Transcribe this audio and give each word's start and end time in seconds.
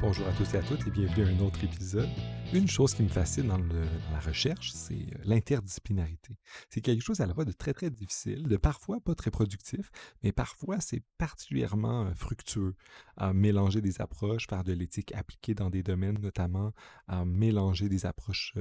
Bonjour 0.00 0.28
à 0.28 0.32
tous 0.32 0.54
et 0.54 0.58
à 0.58 0.62
toutes 0.62 0.86
et 0.86 0.90
bienvenue 0.92 1.24
à 1.24 1.28
un 1.28 1.40
autre 1.40 1.64
épisode. 1.64 2.08
Une 2.54 2.68
chose 2.68 2.94
qui 2.94 3.02
me 3.02 3.08
fascine 3.08 3.48
dans, 3.48 3.58
la 3.58 4.20
recherche, 4.20 4.70
c'est 4.70 4.94
euh, 4.94 5.18
l'interdisciplinarité. 5.24 6.36
C'est 6.70 6.80
quelque 6.80 7.02
chose 7.02 7.20
à 7.20 7.26
la 7.26 7.34
fois 7.34 7.44
de 7.44 7.50
très 7.50 7.72
très 7.74 7.90
difficile, 7.90 8.46
de 8.46 8.56
parfois 8.56 9.00
pas 9.00 9.16
très 9.16 9.32
productif, 9.32 9.90
mais 10.22 10.30
parfois 10.30 10.78
c'est 10.78 11.02
particulièrement 11.18 12.06
euh, 12.06 12.14
fructueux 12.14 12.76
à 13.16 13.32
mélanger 13.32 13.80
des 13.80 14.00
approches, 14.00 14.46
faire 14.48 14.62
de 14.62 14.72
l'éthique 14.72 15.12
appliquée 15.16 15.56
dans 15.56 15.68
des 15.68 15.82
domaines 15.82 16.20
notamment, 16.20 16.70
à 17.08 17.24
mélanger 17.24 17.88
des 17.88 18.06
approches 18.06 18.54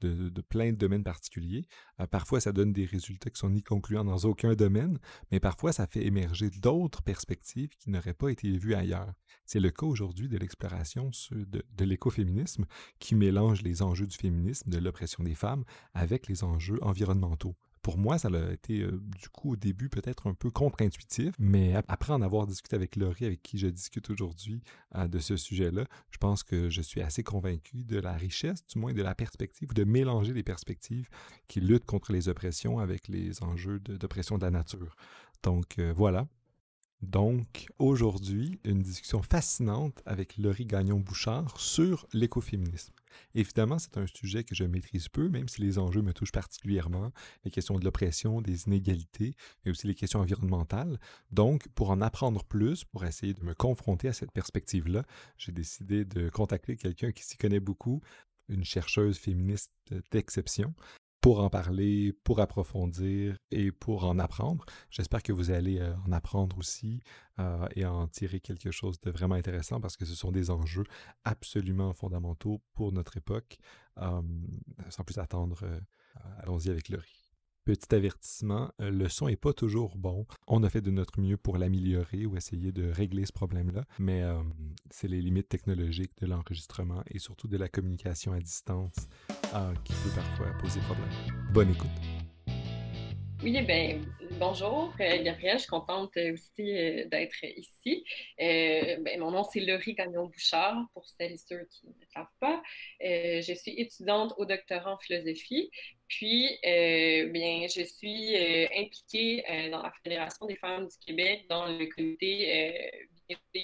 de, 0.00 0.40
plein 0.40 0.72
de 0.72 0.76
domaines 0.76 1.04
particuliers. 1.04 1.66
Euh, 2.00 2.06
parfois, 2.06 2.40
ça 2.40 2.52
donne 2.52 2.72
des 2.72 2.84
résultats 2.84 3.30
qui 3.30 3.38
sont 3.38 3.50
ni 3.50 3.62
concluants 3.62 4.04
dans 4.04 4.24
aucun 4.24 4.54
domaine, 4.54 4.98
mais 5.30 5.40
parfois, 5.40 5.72
ça 5.72 5.86
fait 5.86 6.04
émerger 6.04 6.50
d'autres 6.50 7.02
perspectives 7.02 7.70
qui 7.78 7.90
n'auraient 7.90 8.14
pas 8.14 8.30
été 8.30 8.56
vues 8.58 8.74
ailleurs. 8.74 9.12
C'est 9.46 9.60
le 9.60 9.70
cas 9.70 9.86
aujourd'hui 9.86 10.28
de 10.28 10.38
l'exploration 10.38 11.10
de, 11.30 11.64
de 11.76 11.84
l'écoféminisme 11.84 12.66
qui 12.98 13.14
mélange 13.14 13.62
les 13.62 13.82
enjeux 13.82 14.06
du 14.06 14.16
féminisme, 14.16 14.70
de 14.70 14.78
l'oppression 14.78 15.24
des 15.24 15.34
femmes, 15.34 15.64
avec 15.94 16.28
les 16.28 16.44
enjeux 16.44 16.78
environnementaux 16.82 17.56
pour 17.84 17.98
moi, 17.98 18.16
ça 18.16 18.28
a 18.28 18.52
été 18.52 18.80
euh, 18.80 18.98
du 19.20 19.28
coup 19.28 19.52
au 19.52 19.56
début 19.56 19.90
peut-être 19.90 20.26
un 20.26 20.32
peu 20.32 20.50
contre-intuitif, 20.50 21.34
mais 21.38 21.74
après 21.86 22.14
en 22.14 22.22
avoir 22.22 22.46
discuté 22.46 22.74
avec 22.74 22.96
Laurie, 22.96 23.26
avec 23.26 23.42
qui 23.42 23.58
je 23.58 23.66
discute 23.66 24.08
aujourd'hui 24.08 24.62
euh, 24.96 25.06
de 25.06 25.18
ce 25.18 25.36
sujet-là, 25.36 25.84
je 26.10 26.16
pense 26.16 26.42
que 26.42 26.70
je 26.70 26.80
suis 26.80 27.02
assez 27.02 27.22
convaincu 27.22 27.84
de 27.84 28.00
la 28.00 28.14
richesse, 28.14 28.66
du 28.66 28.78
moins 28.78 28.94
de 28.94 29.02
la 29.02 29.14
perspective, 29.14 29.74
de 29.74 29.84
mélanger 29.84 30.32
les 30.32 30.42
perspectives 30.42 31.10
qui 31.46 31.60
luttent 31.60 31.84
contre 31.84 32.12
les 32.12 32.30
oppressions 32.30 32.78
avec 32.78 33.06
les 33.08 33.42
enjeux 33.42 33.78
d'oppression 33.80 34.38
de, 34.38 34.44
la 34.44 34.50
nature. 34.50 34.96
Donc 35.42 35.78
euh, 35.78 35.92
voilà, 35.94 36.26
donc, 37.02 37.66
aujourd'hui, 37.78 38.60
une 38.64 38.80
discussion 38.80 39.20
fascinante 39.22 40.00
avec 40.06 40.38
Laurie 40.38 40.64
Gagnon-Bouchard 40.64 41.60
sur 41.60 42.06
l'écoféminisme. 42.14 42.93
Évidemment, 43.34 43.78
c'est 43.78 43.96
un 43.96 44.06
sujet 44.06 44.44
que 44.44 44.54
je 44.54 44.64
maîtrise 44.64 45.08
peu, 45.08 45.28
même 45.28 45.48
si 45.48 45.60
les 45.60 45.78
enjeux 45.78 46.02
me 46.02 46.12
touchent 46.12 46.32
particulièrement, 46.32 47.12
les 47.44 47.50
questions 47.50 47.78
de 47.78 47.84
l'oppression, 47.84 48.40
des 48.40 48.64
inégalités, 48.66 49.34
mais 49.64 49.70
aussi 49.70 49.86
les 49.86 49.94
questions 49.94 50.20
environnementales. 50.20 50.98
Donc, 51.30 51.68
pour 51.74 51.90
en 51.90 52.00
apprendre 52.00 52.44
plus, 52.44 52.84
pour 52.84 53.04
essayer 53.04 53.34
de 53.34 53.42
me 53.44 53.54
confronter 53.54 54.08
à 54.08 54.12
cette 54.12 54.32
perspective-là, 54.32 55.04
j'ai 55.36 55.52
décidé 55.52 56.04
de 56.04 56.28
contacter 56.28 56.76
quelqu'un 56.76 57.12
qui 57.12 57.24
s'y 57.24 57.36
connaît 57.36 57.60
beaucoup, 57.60 58.00
une 58.48 58.64
chercheuse 58.64 59.18
féministe 59.18 59.72
d'exception, 60.10 60.74
pour 61.24 61.40
en 61.40 61.48
parler, 61.48 62.12
pour 62.22 62.38
approfondir 62.38 63.38
et 63.50 63.72
pour 63.72 64.04
en 64.04 64.18
apprendre. 64.18 64.66
J'espère 64.90 65.22
que 65.22 65.32
vous 65.32 65.50
allez 65.50 65.78
euh, 65.78 65.94
en 66.06 66.12
apprendre 66.12 66.58
aussi 66.58 67.00
euh, 67.38 67.66
et 67.74 67.86
en 67.86 68.06
tirer 68.08 68.40
quelque 68.40 68.70
chose 68.70 69.00
de 69.00 69.10
vraiment 69.10 69.34
intéressant 69.34 69.80
parce 69.80 69.96
que 69.96 70.04
ce 70.04 70.14
sont 70.14 70.32
des 70.32 70.50
enjeux 70.50 70.84
absolument 71.24 71.94
fondamentaux 71.94 72.60
pour 72.74 72.92
notre 72.92 73.16
époque. 73.16 73.56
sans 73.96 75.04
plus 75.06 75.16
attendre, 75.16 75.60
euh, 75.62 75.80
allons-y 76.42 76.68
avec 76.68 76.90
Laurie. 76.90 77.23
Petit 77.64 77.94
avertissement, 77.94 78.70
euh, 78.82 78.90
le 78.90 79.08
son 79.08 79.26
est 79.26 79.36
pas 79.36 79.54
toujours 79.54 79.96
bon. 79.96 80.26
On 80.46 80.62
a 80.64 80.68
fait 80.68 80.82
de 80.82 80.90
notre 80.90 81.18
mieux 81.18 81.38
pour 81.38 81.56
l'améliorer 81.56 82.26
ou 82.26 82.36
essayer 82.36 82.72
de 82.72 82.90
régler 82.90 83.24
ce 83.24 83.32
problème-là, 83.32 83.84
mais 83.98 84.22
euh, 84.22 84.34
c'est 84.90 85.08
les 85.08 85.22
limites 85.22 85.48
technologiques 85.48 86.12
de 86.20 86.26
l'enregistrement 86.26 87.02
et 87.10 87.18
surtout 87.18 87.48
de 87.48 87.56
la 87.56 87.68
communication 87.68 88.34
à 88.34 88.38
distance 88.38 89.08
euh, 89.54 89.72
qui 89.82 89.94
peut 89.94 90.10
parfois 90.14 90.48
poser 90.60 90.80
problème. 90.80 91.08
Bonne 91.54 91.70
écoute. 91.70 91.88
Oui, 93.42 93.60
ben 93.62 94.04
bonjour, 94.38 94.94
euh, 95.00 95.22
Gabrielle, 95.22 95.56
je 95.56 95.62
suis 95.62 95.70
contente 95.70 96.16
aussi 96.16 97.06
d'être 97.10 97.44
ici. 97.44 98.04
Ben, 98.38 99.18
mon 99.18 99.30
nom, 99.30 99.42
c'est 99.42 99.60
Laurie 99.60 99.94
Gagnon-Bouchard, 99.94 100.86
pour 100.92 101.08
celles 101.08 101.32
et 101.32 101.38
ceux 101.38 101.66
qui 101.70 101.86
ne 101.86 101.92
le 101.92 102.06
savent 102.12 102.26
pas. 102.40 102.62
je 103.00 103.54
suis 103.54 103.80
étudiante 103.80 104.34
au 104.36 104.44
doctorat 104.44 104.92
en 104.92 104.98
philosophie, 104.98 105.70
puis 106.08 106.58
bien, 106.62 107.66
je 107.68 107.82
suis 107.84 108.36
impliquée 108.76 109.44
dans 109.70 109.82
la 109.82 109.92
Fédération 110.02 110.46
des 110.46 110.56
femmes 110.56 110.86
du 110.86 110.96
Québec, 111.06 111.46
dans 111.48 111.66
le 111.66 111.86
comité 111.86 112.90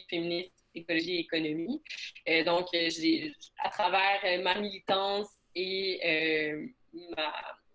féministe, 0.09 0.53
écologie 0.75 1.17
et 1.17 1.21
économie. 1.21 1.83
donc, 2.47 2.67
à 3.59 3.71
travers 3.71 4.43
ma 4.43 4.61
militance 4.61 5.31
et 5.55 6.01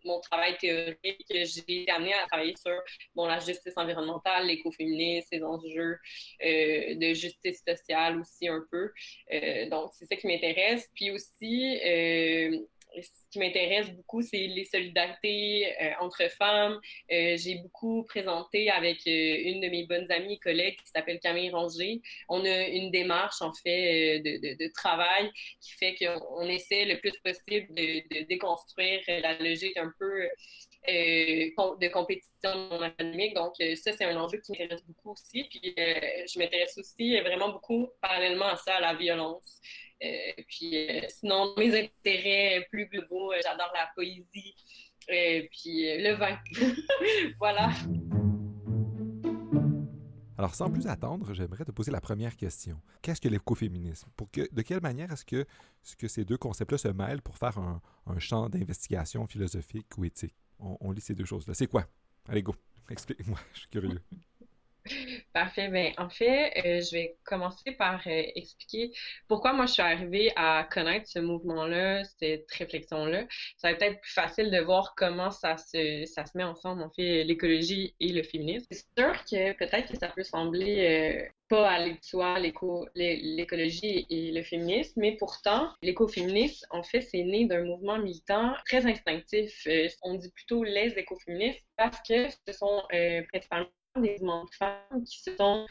mon 0.05 0.19
travail 0.19 0.57
théorique, 0.57 1.25
j'ai 1.29 1.81
été 1.81 1.91
amenée 1.91 2.13
à 2.13 2.25
travailler 2.27 2.55
sur 2.55 2.79
bon, 3.15 3.25
la 3.25 3.39
justice 3.39 3.73
environnementale, 3.75 4.47
l'écoféminisme, 4.47 5.27
les 5.31 5.43
enjeux 5.43 5.97
euh, 6.43 6.95
de 6.95 7.13
justice 7.13 7.63
sociale 7.67 8.19
aussi 8.19 8.47
un 8.47 8.63
peu. 8.71 8.91
Euh, 9.33 9.69
donc, 9.69 9.91
c'est 9.93 10.05
ça 10.05 10.15
qui 10.15 10.27
m'intéresse. 10.27 10.89
Puis 10.95 11.11
aussi, 11.11 11.79
euh, 11.83 12.59
ce 13.01 13.29
qui 13.31 13.39
m'intéresse 13.39 13.89
beaucoup, 13.91 14.21
c'est 14.21 14.47
les 14.47 14.65
solidarités 14.65 15.73
euh, 15.81 15.91
entre 15.99 16.29
femmes. 16.31 16.79
Euh, 17.11 17.35
j'ai 17.37 17.55
beaucoup 17.55 18.03
présenté 18.03 18.69
avec 18.69 18.99
euh, 19.07 19.11
une 19.11 19.61
de 19.61 19.67
mes 19.67 19.85
bonnes 19.85 20.09
amies 20.11 20.33
et 20.33 20.39
collègues 20.39 20.77
qui 20.77 20.91
s'appelle 20.93 21.19
Camille 21.19 21.51
Ranger. 21.51 22.01
On 22.29 22.43
a 22.45 22.67
une 22.67 22.91
démarche, 22.91 23.41
en 23.41 23.53
fait, 23.53 24.19
de, 24.19 24.73
travail 24.73 25.31
qui 25.61 25.71
fait 25.73 25.95
qu'on 25.95 26.43
essaie 26.43 26.85
le 26.85 26.99
plus 26.99 27.13
possible 27.23 27.73
de, 27.75 28.25
déconstruire 28.27 29.01
la 29.07 29.37
logique 29.37 29.77
un 29.77 29.91
peu 29.99 30.27
de 30.87 31.87
compétition 31.89 32.81
académique. 32.81 33.33
Donc, 33.35 33.53
ça, 33.75 33.93
c'est 33.93 34.05
un 34.05 34.17
enjeu 34.17 34.39
qui 34.39 34.51
m'intéresse 34.51 34.83
beaucoup 34.85 35.11
aussi. 35.11 35.45
Puis, 35.49 35.73
je 35.77 36.39
m'intéresse 36.39 36.77
aussi 36.77 37.19
vraiment 37.21 37.49
beaucoup, 37.49 37.89
parallèlement 38.01 38.47
à 38.47 38.57
ça, 38.57 38.75
à 38.75 38.81
la 38.81 38.93
violence. 38.95 39.61
Euh, 40.03 40.43
puis 40.47 40.89
euh, 40.89 41.01
sinon, 41.07 41.53
mes 41.57 41.83
intérêts 41.83 42.67
plus 42.69 42.87
globaux, 42.87 43.31
euh, 43.31 43.39
j'adore 43.43 43.71
la 43.73 43.89
poésie, 43.95 44.55
puis 45.07 45.97
le 45.97 46.13
vin. 46.13 46.37
voilà. 47.39 47.69
Alors, 50.37 50.53
sans 50.53 50.69
plus 50.69 50.85
attendre, 50.87 51.33
j'aimerais 51.33 51.63
te 51.63 51.71
poser 51.71 51.91
la 51.91 52.01
première 52.01 52.35
question. 52.35 52.81
Qu'est-ce 53.01 53.21
que 53.21 53.29
l'écoféminisme? 53.29 54.09
Pour 54.17 54.29
que, 54.29 54.53
de 54.53 54.61
quelle 54.63 54.81
manière 54.81 55.11
est-ce 55.13 55.23
que, 55.23 55.45
que, 55.97 56.07
ces 56.09 56.25
deux 56.25 56.37
concepts-là 56.37 56.77
se 56.77 56.87
mêlent 56.89 57.21
pour 57.21 57.37
faire 57.37 57.57
un, 57.57 57.81
champ 58.19 58.49
d'investigation 58.49 59.27
philosophique 59.27 59.97
ou 59.97 60.03
éthique? 60.03 60.35
On, 60.59 60.77
on 60.81 60.91
lit 60.91 61.01
ces 61.01 61.15
deux 61.15 61.25
choses-là. 61.25 61.53
C'est 61.53 61.67
quoi? 61.67 61.87
Allez, 62.27 62.43
go. 62.43 62.53
Explique-moi, 62.89 63.39
je 63.53 63.59
suis 63.59 63.69
curieux. 63.69 64.01
Parfait. 65.35 65.67
Ben, 65.67 65.91
en 65.97 66.09
fait, 66.09 66.53
euh, 66.65 66.79
je 66.79 66.91
vais 66.93 67.17
commencer 67.25 67.73
par 67.73 67.99
euh, 68.07 68.23
expliquer 68.35 68.93
pourquoi 69.27 69.51
moi 69.51 69.65
je 69.65 69.73
suis 69.73 69.81
arrivée 69.81 70.31
à 70.37 70.65
connaître 70.71 71.09
ce 71.09 71.19
mouvement-là, 71.19 72.05
cette 72.05 72.49
réflexion-là. 72.51 73.25
Ça 73.57 73.69
va 73.69 73.75
peut-être 73.75 73.99
plus 73.99 74.13
facile 74.13 74.49
de 74.49 74.61
voir 74.61 74.93
comment 74.95 75.31
ça 75.31 75.57
se, 75.57 76.05
ça 76.05 76.25
se 76.25 76.37
met 76.37 76.45
ensemble, 76.45 76.81
en 76.83 76.89
fait, 76.89 77.25
l'écologie 77.25 77.93
et 77.99 78.13
le 78.13 78.23
féminisme. 78.23 78.65
C'est 78.71 78.85
sûr 78.97 79.11
que 79.25 79.51
peut-être 79.57 79.91
que 79.91 79.97
ça 79.97 80.07
peut 80.07 80.23
sembler 80.23 81.19
euh, 81.19 81.29
pas 81.49 81.85
de 81.85 81.97
soi, 82.01 82.39
l'écologie 82.39 84.07
et 84.09 84.31
le 84.31 84.41
féminisme, 84.41 85.01
mais 85.01 85.17
pourtant, 85.17 85.69
l'écoféminisme, 85.81 86.65
en 86.69 86.81
fait, 86.81 87.01
c'est 87.01 87.23
né 87.23 87.45
d'un 87.45 87.65
mouvement 87.65 87.99
militant 87.99 88.53
très 88.65 88.85
instinctif. 88.85 89.67
on 90.01 90.13
dit 90.13 90.31
plutôt 90.31 90.63
les 90.63 90.97
écoféministes 90.97 91.65
parce 91.75 91.97
que 92.07 92.29
ce 92.29 92.53
sont 92.53 92.83
principalement 93.33 93.67
des 94.01 94.19
de 94.19 94.55
femmes 94.57 95.03
qui 95.05 95.21
se 95.21 95.35
sont 95.35 95.65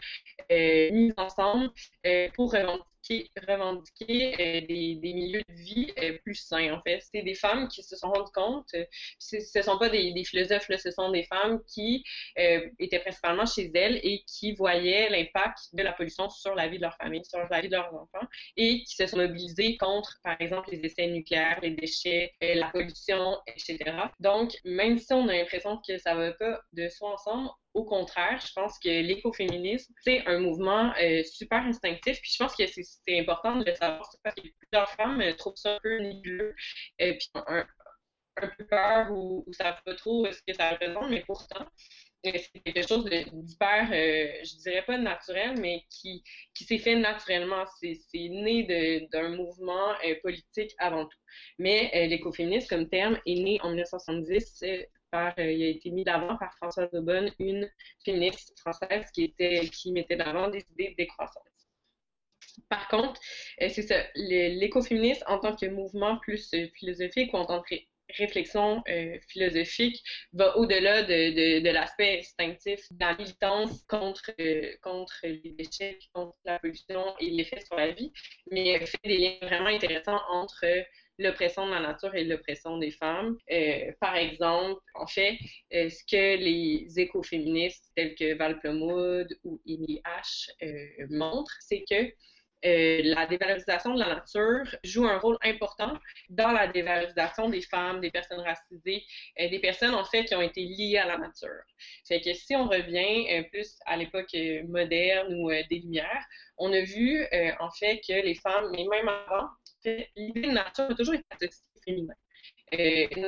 euh, 0.50 0.90
mises 0.92 1.14
ensemble 1.16 1.70
euh, 2.06 2.28
pour 2.34 2.52
revendiquer 2.52 2.84
revendiquer, 3.46 4.32
euh, 4.32 4.66
des, 4.66 4.94
des, 4.94 5.12
milieux 5.12 5.42
de 5.46 5.54
vie 5.54 5.92
euh, 5.98 6.16
plus 6.24 6.36
sains, 6.36 6.72
en 6.72 6.80
fait. 6.80 7.02
C'est 7.12 7.20
des 7.20 7.34
femmes 7.34 7.68
qui 7.68 7.82
se 7.82 7.96
sont 7.96 8.10
rendues 8.10 8.32
compte, 8.32 8.74
ce 9.18 9.36
ne 9.36 9.62
sont 9.62 9.76
pas 9.76 9.90
des, 9.90 10.14
des, 10.14 10.24
philosophes, 10.24 10.70
là, 10.70 10.78
ce 10.78 10.90
sont 10.90 11.10
des 11.10 11.24
femmes 11.24 11.60
qui 11.66 12.02
étaient 12.78 13.00
principalement 13.00 13.44
chez 13.44 13.70
elles 13.74 14.00
et 14.02 14.24
qui 14.26 14.54
voyaient 14.54 15.10
l'impact 15.10 15.58
de 15.74 15.82
la 15.82 15.92
pollution 15.92 16.30
sur 16.30 16.54
la 16.54 16.66
vie 16.68 16.78
de 16.78 16.82
leur 16.82 16.96
famille, 16.96 17.22
sur 17.26 17.38
la 17.38 17.60
vie 17.60 17.68
de 17.68 17.76
leurs 17.76 17.92
enfants, 17.94 18.26
et 18.56 18.82
qui 18.84 18.96
se 18.96 19.06
sont 19.06 19.18
mobilisées 19.18 19.76
contre, 19.76 20.18
par 20.24 20.40
exemple, 20.40 20.70
les 20.70 20.80
essais 20.80 21.06
nucléaires, 21.08 21.58
les 21.60 21.72
déchets, 21.72 22.32
la 22.40 22.70
pollution, 22.70 23.36
etc. 23.46 23.78
Donc, 24.18 24.56
même 24.64 24.98
si 24.98 25.12
on 25.12 25.28
a 25.28 25.34
l'impression 25.34 25.78
que 25.86 25.98
ça 25.98 26.14
ne 26.14 26.20
va 26.20 26.32
pas 26.32 26.62
de 26.72 26.88
soi 26.88 27.12
ensemble, 27.12 27.50
au 27.74 27.84
contraire, 27.84 28.40
je 28.40 28.52
pense 28.52 28.78
que 28.78 28.88
l'écoféminisme, 28.88 29.92
c'est 30.02 30.24
un 30.26 30.38
mouvement 30.38 30.92
super 31.24 31.58
instinctif. 31.62 32.20
Puis 32.20 32.32
je 32.32 32.42
pense 32.42 32.56
que 32.56 32.64
c'est 32.66 33.18
important 33.18 33.56
de 33.56 33.64
le 33.64 33.74
savoir, 33.74 34.08
parce 34.22 34.34
que 34.36 34.42
plusieurs 34.42 34.90
femmes 34.92 35.20
euh, 35.20 35.34
trouvent 35.34 35.56
ça 35.56 35.74
un 35.74 35.80
peu 35.82 35.98
nébuleux, 35.98 36.54
euh, 37.02 37.14
puis 37.18 37.30
un, 37.34 37.66
un 38.36 38.48
peu 38.56 38.66
peur 38.66 39.10
ou, 39.10 39.44
ça 39.52 39.72
ne 39.72 39.92
pas 39.92 39.96
trop 39.96 40.26
ce 40.30 40.40
que 40.46 40.54
ça 40.54 40.70
représente, 40.70 41.10
mais 41.10 41.22
pourtant, 41.26 41.66
euh, 42.26 42.32
c'est 42.34 42.60
quelque 42.60 42.86
chose 42.86 43.04
d'hyper, 43.04 43.88
je 43.90 44.56
dirais 44.62 44.84
pas 44.86 44.96
naturel, 44.96 45.60
mais 45.60 45.82
qui, 45.90 46.24
qui 46.54 46.64
s'est 46.64 46.78
fait 46.78 46.96
naturellement. 46.96 47.64
C'est 47.80 47.98
né 48.14 49.08
d'un 49.12 49.28
mouvement 49.30 49.94
politique 50.22 50.74
avant 50.78 51.04
tout. 51.04 51.18
Mais 51.58 52.06
l'écoféminisme 52.08 52.68
comme 52.68 52.88
terme 52.88 53.20
est 53.26 53.34
né 53.34 53.60
en 53.62 53.68
1970 53.68 54.64
par, 55.14 55.38
il 55.38 55.62
a 55.62 55.68
été 55.68 55.92
mis 55.92 56.02
d'avant 56.02 56.36
par 56.36 56.52
Françoise 56.56 56.92
Aubonne, 56.92 57.30
une 57.38 57.70
féministe 58.04 58.58
française 58.58 59.08
qui, 59.12 59.92
mettait 59.92 60.16
d'avant 60.16 60.48
des 60.48 60.64
idées 60.72 60.90
de 60.90 60.96
décroissance. 60.96 61.44
Par 62.68 62.88
contre, 62.88 63.20
c'est 63.60 63.82
ça, 63.82 64.02
l'écoféminisme 64.16 65.22
en 65.28 65.38
tant 65.38 65.54
que 65.54 65.66
mouvement 65.66 66.18
plus 66.18 66.52
philosophique 66.74 67.32
ou 67.32 67.36
en 67.36 67.46
tant 67.46 67.62
que 67.62 67.76
réflexion 68.18 68.82
euh, 68.88 69.18
philosophique 69.28 70.02
va 70.32 70.56
au-delà 70.56 71.04
de, 71.04 71.70
l'aspect 71.70 72.18
instinctif 72.18 72.80
de 72.90 73.00
la 73.00 73.16
militance 73.16 73.84
contre, 73.88 74.30
euh, 74.40 74.72
contre 74.82 75.14
les 75.22 75.54
déchets, 75.58 75.98
contre 76.12 76.36
la 76.44 76.58
pollution 76.58 77.14
et 77.20 77.30
l'effet 77.30 77.60
sur 77.64 77.76
la 77.76 77.92
vie, 77.92 78.12
mais 78.50 78.84
fait 78.84 78.98
des 79.04 79.16
liens 79.16 79.38
vraiment 79.42 79.68
intéressants 79.68 80.20
entre 80.28 80.64
l'oppression 81.18 81.66
de 81.66 81.72
la 81.72 81.80
nature 81.80 82.14
et 82.14 82.24
l'oppression 82.24 82.78
des 82.78 82.90
femmes. 82.90 83.36
Euh, 83.50 83.92
par 84.00 84.16
exemple, 84.16 84.80
en 84.94 85.06
fait, 85.06 85.38
ce 85.70 86.04
que 86.10 86.36
les 86.36 86.86
écoféministes 86.96 87.92
tels 87.94 88.14
que 88.14 88.34
Val 88.34 88.58
Plomwood 88.60 89.28
ou 89.44 89.60
Amy 89.66 90.00
H 90.04 90.50
montrent, 91.10 91.56
c'est 91.60 91.84
que 91.88 92.12
euh, 92.64 93.02
la 93.04 93.26
dévalorisation 93.26 93.94
de 93.94 94.00
la 94.00 94.06
nature 94.06 94.64
joue 94.84 95.06
un 95.06 95.18
rôle 95.18 95.36
important 95.42 95.98
dans 96.30 96.50
la 96.50 96.66
dévalorisation 96.66 97.50
des 97.50 97.60
femmes, 97.60 98.00
des 98.00 98.10
personnes 98.10 98.40
racisées, 98.40 99.04
euh, 99.38 99.50
des 99.50 99.58
personnes 99.58 99.94
en 99.94 100.04
fait 100.04 100.24
qui 100.24 100.34
ont 100.34 100.40
été 100.40 100.62
liées 100.62 100.96
à 100.96 101.06
la 101.06 101.18
nature. 101.18 101.62
Fait 102.08 102.22
que 102.22 102.32
si 102.32 102.56
on 102.56 102.66
revient 102.66 103.26
euh, 103.32 103.42
plus 103.50 103.76
à 103.84 103.98
l'époque 103.98 104.34
moderne 104.66 105.34
ou 105.34 105.50
des 105.50 105.80
Lumières, 105.80 106.24
on 106.56 106.72
a 106.72 106.80
vu 106.80 107.26
en 107.60 107.70
fait 107.70 108.00
que 108.06 108.12
les 108.12 108.34
femmes, 108.34 108.70
mais 108.72 108.86
même 108.90 109.08
avant, 109.08 109.48
l'idée 110.16 110.42
de 110.42 110.50
nature 110.50 110.90
a 110.90 110.94
toujours 110.94 111.14
été 111.14 111.24
associée 111.30 111.70
au 111.76 111.80
féminin. 111.80 112.14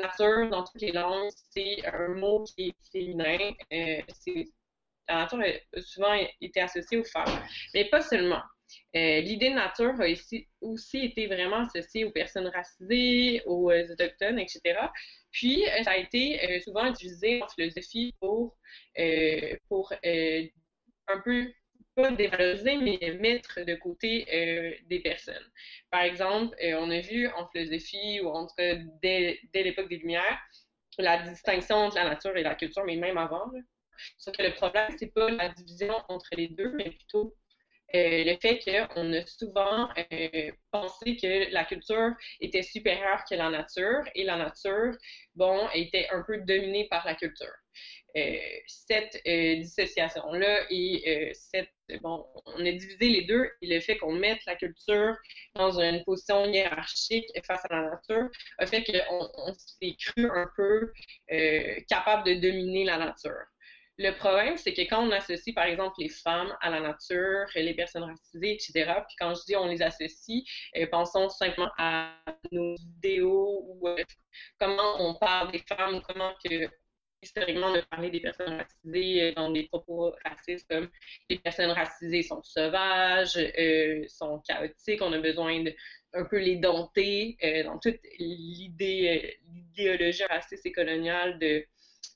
nature, 0.02 0.50
dans 0.50 0.64
toutes 0.64 0.80
les 0.80 0.92
langues, 0.92 1.30
c'est 1.50 1.84
un 1.86 2.08
mot 2.08 2.44
qui 2.44 2.68
est 2.68 2.90
féminin. 2.92 3.52
la 5.08 5.14
nature 5.14 5.40
a 5.40 5.80
souvent 5.80 6.14
été 6.40 6.60
associée 6.60 6.98
aux 6.98 7.04
femmes, 7.04 7.42
mais 7.74 7.88
pas 7.88 8.02
seulement. 8.02 8.42
Euh, 8.94 9.20
l'idée 9.20 9.50
de 9.50 9.54
nature 9.54 9.94
a 10.00 10.06
aussi, 10.60 10.98
été 10.98 11.26
vraiment 11.26 11.60
associée 11.60 12.04
aux 12.04 12.10
personnes 12.10 12.48
racisées, 12.48 13.42
aux 13.46 13.70
euh, 13.70 13.86
autochtones, 13.92 14.38
etc. 14.38 14.60
Puis, 15.30 15.64
euh, 15.66 15.82
ça 15.84 15.92
a 15.92 15.96
été 15.96 16.60
souvent 16.64 16.86
utilisé 16.86 17.42
en 17.42 17.48
philosophie 17.48 18.14
pour, 18.20 18.56
pour 19.68 19.92
un 19.92 21.20
peu, 21.24 21.52
pas 21.96 22.12
dévaloriser, 22.12 22.76
mais 22.76 22.98
mettre 23.18 23.62
de 23.62 23.74
côté 23.74 24.24
des 24.86 25.00
personnes. 25.00 25.50
Par 25.90 26.02
exemple, 26.02 26.54
on 26.62 26.90
a 26.90 27.00
vu 27.00 27.26
en 27.28 27.48
philosophie, 27.48 28.20
ou 28.20 28.28
entre 28.28 28.54
dès, 29.02 29.40
dès 29.52 29.62
l'époque 29.64 29.88
des 29.88 29.96
Lumières, 29.96 30.38
la 30.98 31.22
distinction 31.22 31.76
entre 31.76 31.96
la 31.96 32.04
nature 32.04 32.36
et 32.36 32.42
la 32.42 32.54
culture, 32.54 32.84
mais 32.84 32.96
même 32.96 33.18
avant. 33.18 33.50
Sauf 34.18 34.36
que 34.36 34.42
le 34.42 34.52
problème, 34.54 34.94
c'est 34.98 35.12
pas 35.12 35.30
la 35.30 35.48
division 35.48 35.94
entre 36.08 36.28
les 36.36 36.48
deux, 36.48 36.70
mais 36.72 36.90
plutôt 36.90 37.34
euh, 37.94 38.24
le 38.24 38.36
fait 38.38 38.58
qu'on 38.64 39.12
a 39.12 39.26
souvent 39.26 39.88
euh, 40.12 40.50
pensé 40.72 41.16
que 41.16 41.52
la 41.52 41.64
culture 41.64 42.14
était 42.40 42.62
supérieure 42.62 43.22
que 43.30 43.36
la 43.36 43.48
nature 43.48 44.02
et 44.14 44.24
la 44.24 44.36
nature, 44.36 44.96
bon, 45.36 45.68
était 45.72 46.08
un 46.10 46.22
peu 46.26 46.38
dominée 46.38 46.88
par 46.90 47.06
la 47.06 47.14
culture. 47.14 47.54
Euh, 48.16 48.36
cette 48.66 49.22
dissociation-là 49.24 50.66
et 50.70 51.32
cette, 51.34 51.70
bon, 52.00 52.26
on 52.46 52.64
a 52.64 52.72
divisé 52.72 53.08
les 53.10 53.22
deux 53.22 53.50
et 53.60 53.66
le 53.66 53.80
fait 53.80 53.98
qu'on 53.98 54.12
mette 54.12 54.44
la 54.46 54.56
culture 54.56 55.14
dans 55.54 55.78
une 55.78 56.02
position 56.02 56.46
hiérarchique 56.46 57.30
face 57.46 57.64
à 57.66 57.74
la 57.74 57.90
nature 57.90 58.30
a 58.58 58.66
fait 58.66 58.84
qu'on 58.84 59.30
on 59.36 59.52
s'est 59.54 59.96
cru 59.98 60.30
un 60.30 60.50
peu 60.56 60.92
capable 61.88 62.24
de 62.24 62.34
dominer 62.40 62.84
la 62.84 62.96
nature. 62.96 63.46
Le 63.98 64.10
problème, 64.12 64.58
c'est 64.58 64.74
que 64.74 64.82
quand 64.82 65.06
on 65.06 65.10
associe, 65.10 65.54
par 65.54 65.64
exemple, 65.64 65.94
les 65.98 66.10
femmes 66.10 66.54
à 66.60 66.68
la 66.68 66.80
nature, 66.80 67.46
les 67.54 67.72
personnes 67.74 68.02
racisées, 68.02 68.52
etc., 68.52 68.72
puis 69.06 69.16
quand 69.18 69.34
je 69.34 69.44
dis 69.46 69.56
on 69.56 69.66
les 69.66 69.80
associe, 69.80 70.42
euh, 70.76 70.86
pensons 70.90 71.30
simplement 71.30 71.70
à 71.78 72.12
nos 72.52 72.76
idéaux 72.76 73.62
ou 73.64 73.88
euh, 73.88 74.04
comment 74.60 74.96
on 75.00 75.14
parle 75.14 75.50
des 75.50 75.60
femmes, 75.66 76.02
comment 76.06 76.34
que 76.44 76.68
historiquement 77.22 77.68
on 77.68 77.74
a 77.74 77.82
parlé 77.82 78.10
des 78.10 78.20
personnes 78.20 78.52
racisées 78.58 79.30
euh, 79.30 79.32
dans 79.34 79.50
des 79.50 79.64
propos 79.64 80.14
racistes 80.26 80.68
comme 80.68 80.90
les 81.30 81.38
personnes 81.38 81.70
racisées 81.70 82.22
sont 82.22 82.42
sauvages, 82.42 83.38
sont 84.08 84.42
chaotiques, 84.46 85.00
on 85.00 85.12
a 85.14 85.18
besoin 85.18 85.62
de 85.62 85.74
un 86.12 86.24
peu 86.24 86.38
les 86.38 86.56
dompter 86.56 87.36
dans 87.64 87.78
toute 87.78 87.98
l'idée, 88.18 89.38
l'idéologie 89.46 90.24
raciste 90.24 90.64
et 90.66 90.72
coloniale 90.72 91.38
de 91.38 91.66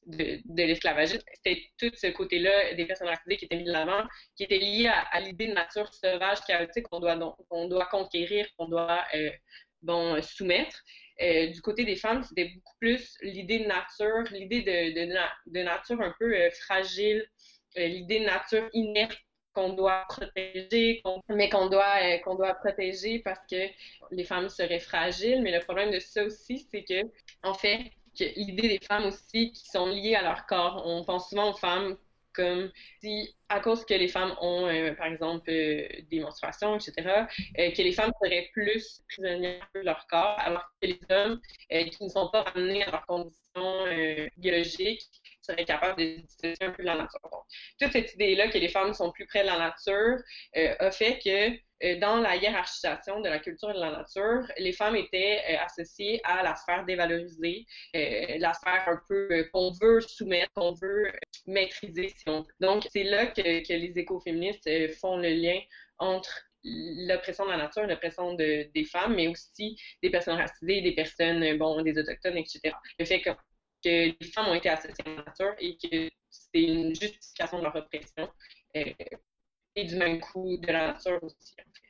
de, 0.06 0.62
l'esclavagisme, 0.62 1.22
c'était 1.34 1.62
tout 1.78 1.90
ce 1.94 2.08
côté-là 2.08 2.74
des 2.74 2.86
personnes 2.86 3.08
racisées 3.08 3.36
qui 3.36 3.44
étaient 3.44 3.56
mis 3.56 3.64
de 3.64 3.72
l'avant, 3.72 4.06
qui 4.36 4.44
était 4.44 4.58
lié 4.58 4.88
à, 4.88 5.20
l'idée 5.20 5.48
de 5.48 5.52
nature 5.52 5.92
sauvage, 5.94 6.40
chaotique 6.46 6.88
qu'on 6.88 7.00
doit, 7.00 7.16
doit 7.16 7.86
conquérir, 7.86 8.46
qu'on 8.56 8.68
doit 8.68 9.04
euh, 9.14 9.30
bon, 9.82 10.20
soumettre. 10.22 10.82
Euh, 11.20 11.48
du 11.48 11.60
côté 11.60 11.84
des 11.84 11.96
femmes, 11.96 12.22
c'était 12.22 12.48
beaucoup 12.54 12.76
plus 12.80 13.16
l'idée 13.22 13.60
de 13.60 13.66
nature, 13.66 14.24
l'idée 14.32 14.62
de, 14.62 15.50
de, 15.50 15.62
nature 15.62 16.00
un 16.00 16.14
peu 16.18 16.34
euh, 16.34 16.50
fragile, 16.50 17.26
l'idée 17.76 18.20
de 18.20 18.24
nature 18.24 18.68
inerte 18.72 19.18
qu'on 19.52 19.72
doit 19.72 20.04
protéger, 20.08 21.02
mais 21.28 21.48
qu'on 21.48 21.68
doit, 21.68 22.18
qu'on 22.24 22.36
doit 22.36 22.54
protéger 22.54 23.18
parce 23.18 23.40
que 23.50 23.66
les 24.12 24.24
femmes 24.24 24.48
seraient 24.48 24.78
fragiles. 24.78 25.42
Mais 25.42 25.52
le 25.52 25.60
problème 25.60 25.90
de 25.90 25.98
ça 25.98 26.24
aussi, 26.24 26.66
c'est 26.70 26.84
que, 26.84 27.02
en 27.42 27.54
fait, 27.54 27.90
l'idée 28.36 28.68
des 28.68 28.80
femmes 28.84 29.06
aussi 29.06 29.52
qui 29.52 29.66
sont 29.68 29.86
liées 29.86 30.14
à 30.14 30.22
leur 30.22 30.46
corps. 30.46 30.82
On 30.86 31.04
pense 31.04 31.28
souvent 31.30 31.50
aux 31.50 31.56
femmes 31.56 31.96
comme 32.32 32.70
si, 33.00 33.34
à 33.48 33.60
cause 33.60 33.84
que 33.84 33.94
les 33.94 34.08
femmes 34.08 34.34
ont, 34.40 34.66
euh, 34.66 34.94
par 34.94 35.06
exemple, 35.06 35.50
euh, 35.50 35.86
des 36.10 36.20
menstruations, 36.20 36.76
etc., 36.76 37.26
euh, 37.58 37.70
que 37.70 37.82
les 37.82 37.92
femmes 37.92 38.12
seraient 38.22 38.50
plus 38.52 39.02
prisonnières 39.08 39.68
de 39.74 39.80
leur 39.80 40.06
corps, 40.06 40.38
alors 40.38 40.64
que 40.80 40.88
les 40.88 41.00
hommes 41.10 41.40
qui 41.70 42.04
ne 42.04 42.08
sont 42.08 42.28
pas 42.30 42.42
ramenés 42.42 42.84
à 42.84 42.90
leurs 42.90 43.06
conditions 43.06 43.40
biologiques 44.36 45.19
seraient 45.42 45.64
capables 45.64 45.98
de 45.98 46.20
dissocier 46.20 46.66
un 46.66 46.70
peu 46.70 46.82
la 46.82 46.96
nature. 46.96 47.20
toute 47.80 47.92
cette 47.92 48.14
idée-là 48.14 48.48
que 48.48 48.58
les 48.58 48.68
femmes 48.68 48.94
sont 48.94 49.10
plus 49.10 49.26
près 49.26 49.42
de 49.42 49.46
la 49.46 49.58
nature 49.58 50.18
a 50.54 50.90
fait 50.90 51.18
que 51.18 51.58
euh, 51.82 51.98
dans 51.98 52.16
la 52.16 52.36
hiérarchisation 52.36 53.20
de 53.20 53.28
la 53.28 53.38
culture 53.38 53.70
et 53.70 53.74
de 53.74 53.78
la 53.78 53.90
nature, 53.90 54.46
les 54.58 54.72
femmes 54.72 54.96
étaient 54.96 55.40
euh, 55.48 55.56
associées 55.64 56.20
à 56.24 56.42
la 56.42 56.54
sphère 56.54 56.84
dévalorisée, 56.84 57.64
euh, 57.96 58.36
la 58.38 58.52
sphère 58.52 58.86
un 58.86 59.00
peu 59.08 59.48
qu'on 59.52 59.72
veut 59.80 60.00
soumettre, 60.00 60.52
qu'on 60.54 60.72
veut 60.72 61.10
maîtriser, 61.46 62.08
si 62.08 62.24
on 62.28 62.46
Donc, 62.60 62.86
c'est 62.92 63.04
là 63.04 63.26
que, 63.26 63.40
les 63.40 63.92
écoféministes 63.96 64.68
font 65.00 65.16
le 65.16 65.30
lien 65.30 65.58
entre 65.98 66.42
l'oppression 66.62 67.46
de 67.46 67.50
la 67.50 67.56
nature, 67.56 67.86
l'oppression 67.86 68.34
de, 68.34 68.68
des 68.74 68.84
femmes, 68.84 69.14
mais 69.14 69.28
aussi 69.28 69.80
des 70.02 70.10
personnes 70.10 70.36
racisées, 70.36 70.82
des 70.82 70.92
personnes, 70.94 71.56
bon, 71.56 71.80
des 71.80 71.96
autochtones, 71.96 72.36
etc. 72.36 72.74
Le 72.98 73.04
fait 73.06 73.22
que, 73.22 73.30
que 73.82 74.14
les 74.20 74.26
femmes 74.32 74.48
ont 74.48 74.54
été 74.54 74.68
associées 74.68 75.04
à 75.06 75.10
la 75.10 75.24
nature 75.24 75.54
et 75.58 75.76
que 75.76 76.10
c'est 76.30 76.62
une 76.62 76.94
justification 76.94 77.58
de 77.58 77.64
leur 77.64 77.76
oppression 77.76 78.30
et 78.74 79.84
du 79.84 79.96
même 79.96 80.20
coup 80.20 80.56
de 80.56 80.66
la 80.66 80.92
nature 80.92 81.22
aussi, 81.22 81.54
en 81.58 81.72
fait. 81.72 81.80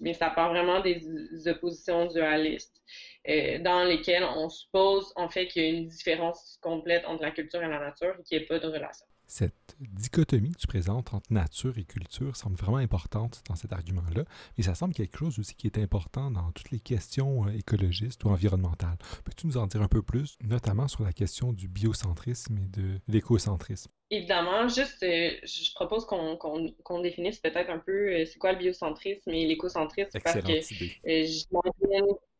Mais 0.00 0.12
ça 0.12 0.30
part 0.30 0.50
vraiment 0.50 0.80
des 0.80 1.00
oppositions 1.48 2.06
dualistes 2.06 2.82
euh, 3.28 3.58
dans 3.60 3.84
lesquelles 3.84 4.24
on 4.24 4.48
suppose 4.48 5.12
fait 5.30 5.46
qu'il 5.46 5.62
y 5.62 5.66
a 5.66 5.68
une 5.70 5.88
différence 5.88 6.58
complète 6.60 7.04
entre 7.06 7.22
la 7.22 7.30
culture 7.30 7.62
et 7.62 7.68
la 7.68 7.78
nature 7.78 8.14
et 8.18 8.22
qu'il 8.24 8.38
n'y 8.38 8.44
a 8.44 8.48
pas 8.48 8.58
de 8.58 8.66
relation. 8.66 9.06
Cette 9.26 9.76
dichotomie 9.80 10.52
que 10.52 10.58
tu 10.58 10.66
présentes 10.66 11.14
entre 11.14 11.32
nature 11.32 11.78
et 11.78 11.84
culture 11.84 12.36
semble 12.36 12.56
vraiment 12.56 12.76
importante 12.76 13.42
dans 13.48 13.56
cet 13.56 13.72
argument-là, 13.72 14.24
mais 14.56 14.64
ça 14.64 14.74
semble 14.74 14.94
quelque 14.94 15.18
chose 15.18 15.38
aussi 15.38 15.54
qui 15.54 15.66
est 15.66 15.78
important 15.78 16.30
dans 16.30 16.52
toutes 16.52 16.70
les 16.70 16.80
questions 16.80 17.46
euh, 17.46 17.50
écologistes 17.50 18.22
ou 18.24 18.28
environnementales. 18.28 18.98
Peux-tu 19.24 19.46
nous 19.46 19.56
en 19.56 19.66
dire 19.66 19.82
un 19.82 19.88
peu 19.88 20.02
plus, 20.02 20.36
notamment 20.42 20.88
sur 20.88 21.04
la 21.04 21.12
question 21.12 21.52
du 21.52 21.68
biocentrisme 21.68 22.58
et 22.58 22.68
de 22.68 23.00
l'écocentrisme? 23.08 23.90
Évidemment, 24.10 24.68
juste, 24.68 25.02
euh, 25.02 25.30
je 25.42 25.74
propose 25.74 26.04
qu'on 26.06 27.00
définisse 27.00 27.38
peut-être 27.38 27.70
un 27.70 27.78
peu 27.78 28.12
euh, 28.12 28.24
c'est 28.26 28.38
quoi 28.38 28.52
le 28.52 28.58
biocentrisme 28.58 29.30
et 29.30 29.46
l'écocentrisme 29.46 30.10
parce 30.22 30.36
que 30.36 30.60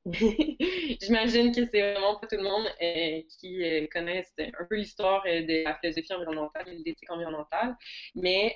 J'imagine 1.00 1.54
que 1.54 1.64
c'est 1.64 1.80
vraiment 1.80 2.16
pas 2.16 2.26
tout 2.26 2.37
le 2.37 2.42
monde 2.42 2.66
euh, 2.82 3.23
qui 3.38 3.64
euh, 3.64 3.87
connaisse 3.90 4.30
un 4.38 4.64
peu 4.68 4.76
l'histoire 4.76 5.25
euh, 5.26 5.40
de 5.42 5.64
la 5.64 5.78
philosophie 5.78 6.12
environnementale 6.12 6.68
et 6.68 6.76
de 6.76 6.82
l'éthique 6.84 7.11
environnementale. 7.11 7.75
Mais 8.14 8.54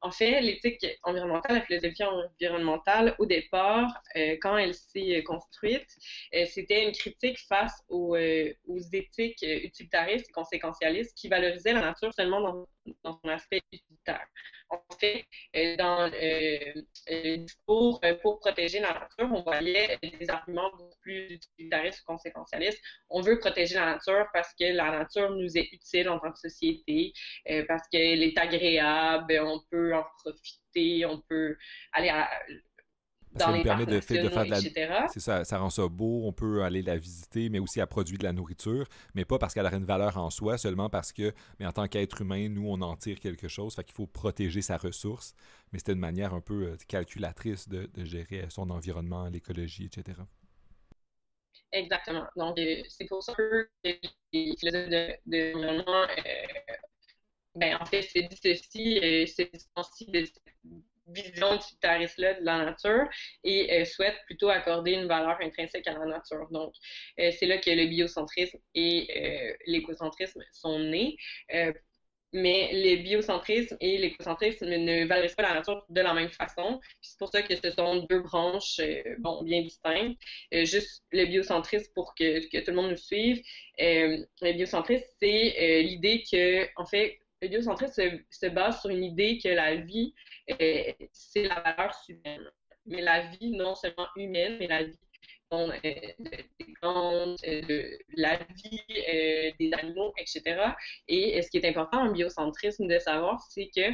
en 0.00 0.10
fait, 0.10 0.40
l'éthique 0.40 0.84
environnementale, 1.04 1.56
la 1.56 1.62
philosophie 1.62 2.02
environnementale, 2.02 3.14
au 3.18 3.26
départ, 3.26 4.02
quand 4.40 4.56
elle 4.56 4.74
s'est 4.74 5.22
construite, 5.22 5.88
c'était 6.46 6.84
une 6.84 6.92
critique 6.92 7.38
face 7.48 7.82
aux, 7.88 8.16
éthiques 8.16 9.42
utilitaristes 9.42 10.28
et 10.28 10.32
conséquentialistes 10.32 11.16
qui 11.16 11.28
valorisaient 11.28 11.72
la 11.72 11.80
nature 11.80 12.12
seulement 12.14 12.66
dans 13.04 13.20
son 13.22 13.28
aspect 13.28 13.60
utilitaire. 13.72 14.26
En 14.68 14.82
fait, 14.98 15.24
euh, 15.54 15.76
dans 15.76 16.10
euh, 16.12 16.82
le 17.08 17.36
discours 17.36 18.00
pour 18.22 18.40
protéger 18.40 18.80
la 18.80 18.92
nature, 18.94 19.30
on 19.32 19.42
voyait 19.42 19.98
des 20.02 20.28
arguments 20.28 20.70
beaucoup 20.76 20.98
plus 21.02 21.34
utilitaristes 21.34 22.02
ou 22.02 22.12
conséquentialistes. 22.12 22.82
On 23.08 23.20
veut 23.20 23.38
protéger 23.38 23.76
la 23.76 23.86
nature 23.86 24.26
parce 24.32 24.52
que 24.58 24.64
la 24.64 24.90
nature 24.90 25.30
nous 25.30 25.56
est 25.56 25.72
utile 25.72 26.08
en 26.08 26.18
tant 26.18 26.32
que 26.32 26.38
société, 26.38 27.12
parce 27.68 27.86
qu'elle 27.88 28.22
est 28.22 28.36
agréable, 28.38 29.40
on 29.40 29.60
peut 29.70 29.94
en 29.94 30.04
profiter, 30.24 31.06
on 31.06 31.20
peut 31.28 31.56
aller 31.92 32.08
à 32.08 32.28
ça 33.38 33.52
nous 33.52 33.62
permet 33.62 33.86
de, 33.86 34.00
faire 34.00 34.22
de 34.22 34.50
la. 34.50 35.08
C'est 35.08 35.20
ça, 35.20 35.44
ça 35.44 35.58
rend 35.58 35.70
ça 35.70 35.86
beau, 35.88 36.22
on 36.24 36.32
peut 36.32 36.62
aller 36.62 36.82
la 36.82 36.96
visiter, 36.96 37.48
mais 37.48 37.58
aussi 37.58 37.80
à 37.80 37.86
produire 37.86 38.18
de 38.18 38.24
la 38.24 38.32
nourriture, 38.32 38.86
mais 39.14 39.24
pas 39.24 39.38
parce 39.38 39.54
qu'elle 39.54 39.66
a 39.66 39.74
une 39.74 39.84
valeur 39.84 40.16
en 40.16 40.30
soi, 40.30 40.58
seulement 40.58 40.88
parce 40.88 41.12
que, 41.12 41.32
mais 41.58 41.66
en 41.66 41.72
tant 41.72 41.86
qu'être 41.86 42.22
humain, 42.22 42.48
nous, 42.48 42.68
on 42.68 42.80
en 42.80 42.96
tire 42.96 43.20
quelque 43.20 43.48
chose, 43.48 43.74
fait 43.74 43.84
qu'il 43.84 43.94
faut 43.94 44.06
protéger 44.06 44.62
sa 44.62 44.76
ressource. 44.76 45.34
Mais 45.72 45.78
c'était 45.78 45.92
une 45.92 45.98
manière 45.98 46.32
un 46.32 46.40
peu 46.40 46.64
euh, 46.64 46.76
calculatrice 46.88 47.68
de, 47.68 47.88
gérer 48.04 48.46
son 48.48 48.70
environnement, 48.70 49.28
l'écologie, 49.28 49.86
etc. 49.86 50.20
Exactement. 51.72 52.24
Donc, 52.36 52.58
euh, 52.58 52.82
c'est 52.88 53.06
pour 53.06 53.22
ça 53.22 53.34
que 53.34 53.68
les 53.82 54.00
philosophes 54.56 54.88
de, 55.26 55.52
l'environnement, 55.52 56.02
euh, 56.02 56.74
ben, 57.56 57.76
en 57.80 57.84
fait, 57.84 58.02
c'est 58.02 58.22
dissocient, 58.22 59.26
c'est 59.26 59.50
dissocient 59.52 60.12
de 60.12 60.24
vision 61.08 61.54
utilitariste-là 61.54 62.34
de 62.34 62.44
la 62.44 62.64
nature 62.64 63.08
et 63.44 63.80
euh, 63.80 63.84
souhaite 63.84 64.16
plutôt 64.26 64.48
accorder 64.48 64.92
une 64.92 65.06
valeur 65.06 65.38
intrinsèque 65.40 65.86
à 65.86 65.92
la 65.92 66.06
nature. 66.06 66.48
Donc, 66.50 66.74
euh, 67.20 67.30
c'est 67.38 67.46
là 67.46 67.58
que 67.58 67.70
le 67.70 67.86
biocentrisme 67.86 68.58
et 68.74 69.08
euh, 69.16 69.56
l'écocentrisme 69.66 70.42
sont 70.52 70.78
nés. 70.78 71.16
mais 72.32 72.70
le 72.72 73.02
biocentrisme 73.02 73.76
et 73.80 73.96
l'écocentrisme 73.98 74.66
ne 74.66 75.06
valorisent 75.06 75.34
pas 75.34 75.44
la 75.44 75.54
nature 75.54 75.86
de 75.88 76.00
la 76.00 76.12
même 76.12 76.28
façon. 76.28 76.80
C'est 77.00 77.18
pour 77.18 77.30
ça 77.30 77.42
que 77.42 77.54
ce 77.56 77.70
sont 77.70 78.04
deux 78.10 78.20
branches 78.20 78.80
bon, 79.20 79.42
bien 79.42 79.62
distinctes. 79.62 80.20
juste 80.52 81.02
le 81.12 81.24
biocentrisme 81.26 81.90
pour 81.94 82.14
que, 82.14 82.46
que, 82.50 82.58
tout 82.58 82.72
le 82.72 82.76
monde 82.76 82.90
nous 82.90 82.96
suive. 82.96 83.42
le 83.78 84.52
biocentrisme, 84.52 85.06
c'est 85.20 85.82
l'idée 85.82 86.24
que, 86.30 86.68
en 86.76 86.84
fait, 86.84 87.18
le 87.42 87.48
biocentrisme 87.48 88.20
se, 88.30 88.46
base 88.46 88.80
sur 88.80 88.90
une 88.90 89.04
idée 89.04 89.38
que 89.38 89.48
la 89.48 89.76
vie, 89.76 90.14
euh, 90.50 90.92
c'est 91.12 91.44
la 91.44 91.60
valeur 91.60 91.94
humaine. 92.08 92.50
Mais 92.86 93.02
la 93.02 93.26
vie, 93.26 93.50
non 93.50 93.74
seulement 93.74 94.06
humaine, 94.16 94.56
mais 94.58 94.68
la 94.68 94.84
vie 94.84 94.98
euh, 95.52 95.68
des 95.84 96.74
plantes, 96.80 97.38
euh, 97.46 97.98
la 98.16 98.36
vie 98.36 99.54
des 99.58 99.72
animaux, 99.74 100.12
etc. 100.18 100.74
Et 101.08 101.40
ce 101.42 101.50
qui 101.50 101.58
est 101.58 101.68
important 101.68 102.02
en 102.02 102.12
biocentrisme 102.12 102.86
de 102.86 102.98
savoir, 102.98 103.44
c'est 103.50 103.70
que 103.74 103.92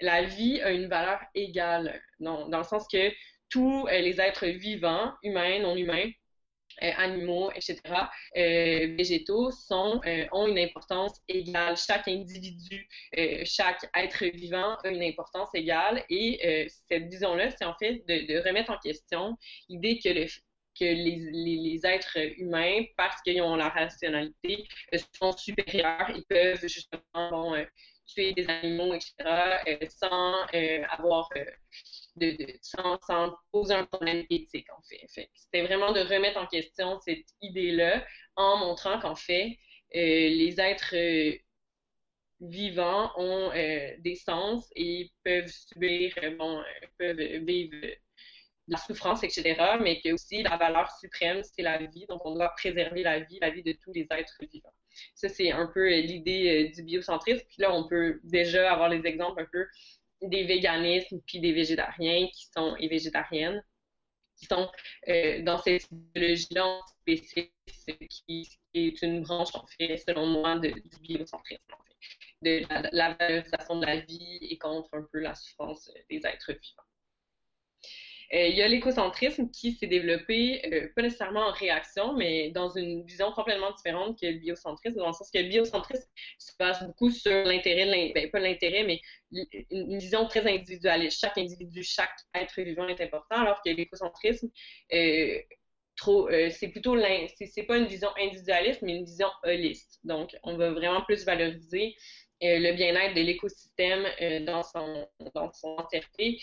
la 0.00 0.22
vie 0.22 0.60
a 0.62 0.70
une 0.70 0.86
valeur 0.86 1.20
égale, 1.34 2.00
dans 2.20 2.46
le 2.46 2.64
sens 2.64 2.86
que 2.90 3.12
tous 3.50 3.86
les 3.88 4.20
êtres 4.20 4.46
vivants, 4.46 5.12
humains, 5.22 5.58
non 5.58 5.76
humains, 5.76 6.06
euh, 6.06 6.10
animaux, 6.80 7.50
etc., 7.52 7.76
euh, 8.36 8.94
végétaux 8.96 9.50
euh, 9.70 10.26
ont 10.32 10.46
une 10.46 10.58
importance 10.58 11.20
égale. 11.28 11.76
Chaque 11.76 12.08
individu, 12.08 12.88
chaque 13.44 13.84
être 13.94 14.24
vivant 14.24 14.76
a 14.84 14.88
une 14.88 15.02
importance 15.02 15.50
égale. 15.54 16.04
Et 16.08 16.68
cette 16.88 17.08
vision-là, 17.08 17.50
c'est 17.50 17.64
en 17.64 17.74
fait 17.74 18.02
de, 18.06 18.46
remettre 18.46 18.70
en 18.70 18.78
question 18.78 19.36
l'idée 19.68 19.98
que 20.02 20.08
le, 20.08 20.26
que 20.78 20.84
les, 20.84 21.80
êtres 21.84 22.18
humains, 22.38 22.84
parce 22.96 23.20
qu'ils 23.22 23.42
ont 23.42 23.56
la 23.56 23.68
rationalité, 23.68 24.66
sont 25.18 25.32
supérieurs 25.32 26.10
et 26.10 26.22
peuvent 26.28 26.66
justement 26.66 27.54
tuer 28.06 28.32
des 28.32 28.48
animaux, 28.48 28.94
etc., 28.94 29.14
sans 29.88 30.44
avoir 30.90 31.28
de, 32.16 32.36
sans, 32.62 32.98
poser 33.52 33.74
un 33.74 33.84
problème 33.84 34.24
éthique, 34.30 34.68
en 34.76 34.82
fait. 34.82 35.28
C'était 35.34 35.62
vraiment 35.62 35.92
de 35.92 36.00
remettre 36.00 36.38
en 36.38 36.46
question 36.46 36.98
cette 37.00 37.26
idée-là 37.42 38.04
en 38.36 38.58
montrant 38.58 38.98
qu'en 39.00 39.14
fait, 39.14 39.58
euh, 39.94 39.98
les 39.98 40.60
êtres 40.60 40.94
euh, 40.94 41.36
vivants 42.40 43.12
ont 43.16 43.50
euh, 43.52 43.94
des 43.98 44.14
sens 44.14 44.70
et 44.76 45.10
peuvent 45.24 45.48
subir, 45.48 46.14
bon, 46.38 46.62
peuvent 46.98 47.16
vivre 47.16 47.76
la 48.68 48.78
souffrance, 48.78 49.24
etc., 49.24 49.78
mais 49.80 50.00
que 50.00 50.12
aussi 50.12 50.42
la 50.42 50.56
valeur 50.56 50.90
suprême, 51.00 51.42
c'est 51.42 51.62
la 51.62 51.78
vie, 51.78 52.06
donc 52.08 52.24
on 52.24 52.34
doit 52.34 52.50
préserver 52.50 53.02
la 53.02 53.20
vie, 53.20 53.38
la 53.40 53.50
vie 53.50 53.64
de 53.64 53.72
tous 53.72 53.92
les 53.92 54.06
êtres 54.10 54.36
vivants. 54.52 54.72
Ça, 55.14 55.28
c'est 55.28 55.50
un 55.50 55.66
peu 55.66 55.88
l'idée 55.88 56.70
du 56.74 56.82
biocentrisme. 56.82 57.44
Puis 57.48 57.56
là, 57.58 57.72
on 57.72 57.88
peut 57.88 58.20
déjà 58.24 58.72
avoir 58.72 58.88
les 58.88 59.06
exemples 59.06 59.40
un 59.42 59.46
peu 59.50 59.66
des 60.22 60.44
véganismes 60.44 61.20
puis 61.26 61.40
des 61.40 61.52
végétariens 61.52 62.28
qui 62.28 62.46
sont 62.54 62.76
et 62.76 62.88
végétariennes 62.88 63.62
qui 64.40 64.46
sont 64.46 64.70
euh, 65.08 65.42
dans 65.42 65.58
cette 65.58 65.86
idéologie-là 65.90 66.80
spécifique 67.02 67.52
qui, 68.26 68.48
est 68.74 69.02
une 69.02 69.22
branche, 69.22 69.54
en 69.54 69.66
fait, 69.66 69.98
selon 69.98 70.26
moi, 70.26 70.58
de, 70.58 70.68
du 70.68 70.98
biocentrisme, 71.02 71.62
en 71.72 71.84
fait, 71.84 71.96
de 72.42 72.66
la, 72.68 72.88
la, 72.92 73.14
valorisation 73.14 73.80
de 73.80 73.86
la 73.86 73.96
vie 74.00 74.38
et 74.40 74.56
contre 74.58 74.88
un 74.92 75.06
peu 75.12 75.18
la 75.20 75.34
souffrance 75.34 75.90
des 76.08 76.20
êtres 76.24 76.52
vivants. 76.52 76.89
Euh, 78.32 78.46
il 78.46 78.54
y 78.54 78.62
a 78.62 78.68
l'écocentrisme 78.68 79.50
qui 79.50 79.72
s'est 79.72 79.88
développé, 79.88 80.62
euh, 80.72 80.88
pas 80.94 81.02
nécessairement 81.02 81.48
en 81.48 81.52
réaction, 81.52 82.14
mais 82.14 82.50
dans 82.50 82.70
une 82.70 83.04
vision 83.04 83.32
complètement 83.32 83.72
différente 83.72 84.20
que 84.20 84.26
le 84.26 84.38
biocentrisme, 84.38 84.98
dans 84.98 85.08
le 85.08 85.12
sens 85.12 85.30
que 85.32 85.38
le 85.38 85.48
biocentrisme 85.48 86.08
se 86.38 86.52
base 86.56 86.86
beaucoup 86.86 87.10
sur 87.10 87.32
l'intérêt, 87.44 88.12
ben, 88.14 88.30
pas 88.30 88.38
l'intérêt, 88.38 88.84
mais 88.84 89.00
une 89.70 89.98
vision 89.98 90.26
très 90.28 90.46
individualiste. 90.48 91.18
Chaque 91.20 91.38
individu, 91.38 91.82
chaque 91.82 92.14
être 92.34 92.60
vivant 92.60 92.86
est 92.86 93.00
important, 93.00 93.36
alors 93.36 93.60
que 93.64 93.70
l'écocentrisme, 93.70 94.48
euh, 94.94 95.38
c'est 96.50 96.68
plutôt, 96.68 96.96
c'est 97.36 97.64
pas 97.64 97.76
une 97.78 97.86
vision 97.86 98.10
individualiste, 98.16 98.80
mais 98.82 98.96
une 98.96 99.04
vision 99.04 99.28
holiste. 99.42 99.98
Donc, 100.04 100.36
on 100.44 100.56
va 100.56 100.70
vraiment 100.70 101.02
plus 101.02 101.24
valoriser 101.24 101.94
le 102.40 102.72
bien-être 102.74 103.14
de 103.14 103.20
l'écosystème 103.20 104.06
dans, 104.46 104.62
son, 104.62 105.06
dans 105.34 105.52
son 105.52 105.76
entièreté, 105.76 106.40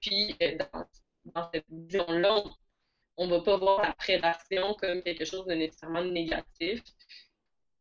puis 0.00 0.36
dans, 0.38 0.86
dans 1.34 1.50
cette 1.52 1.66
vision-là, 1.68 2.44
on 3.16 3.26
ne 3.26 3.30
va 3.30 3.40
pas 3.40 3.56
voir 3.56 3.82
la 3.82 3.92
prédation 3.94 4.74
comme 4.74 5.02
quelque 5.02 5.24
chose 5.24 5.46
de 5.46 5.54
nécessairement 5.54 6.04
négatif, 6.04 6.82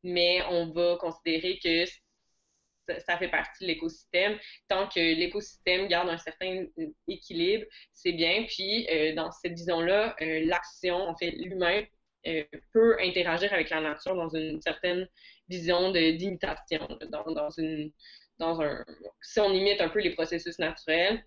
mais 0.04 0.42
on 0.50 0.72
va 0.72 0.98
considérer 0.98 1.60
que 1.60 1.86
ça, 3.00 3.18
fait 3.18 3.30
partie 3.30 3.64
de 3.64 3.68
l'écosystème. 3.68 4.38
Tant 4.68 4.88
que 4.88 5.00
l'écosystème 5.00 5.88
garde 5.88 6.10
un 6.10 6.18
certain 6.18 6.66
équilibre, 7.08 7.66
c'est 7.94 8.12
bien. 8.12 8.46
Puis, 8.48 8.88
euh, 8.90 9.16
dans 9.16 9.32
cette 9.32 9.54
vision-là, 9.54 10.16
euh, 10.22 10.46
l'action, 10.46 10.96
en 10.96 11.16
fait, 11.16 11.32
l'humain 11.32 11.84
euh, 12.28 12.44
peut 12.74 12.98
interagir 13.02 13.52
avec 13.54 13.70
la 13.70 13.82
nature 13.82 14.16
dans 14.16 14.30
une 14.30 14.62
certaine 14.62 15.08
vision 15.50 15.92
d'imitation, 15.92 16.88
dans, 17.10 17.24
dans, 17.32 17.50
une, 17.52 17.92
dans 18.38 18.62
un... 18.62 18.86
Si 19.22 19.40
on 19.40 19.52
imite 19.52 19.82
un 19.82 19.90
peu 19.90 20.00
les 20.00 20.12
processus 20.12 20.60
naturels, 20.60 21.26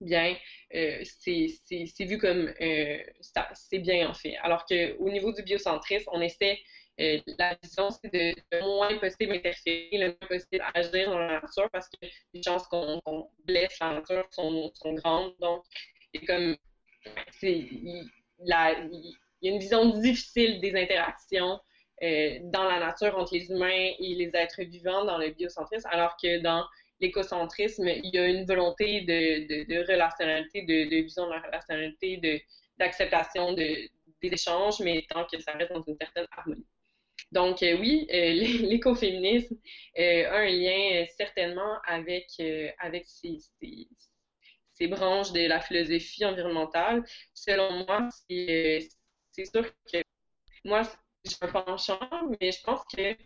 bien, 0.00 0.36
euh, 0.74 1.02
c'est 1.20 2.04
vu 2.04 2.18
comme 2.18 2.52
euh, 2.60 2.98
c'est 3.54 3.78
bien 3.78 4.08
en 4.10 4.14
fait. 4.14 4.36
Alors 4.42 4.64
qu'au 4.66 5.08
niveau 5.10 5.32
du 5.32 5.42
biocentrisme, 5.42 6.10
on 6.12 6.20
essaie, 6.20 6.58
euh, 7.00 7.20
la 7.38 7.56
vision, 7.62 7.90
c'est 7.90 8.12
de, 8.12 8.34
le 8.52 8.60
moins 8.62 8.98
possible 8.98 9.32
interférer, 9.32 9.90
le 9.92 10.06
moins 10.08 10.28
possible 10.28 10.64
agir 10.74 11.10
dans 11.10 11.18
la 11.18 11.40
nature 11.40 11.68
parce 11.70 11.88
que 11.88 12.06
les 12.32 12.42
chances 12.42 12.66
qu'on 12.68 13.00
blesse 13.44 13.78
la 13.80 13.94
nature 13.94 14.26
sont, 14.30 14.72
sont 14.74 14.94
grandes. 14.94 15.34
Donc, 15.40 15.62
comme, 16.26 16.56
il, 17.42 18.10
y 18.40 18.52
a 18.52 18.72
une 19.42 19.58
vision 19.58 19.98
difficile 20.00 20.60
des 20.60 20.74
interactions 20.74 21.60
dans 22.00 22.64
la 22.64 22.80
nature 22.80 23.16
entre 23.16 23.34
les 23.34 23.48
humains 23.50 23.92
et 23.98 24.14
les 24.14 24.30
êtres 24.34 24.62
vivants 24.62 25.04
dans 25.04 25.18
le 25.18 25.30
biocentrisme, 25.30 25.88
alors 25.92 26.16
que 26.20 26.40
dans 26.40 26.66
l'écocentrisme, 27.00 27.88
il 27.88 28.14
y 28.14 28.18
a 28.18 28.26
une 28.26 28.44
volonté 28.46 29.02
de, 29.02 29.86
relationnalité, 29.90 30.62
de, 30.62 31.02
vision 31.02 31.26
de 31.26 31.32
la 31.32 31.40
relationnalité, 31.40 32.44
d'acceptation 32.78 33.52
des 33.52 33.90
échanges, 34.22 34.80
mais 34.80 35.04
tant 35.08 35.24
que 35.26 35.38
ça 35.40 35.52
reste 35.52 35.72
dans 35.72 35.82
une 35.82 35.96
certaine 35.96 36.26
harmonie. 36.32 36.66
Donc 37.32 37.62
euh, 37.62 37.76
oui, 37.78 38.06
euh, 38.12 38.32
l'écoféminisme 38.68 39.56
euh, 39.98 40.30
a 40.30 40.38
un 40.38 40.50
lien 40.50 41.04
certainement 41.16 41.78
avec, 41.86 42.28
avec 42.78 43.06
ces, 43.06 44.86
branches 44.88 45.32
de 45.32 45.46
la 45.46 45.60
philosophie 45.60 46.24
environnementale. 46.24 47.04
Selon 47.34 47.84
moi, 47.84 48.08
c'est 48.28 48.88
sûr 49.34 49.72
que 49.92 50.02
moi, 50.64 50.82
j'ai 51.24 51.36
un 51.40 51.48
penchant, 51.48 51.98
mais 52.40 52.52
je 52.52 52.62
pense 52.62 52.82
que 52.94 53.16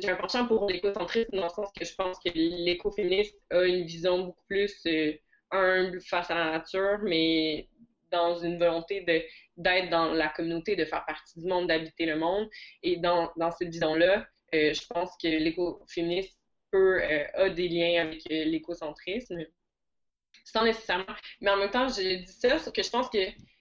j'ai 0.00 0.10
un 0.10 0.16
penchant 0.16 0.46
pour 0.46 0.68
l'écocentrisme 0.68 1.36
dans 1.36 1.44
le 1.44 1.48
sens 1.48 1.70
que 1.72 1.84
je 1.84 1.94
pense 1.94 2.18
que 2.18 2.30
l'écoféministe 2.34 3.36
a 3.50 3.62
une 3.62 3.84
vision 3.84 4.26
beaucoup 4.26 4.44
plus 4.48 4.74
euh, 4.86 5.12
humble 5.50 6.00
face 6.00 6.30
à 6.30 6.34
la 6.34 6.50
nature, 6.52 6.98
mais 7.02 7.68
dans 8.10 8.38
une 8.38 8.58
volonté 8.58 9.02
d'être 9.56 9.90
dans 9.90 10.12
la 10.12 10.28
communauté, 10.28 10.76
de 10.76 10.84
faire 10.84 11.04
partie 11.04 11.38
du 11.38 11.46
monde, 11.46 11.68
d'habiter 11.68 12.06
le 12.06 12.16
monde. 12.16 12.48
Et 12.82 12.96
dans, 12.96 13.30
dans 13.36 13.50
cette 13.50 13.68
vision-là, 13.68 14.26
euh, 14.54 14.72
je 14.72 14.86
pense 14.86 15.10
que 15.22 15.28
l'écoféministe 15.28 16.38
peu 16.70 17.02
a 17.34 17.48
des 17.50 17.68
liens 17.68 18.02
avec 18.02 18.22
l'écocentrisme, 18.28 19.44
sans 20.44 20.64
nécessairement. 20.64 21.06
Mais 21.40 21.50
en 21.50 21.56
même 21.56 21.70
temps, 21.70 21.88
je 21.88 22.24
dis 22.24 22.32
ça, 22.32 22.50
parce 22.50 22.70
que 22.70 22.82
je 22.82 22.90
pense 22.90 23.08
que 23.08 23.18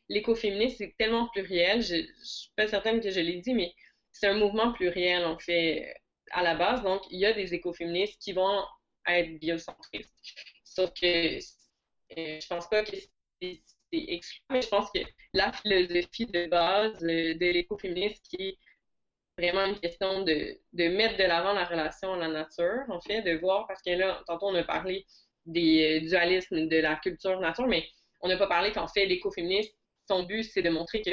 l'écoféminisme, 0.09 0.75
c'est 0.77 0.95
tellement 0.97 1.27
pluriel. 1.29 1.81
Je 1.81 1.95
ne 1.95 2.23
suis 2.23 2.51
pas 2.55 2.67
certaine 2.67 3.01
que 3.01 3.09
je 3.09 3.19
l'ai 3.19 3.39
dit, 3.41 3.53
mais 3.53 3.73
c'est 4.11 4.27
un 4.27 4.37
mouvement 4.37 4.73
pluriel, 4.73 5.25
en 5.25 5.37
fait, 5.37 5.93
à 6.31 6.43
la 6.43 6.55
base. 6.55 6.83
Donc, 6.83 7.01
il 7.09 7.19
y 7.19 7.25
a 7.25 7.33
des 7.33 7.53
écoféministes 7.53 8.21
qui 8.21 8.33
vont 8.33 8.63
être 9.07 9.39
biocentristes. 9.39 10.13
Sauf 10.63 10.91
que 10.93 11.37
euh, 11.37 12.39
je 12.39 12.47
pense 12.47 12.67
pas 12.69 12.83
que 12.83 12.95
c'est 13.41 13.61
exclu, 13.91 14.41
mais 14.49 14.61
je 14.61 14.67
pense 14.67 14.89
que 14.91 14.99
la 15.33 15.51
philosophie 15.51 16.25
de 16.25 16.47
base 16.47 17.03
euh, 17.03 17.33
de 17.33 17.45
l'écoféminisme 17.51 18.21
qui 18.23 18.35
est 18.39 18.57
vraiment 19.37 19.65
une 19.65 19.79
question 19.79 20.23
de, 20.23 20.57
mettre 20.73 21.17
de 21.17 21.23
l'avant 21.23 21.53
la 21.53 21.65
relation 21.65 22.13
à 22.13 22.17
la 22.17 22.27
nature, 22.27 22.83
en 22.89 22.99
fait, 23.01 23.21
de 23.21 23.37
voir, 23.37 23.67
parce 23.67 23.81
que 23.81 23.91
là, 23.91 24.23
tantôt 24.25 24.47
on 24.47 24.55
a 24.55 24.63
parlé 24.63 25.05
des 25.45 26.01
euh, 26.01 26.07
dualismes 26.07 26.67
de 26.67 26.77
la 26.77 26.95
culture 26.95 27.39
nature, 27.39 27.67
mais 27.67 27.87
on 28.21 28.27
n'a 28.27 28.37
pas 28.37 28.47
parlé 28.47 28.71
qu'en 28.71 28.87
fait, 28.87 29.05
l'écoféminisme, 29.05 29.73
son 30.07 30.23
but, 30.23 30.43
c'est 30.43 30.61
de 30.61 30.69
montrer 30.69 31.01
que 31.01 31.11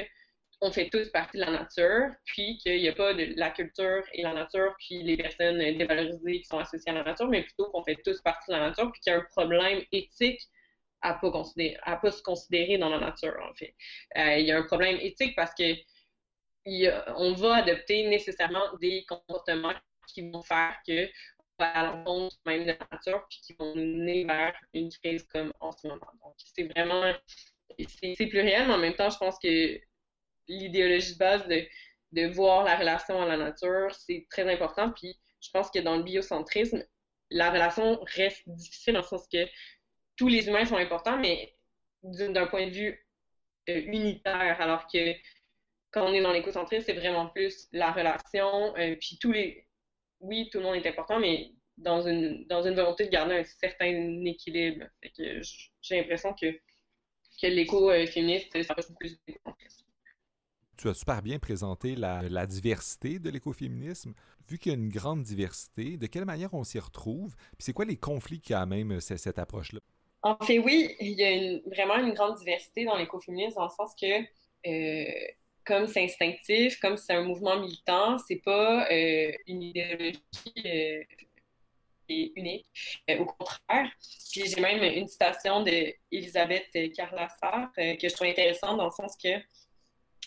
on 0.60 0.70
fait 0.70 0.88
tous 0.88 1.10
partie 1.10 1.38
de 1.38 1.44
la 1.44 1.50
nature, 1.50 2.08
puis 2.24 2.58
qu'il 2.58 2.80
n'y 2.80 2.88
a 2.88 2.92
pas 2.92 3.14
de 3.14 3.34
la 3.36 3.50
culture 3.50 4.02
et 4.12 4.22
la 4.22 4.32
nature, 4.32 4.74
puis 4.78 5.02
les 5.02 5.16
personnes 5.16 5.58
dévalorisées 5.58 6.40
qui 6.40 6.44
sont 6.44 6.58
associées 6.58 6.92
à 6.92 6.94
la 6.94 7.04
nature, 7.04 7.28
mais 7.28 7.42
plutôt 7.42 7.70
qu'on 7.70 7.82
fait 7.84 7.98
tous 8.04 8.20
partie 8.22 8.50
de 8.50 8.56
la 8.56 8.68
nature, 8.68 8.90
puis 8.92 9.00
qu'il 9.00 9.12
y 9.12 9.16
a 9.16 9.18
un 9.18 9.26
problème 9.32 9.82
éthique 9.92 10.40
à 11.02 11.14
pas 11.14 11.30
pas 11.30 12.10
se 12.10 12.22
considérer 12.22 12.78
dans 12.78 12.88
la 12.88 12.98
nature, 12.98 13.36
en 13.42 13.54
fait. 13.54 13.74
Euh, 14.16 14.38
il 14.38 14.46
y 14.46 14.52
a 14.52 14.58
un 14.58 14.62
problème 14.62 14.96
éthique 15.00 15.36
parce 15.36 15.52
que 15.54 15.74
on 17.16 17.34
va 17.34 17.56
adopter 17.56 18.08
nécessairement 18.08 18.74
des 18.80 19.04
comportements 19.06 19.74
qui 20.06 20.30
vont 20.30 20.42
faire 20.42 20.74
que 20.86 21.06
va 21.58 21.66
à 21.66 21.84
l'encontre 21.84 22.36
même 22.46 22.62
de 22.62 22.72
la 22.72 22.78
nature, 22.90 23.26
puis 23.28 23.40
qui 23.42 23.52
vont 23.54 23.74
mener 23.74 24.24
vers 24.24 24.54
une 24.72 24.90
crise 24.90 25.24
comme 25.24 25.52
en 25.60 25.72
ce 25.72 25.86
moment. 25.86 26.10
Donc, 26.22 26.34
c'est 26.38 26.64
vraiment, 26.64 27.12
c'est 27.78 28.26
pluriel, 28.26 28.66
mais 28.66 28.74
en 28.74 28.78
même 28.78 28.94
temps, 28.94 29.10
je 29.10 29.18
pense 29.18 29.38
que 29.38 29.78
l'idéologie 30.48 31.14
de 31.14 31.18
base 31.18 31.46
de, 31.48 31.64
de 32.12 32.26
voir 32.28 32.64
la 32.64 32.76
relation 32.76 33.20
à 33.20 33.26
la 33.26 33.36
nature, 33.36 33.94
c'est 33.94 34.26
très 34.30 34.50
important. 34.52 34.90
Puis, 34.90 35.18
je 35.40 35.50
pense 35.50 35.70
que 35.70 35.78
dans 35.78 35.96
le 35.96 36.02
biocentrisme, 36.02 36.84
la 37.30 37.50
relation 37.50 38.00
reste 38.16 38.42
difficile 38.46 38.94
dans 38.94 39.00
le 39.00 39.06
sens 39.06 39.26
que 39.30 39.46
tous 40.16 40.28
les 40.28 40.46
humains 40.46 40.64
sont 40.64 40.76
importants, 40.76 41.18
mais 41.18 41.54
d'un 42.02 42.46
point 42.46 42.66
de 42.66 42.72
vue 42.72 43.06
euh, 43.68 43.80
unitaire, 43.86 44.60
alors 44.60 44.86
que 44.86 45.14
quand 45.90 46.06
on 46.06 46.12
est 46.12 46.22
dans 46.22 46.32
l'écocentrisme, 46.32 46.84
c'est 46.84 46.94
vraiment 46.94 47.28
plus 47.28 47.68
la 47.72 47.92
relation, 47.92 48.76
euh, 48.76 48.96
puis 48.96 49.18
tous 49.20 49.32
les, 49.32 49.66
oui, 50.20 50.48
tout 50.50 50.58
le 50.58 50.64
monde 50.64 50.76
est 50.76 50.88
important, 50.88 51.18
mais 51.18 51.52
dans 51.76 52.02
une, 52.02 52.46
dans 52.46 52.62
une 52.62 52.74
volonté 52.74 53.06
de 53.06 53.10
garder 53.10 53.36
un 53.36 53.44
certain 53.44 54.24
équilibre. 54.24 54.86
j'ai 55.02 55.96
l'impression 55.96 56.32
que, 56.34 56.52
que 57.40 57.46
l'éco-féministe, 57.46 58.62
ça 58.62 58.74
passe 58.74 58.92
plus 58.98 59.18
tu 60.76 60.88
as 60.88 60.94
super 60.94 61.22
bien 61.22 61.38
présenté 61.38 61.94
la, 61.96 62.46
diversité 62.46 63.18
de 63.18 63.30
l'écoféminisme. 63.30 64.14
Vu 64.48 64.58
qu'il 64.58 64.72
y 64.72 64.74
a 64.74 64.78
une 64.78 64.90
grande 64.90 65.22
diversité, 65.22 65.96
de 65.96 66.06
quelle 66.06 66.24
manière 66.24 66.52
on 66.52 66.64
s'y 66.64 66.78
retrouve? 66.78 67.34
Puis 67.36 67.64
c'est 67.64 67.72
quoi 67.72 67.84
les 67.84 67.96
conflits 67.96 68.40
qu'il 68.40 68.52
y 68.52 68.56
a 68.56 68.66
même 68.66 69.00
cette, 69.00 69.38
approche-là? 69.38 69.80
En 70.22 70.36
fait, 70.44 70.58
oui, 70.58 70.94
il 71.00 71.12
y 71.12 71.24
a 71.24 71.58
vraiment 71.74 71.96
une 71.96 72.14
grande 72.14 72.36
diversité 72.38 72.84
dans 72.84 72.96
l'écoféminisme 72.96 73.56
dans 73.56 73.64
le 73.64 73.70
sens 73.70 73.94
que 74.00 74.24
euh, 74.66 75.12
comme 75.64 75.86
c'est 75.86 76.04
instinctif, 76.04 76.78
comme 76.80 76.96
c'est 76.96 77.14
un 77.14 77.22
mouvement 77.22 77.58
militant, 77.58 78.18
c'est 78.18 78.42
pas 78.44 78.86
euh, 78.90 79.32
une 79.46 79.62
idéologie 79.62 80.20
euh, 80.66 81.02
unique. 82.08 82.66
Au 83.18 83.24
contraire. 83.24 83.90
Puis 84.30 84.46
j'ai 84.46 84.60
même 84.60 84.82
une 84.82 85.08
citation 85.08 85.62
d'Elisabeth 85.62 86.70
Carlassar 86.94 87.72
que 87.76 88.08
je 88.08 88.14
trouve 88.14 88.26
intéressante 88.26 88.76
dans 88.76 88.86
le 88.86 88.90
sens 88.90 89.16
que 89.16 89.38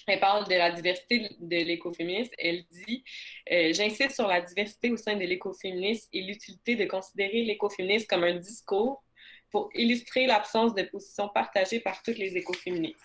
elle 0.08 0.20
parle 0.20 0.48
de 0.48 0.56
la 0.56 0.72
diversité 0.72 1.30
de 1.40 1.56
l'écoféminisme. 1.58 2.34
Elle 2.38 2.66
dit 2.72 3.04
J'insiste 3.50 4.12
sur 4.12 4.28
la 4.28 4.42
diversité 4.42 4.92
au 4.92 4.98
sein 4.98 5.16
de 5.16 5.26
l'écoféminisme 5.26 6.08
et 6.14 6.22
l'utilité 6.22 6.76
de 6.76 6.86
considérer 6.86 7.44
l'écoféminisme 7.44 8.08
comme 8.08 8.24
un 8.24 8.36
discours 8.36 9.04
pour 9.52 9.70
illustrer 9.76 10.26
l'absence 10.26 10.74
de 10.74 10.84
position 10.84 11.30
partagée 11.30 11.80
par 11.80 12.02
toutes 12.04 12.18
les 12.18 12.36
écoféministes. 12.36 13.00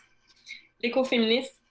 L'écoféminisme 0.80 1.61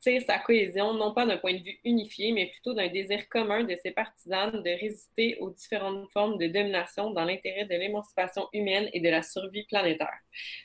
tire 0.00 0.22
sa 0.26 0.38
cohésion 0.38 0.94
non 0.94 1.12
pas 1.12 1.26
d'un 1.26 1.36
point 1.36 1.54
de 1.54 1.62
vue 1.62 1.78
unifié, 1.84 2.32
mais 2.32 2.46
plutôt 2.46 2.72
d'un 2.72 2.88
désir 2.88 3.28
commun 3.28 3.64
de 3.64 3.76
ses 3.82 3.90
partisanes 3.90 4.62
de 4.62 4.80
résister 4.80 5.36
aux 5.40 5.50
différentes 5.50 6.10
formes 6.10 6.38
de 6.38 6.46
domination 6.46 7.10
dans 7.10 7.24
l'intérêt 7.24 7.66
de 7.66 7.74
l'émancipation 7.74 8.48
humaine 8.52 8.88
et 8.92 9.00
de 9.00 9.08
la 9.08 9.22
survie 9.22 9.64
planétaire. 9.64 10.18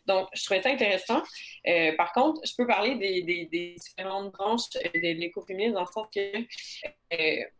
Donc, 0.05 0.27
je 0.33 0.43
trouvais 0.45 0.61
ça 0.61 0.69
intéressant. 0.69 1.21
Euh, 1.67 1.93
par 1.95 2.13
contre, 2.13 2.41
je 2.45 2.53
peux 2.55 2.67
parler 2.67 2.95
des, 2.95 3.21
des, 3.23 3.75
différentes 3.75 4.31
branches 4.31 4.75
euh, 4.77 4.89
de 4.93 5.19
l'écoféminisme 5.19 5.73
dans 5.73 5.81
le 5.81 5.91
sens 5.91 6.07
que 6.13 6.19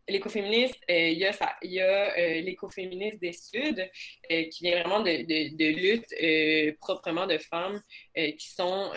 l'écoféministe, 0.08 0.78
il 0.88 1.18
y 1.18 1.24
a, 1.24 1.32
y 1.62 1.80
a 1.80 2.40
l'écoféminisme 2.40 3.18
des 3.18 3.32
Suds, 3.32 3.88
qui 4.28 4.64
vient 4.64 4.80
vraiment 4.80 5.00
de, 5.00 5.22
de, 5.22 5.56
de 5.56 6.70
lutte 6.70 6.78
proprement 6.80 7.26
de 7.26 7.38
femmes 7.38 7.80
qui 8.14 8.48
sont 8.48 8.90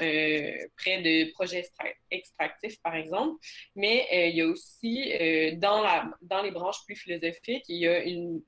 près 0.77 1.01
de 1.01 1.31
projets 1.33 1.65
extractifs, 2.11 2.81
par 2.81 2.95
exemple. 2.95 3.37
Mais 3.75 4.07
il 4.29 4.35
y 4.35 4.41
a 4.41 4.47
aussi, 4.47 5.11
dans, 5.57 6.43
les 6.43 6.51
branches 6.51 6.83
plus 6.85 6.95
philosophiques, 6.95 7.65
il 7.67 7.77
y 7.77 7.87
a 7.87 8.03
une 8.03 8.41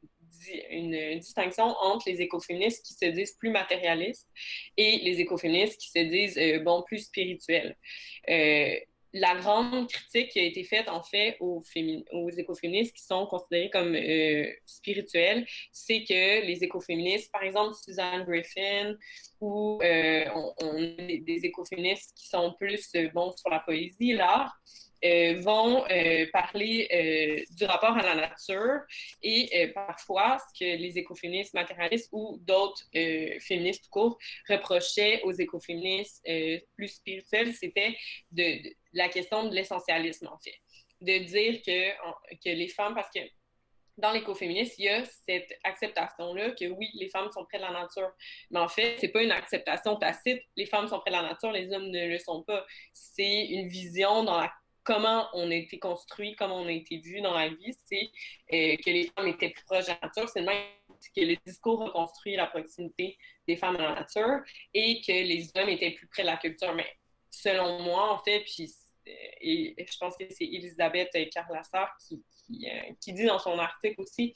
distinction 1.20 1.66
entre 1.66 2.10
les 2.10 2.22
écoféministes 2.22 2.86
qui 2.86 2.94
se 2.94 3.06
disent 3.06 3.34
plus 3.34 3.50
matérialistes 3.50 4.30
et 4.78 4.98
les 5.04 5.20
écoféministes 5.20 5.80
qui 5.80 5.90
se 5.90 6.00
disent, 6.00 6.38
euh, 6.38 6.60
bon, 6.60 6.84
plus 6.84 7.00
spirituels. 7.00 7.78
Euh, 8.30 8.76
la 9.13 9.36
grande 9.36 9.89
critique 9.89 10.30
qui 10.30 10.39
a 10.39 10.43
été 10.43 10.63
faite, 10.63 10.88
en 10.89 11.04
fait, 11.04 11.38
aux, 11.39 11.62
écoféministes 12.38 12.95
qui 12.95 13.04
sont 13.04 13.26
considérés 13.28 13.69
comme 13.69 13.95
euh, 13.95 14.50
spirituels, 14.65 15.45
c'est 15.71 16.04
que 16.04 16.45
les 16.45 16.63
écoféministes, 16.63 17.32
par 17.32 17.43
exemple 17.43 17.76
Suzanne 17.76 18.24
Griffin, 18.24 18.95
ou 19.39 19.80
on, 19.82 20.54
des 20.97 21.39
écoféministes 21.43 22.13
qui 22.15 22.28
sont 22.28 22.54
plus 22.60 22.91
bons 23.13 23.36
sur 23.36 23.50
la 23.50 23.60
poésie, 23.60 24.13
l'art, 24.13 24.56
euh, 25.04 25.42
vont 25.42 25.84
euh, 25.90 26.28
parler 26.32 26.88
euh, 26.94 27.56
du 27.56 27.66
rapport 27.66 27.98
à 27.98 28.04
la 28.04 28.16
nature 28.16 28.82
et 29.24 29.68
parfois 29.74 30.38
ce 30.38 30.60
que 30.60 30.78
les 30.78 30.98
écoféministes 30.98 31.56
matérialistes 31.56 32.10
ou 32.12 32.38
d'autres 32.42 32.84
féministes 33.40 33.88
courts 33.90 34.18
reprochaient 34.48 35.22
aux 35.24 35.32
écoféministes 35.32 36.24
plus 36.76 36.88
spirituels, 36.88 37.54
c'était 37.54 37.98
de, 38.32 38.76
la 38.94 39.10
question 39.10 39.46
de 39.50 39.56
l'essentialisme 39.56 40.28
en 40.28 40.38
fait. 40.38 40.56
De 41.02 41.18
dire 41.26 41.62
que, 41.64 42.36
que 42.36 42.50
les 42.50 42.68
femmes, 42.68 42.94
parce 42.94 43.10
que 43.10 43.22
dans 43.98 44.12
l'écoféminisme, 44.12 44.76
il 44.80 44.86
y 44.86 44.90
a 44.90 45.04
cette 45.06 45.58
acceptation-là 45.64 46.52
que 46.52 46.66
oui, 46.66 46.90
les 46.94 47.10
femmes 47.10 47.30
sont 47.32 47.46
près 47.46 47.58
de 47.58 47.64
la 47.64 47.72
nature. 47.72 48.12
Mais 48.50 48.60
en 48.60 48.68
fait, 48.68 48.98
c'est 49.00 49.10
pas 49.10 49.22
une 49.22 49.32
acceptation 49.32 49.96
tacite. 49.96 50.42
Les 50.56 50.66
femmes 50.66 50.88
sont 50.88 51.00
près 51.00 51.12
de 51.12 51.16
la 51.16 51.24
nature, 51.24 51.52
les 51.52 51.72
hommes 51.72 51.90
ne 51.90 52.08
le 52.08 52.18
sont 52.18 52.44
pas. 52.44 52.66
C'est 52.94 53.46
une 53.46 53.68
vision 53.68 54.24
dans 54.24 54.40
la 54.40 54.52
comment 54.84 55.28
on 55.34 55.50
a 55.52 55.56
été 55.56 55.80
construit, 55.80 56.36
comment 56.36 56.58
on 56.58 56.67
a 56.67 56.72
été 56.72 56.98
vu 56.98 57.22
dans 57.22 57.34
la 57.34 57.50
vie, 57.50 57.76
c'est 57.86 58.12
euh, 58.54 58.76
que 58.78 58.89
les 58.89 59.12
femmes 59.15 59.28
étaient 59.28 59.50
plus 59.50 59.63
proches 59.65 59.86
de 59.86 59.91
la 59.91 60.00
nature. 60.04 60.30
C'est 60.30 60.41
même 60.41 60.63
que 61.15 61.22
le 61.22 61.36
discours 61.46 61.80
reconstruit 61.80 62.36
la 62.36 62.48
proximité 62.48 63.17
des 63.48 63.58
femmes 63.58 63.76
à 63.78 63.82
la 63.82 63.96
nature 63.96 64.39
et 64.74 65.02
que 65.02 65.12
les 65.12 65.50
hommes 65.56 65.70
étaient 65.70 65.91
plus 65.91 66.08
près 66.08 66.24
de 66.24 66.28
la 66.28 66.38
culture. 66.38 66.74
Mais 66.76 66.88
selon 67.30 67.82
moi, 67.82 68.13
en 68.13 68.20
fait, 68.24 68.41
puis 68.41 68.74
euh, 69.08 69.12
et 69.41 69.76
je 69.80 69.98
pense 69.98 70.15
que 70.17 70.26
c'est 70.30 70.46
Elisabeth 70.46 71.10
Carlassar 71.32 71.89
qui, 71.98 72.24
euh, 72.67 72.94
qui, 73.00 73.13
dit 73.13 73.26
dans 73.26 73.39
son 73.39 73.58
article 73.58 74.02
aussi 74.02 74.36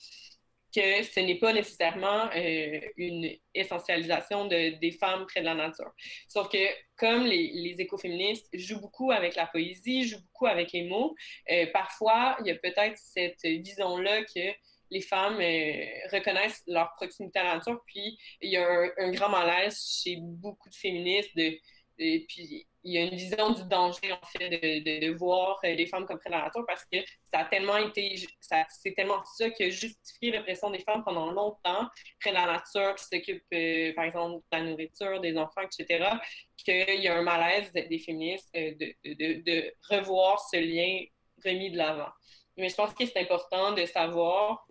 que 0.76 1.04
ce 1.04 1.20
n'est 1.22 1.40
pas 1.40 1.54
nécessairement 1.54 2.30
euh, 2.36 2.82
une 2.98 3.32
essentialisation 3.54 4.48
de, 4.48 4.78
des 4.80 4.92
femmes 4.92 5.26
près 5.26 5.40
de 5.40 5.46
la 5.46 5.56
nature. 5.56 5.94
Sauf 6.28 6.50
que 6.50 6.58
comme 6.98 7.24
les, 7.24 7.76
écoféministes 7.80 8.48
jouent 8.54 8.82
beaucoup 8.82 9.12
avec 9.12 9.36
la 9.36 9.48
poésie, 9.48 10.08
jouent 10.08 10.22
beaucoup 10.22 10.48
avec 10.48 10.72
les 10.74 10.84
mots, 10.84 11.16
euh, 11.52 11.68
parfois 11.72 12.38
il 12.42 12.48
y 12.48 12.52
a 12.52 12.56
peut-être 12.56 12.98
cette 12.98 13.44
vision-là 13.44 14.24
que 14.24 14.52
les 14.92 15.02
femmes 15.02 15.40
euh, 15.40 15.86
reconnaissent 16.12 16.62
leur 16.68 16.94
proximité 16.96 17.40
à 17.40 17.44
la 17.44 17.56
nature, 17.56 17.82
puis 17.88 18.18
il 18.42 18.52
y 18.52 18.58
a 18.58 18.68
un, 18.68 18.90
un 18.98 19.12
grand 19.12 19.30
malaise 19.30 19.82
chez 20.04 20.18
beaucoup 20.20 20.70
de 20.70 20.76
féministes 20.76 21.36
de 21.36 21.58
il 22.86 22.94
y 22.94 22.98
a 23.00 23.02
une 23.02 23.16
vision 23.16 23.50
du 23.50 23.64
danger, 23.64 24.12
en 24.12 24.26
fait, 24.28 24.48
de, 24.48 25.08
de, 25.08 25.12
voir 25.18 25.60
euh, 25.66 25.74
les 25.74 25.88
femmes 25.88 26.06
comme 26.06 26.20
prédateurs 26.20 26.64
parce 26.68 26.86
que 26.86 27.00
ça 27.24 27.40
a 27.40 27.46
tellement 27.46 27.78
été, 27.78 28.16
c'est 28.40 28.94
tellement 28.94 29.26
ça 29.26 29.50
qui 29.50 29.64
a 29.64 29.70
justifié 29.70 30.32
l'oppression 30.32 30.70
des 30.70 30.80
femmes 30.80 31.04
pendant 31.04 31.32
longtemps, 31.32 31.90
près 32.22 32.30
de 32.30 32.36
la 32.36 32.46
nature, 32.46 32.94
qui 32.96 33.06
s'occupe, 33.06 33.44
euh, 33.54 33.92
par 33.96 34.06
exemple, 34.06 34.44
de 34.52 34.58
la 34.58 34.64
nourriture, 34.64 35.20
des 35.20 35.36
enfants, 35.36 35.62
etc., 35.62 36.12
qu'il 36.58 37.02
y 37.02 37.08
a 37.08 37.18
un 37.18 37.24
malaise 37.24 37.72
des 37.74 38.00
féministes 38.00 38.50
euh, 38.56 38.76
de, 38.76 39.44
de, 39.44 39.74
revoir 39.90 40.40
ce 40.52 40.58
lien 40.58 41.06
remis 41.44 41.72
de 41.72 41.78
l'avant. 41.78 42.12
Mais 42.56 42.70
je 42.70 42.76
pense 42.76 42.94
que 42.94 43.06
c'est 43.08 43.20
important 43.20 43.74
de 43.74 43.86
savoir 43.88 44.68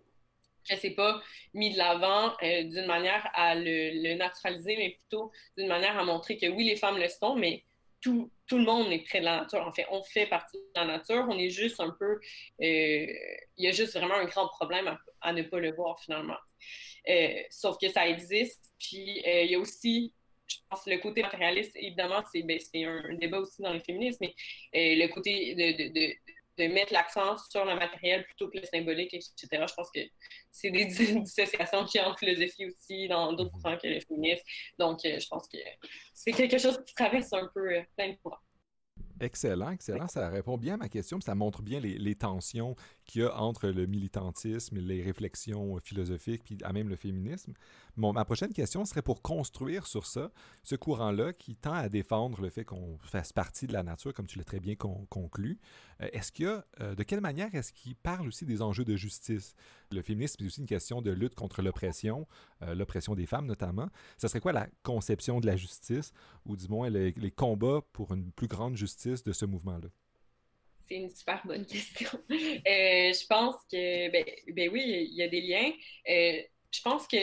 que 0.69 0.77
c'est 0.77 0.95
pas 0.95 1.21
mis 1.53 1.73
de 1.73 1.79
l'avant 1.79 2.35
d'une 2.41 2.87
manière 2.87 3.29
à 3.35 3.55
le, 3.57 4.15
naturaliser, 4.15 4.77
mais 4.77 4.91
plutôt 4.91 5.33
d'une 5.59 5.69
manière 5.69 5.99
à 5.99 6.05
montrer 6.05 6.39
que 6.39 6.47
oui, 6.47 6.65
les 6.65 6.77
femmes 6.77 6.97
le 6.97 7.09
sont, 7.09 7.35
mais 7.35 7.65
tout, 8.05 8.31
tout, 8.47 8.59
le 8.59 8.65
monde 8.65 8.93
est 8.93 9.01
près 9.01 9.21
de 9.21 9.25
la 9.25 9.41
nature. 9.41 9.67
En 9.67 9.73
fait, 9.73 9.87
on 9.91 10.03
fait 10.03 10.27
partie 10.27 10.59
de 10.59 10.81
la 10.81 10.85
nature. 10.85 11.27
On 11.29 11.39
est 11.39 11.51
juste 11.51 11.81
un 11.81 11.91
peu. 11.99 12.21
il 12.61 13.17
y 13.59 13.67
a 13.67 13.73
juste 13.73 13.97
vraiment 13.97 14.17
un 14.17 14.27
grand 14.27 14.49
problème 14.49 14.97
à, 15.21 15.33
ne 15.33 15.43
pas 15.43 15.59
le 15.59 15.75
voir 15.75 15.99
finalement. 16.01 16.37
sauf 17.51 17.79
que 17.81 17.89
ça 17.89 18.07
existe. 18.09 18.63
Puis 18.79 19.23
il 19.25 19.51
y 19.51 19.55
a 19.55 19.59
aussi 19.59 20.13
je 20.47 20.57
pense 20.69 20.87
le 20.87 20.99
côté 20.99 21.23
matérialiste, 21.23 21.75
évidemment, 21.75 22.23
c'est 22.31 22.43
ben, 22.43 22.61
un, 22.75 23.15
débat 23.15 23.41
aussi 23.41 23.63
dans 23.63 23.73
le 23.73 23.81
féminisme, 23.81 24.19
mais 24.21 24.35
le 24.75 25.07
côté 25.09 25.55
de 25.55 26.15
mettre 26.59 26.93
l'accent 26.93 27.37
sur 27.51 27.65
le 27.65 27.75
matériel 27.75 28.25
plutôt 28.25 28.49
que 28.49 28.59
le 28.59 28.65
symbolique, 28.65 29.15
etc. 29.15 29.65
Je 29.69 29.75
pense 29.75 29.91
que 29.91 30.01
c'est 30.51 30.71
des 30.71 30.85
dissociations 31.25 31.85
qui 31.85 32.01
en 32.01 32.17
philosophie 32.17 32.67
aussi, 32.67 33.09
dans 33.09 33.33
d'autres 33.33 33.55
mhm. 33.57 33.63
courants 33.63 33.79
que 33.79 33.89
le 33.89 34.01
féminisme. 34.01 34.45
Donc, 34.79 35.05
euh, 35.05 35.19
je 35.19 35.27
pense 35.29 35.49
que 35.49 35.59
c'est 36.13 36.33
quelque 36.33 36.59
chose 36.59 36.83
qui 36.87 36.95
traverse 36.95 37.33
un 37.33 37.49
peu 37.55 37.77
euh, 37.77 37.83
plein 37.97 38.11
de 38.11 38.17
courants. 38.23 38.39
Excellent, 39.21 39.71
excellent. 39.71 40.09
Ça 40.09 40.29
répond 40.29 40.59
bien 40.59 40.75
à 40.75 40.77
ma 40.77 40.89
question. 40.89 41.21
Ça 41.21 41.35
montre 41.35 41.63
bien 41.63 41.81
les, 41.81 42.15
tensions 42.15 42.77
qu'il 43.05 43.23
y 43.23 43.25
a 43.25 43.37
entre 43.37 43.69
le 43.69 43.87
militantisme, 43.87 44.79
les 44.79 45.03
réflexions 45.03 45.79
philosophiques, 45.83 46.43
puis 46.45 46.59
à 46.63 46.73
même 46.73 46.89
le 46.89 46.97
féminisme. 46.97 47.53
ma 47.97 48.25
prochaine 48.25 48.53
question 48.53 48.85
serait 48.85 49.03
pour 49.03 49.23
construire 49.23 49.87
sur 49.87 50.07
ça, 50.07 50.31
ce 50.63 50.77
courant-là 50.77 51.33
qui 51.33 51.57
tend 51.57 51.73
à 51.73 51.89
défendre 51.89 52.41
le 52.41 52.51
fait 52.51 52.65
qu'on 52.65 52.99
fasse 53.03 53.33
partie 53.33 53.67
de 53.67 53.73
la 53.73 53.83
nature, 53.83 54.15
comme 54.15 54.27
tu 54.27 54.39
l'as 54.39 54.45
très 54.45 54.61
bien 54.61 54.75
conclu. 54.77 55.59
Euh, 56.03 56.09
est-ce 56.13 56.33
qu'il 56.33 56.47
y 56.47 56.49
a, 56.49 56.65
euh, 56.81 56.95
de 56.95 57.03
quelle 57.03 57.21
manière 57.21 57.55
est-ce 57.55 57.73
qu'il 57.73 57.97
parle 57.97 58.29
aussi 58.29 58.45
des 58.45 58.63
enjeux 58.63 58.85
de 58.85 58.97
justice? 58.97 59.55
Le 59.91 60.03
féminisme, 60.03 60.37
c'est 60.39 60.47
aussi 60.47 60.61
une 60.61 60.67
question 60.67 61.03
de 61.03 61.11
lutte 61.11 61.35
contre 61.35 61.63
l'oppression, 61.63 62.27
euh, 62.63 62.75
l'oppression 62.75 63.15
des 63.15 63.27
femmes 63.27 63.47
notamment. 63.47 63.89
Ça 64.17 64.29
serait 64.29 64.41
quoi 64.41 64.53
la 64.53 64.69
conception 64.83 65.41
de 65.41 65.47
la 65.47 65.57
justice, 65.57 66.13
ou 66.47 66.57
du 66.57 66.69
moins 66.69 66.89
les, 66.91 67.13
combats 67.31 67.81
pour 67.93 68.13
une 68.13 68.31
plus 68.33 68.49
grande 68.49 68.77
justice 68.77 69.04
de 69.09 69.33
ce 69.33 69.45
mouvement-là? 69.45 69.89
C'est 70.87 70.97
une 70.97 71.11
super 71.11 71.41
bonne 71.47 71.65
question. 71.65 72.11
je 72.29 73.27
pense 73.27 73.57
que, 73.71 74.11
ben, 74.11 74.25
ben, 74.49 74.71
oui, 74.71 75.09
il 75.11 75.15
y 75.15 75.23
a 75.23 75.29
des 75.29 75.41
liens. 75.41 75.73
je 76.07 76.83
pense 76.83 77.07
que 77.07 77.17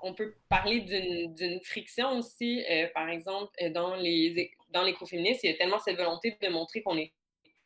on 0.00 0.14
peut 0.14 0.34
parler 0.48 0.80
d'une 0.80 1.60
friction 1.62 2.18
aussi, 2.18 2.62
par 2.94 3.08
exemple, 3.08 3.52
dans 3.72 3.96
les 3.96 4.52
dans 4.70 4.82
l'écoféminisme, 4.82 5.40
il 5.44 5.50
y 5.50 5.54
a 5.54 5.56
tellement 5.56 5.78
cette 5.78 5.96
volonté 5.96 6.36
de 6.40 6.48
montrer 6.48 6.82
qu'on 6.82 6.98
est 6.98 7.12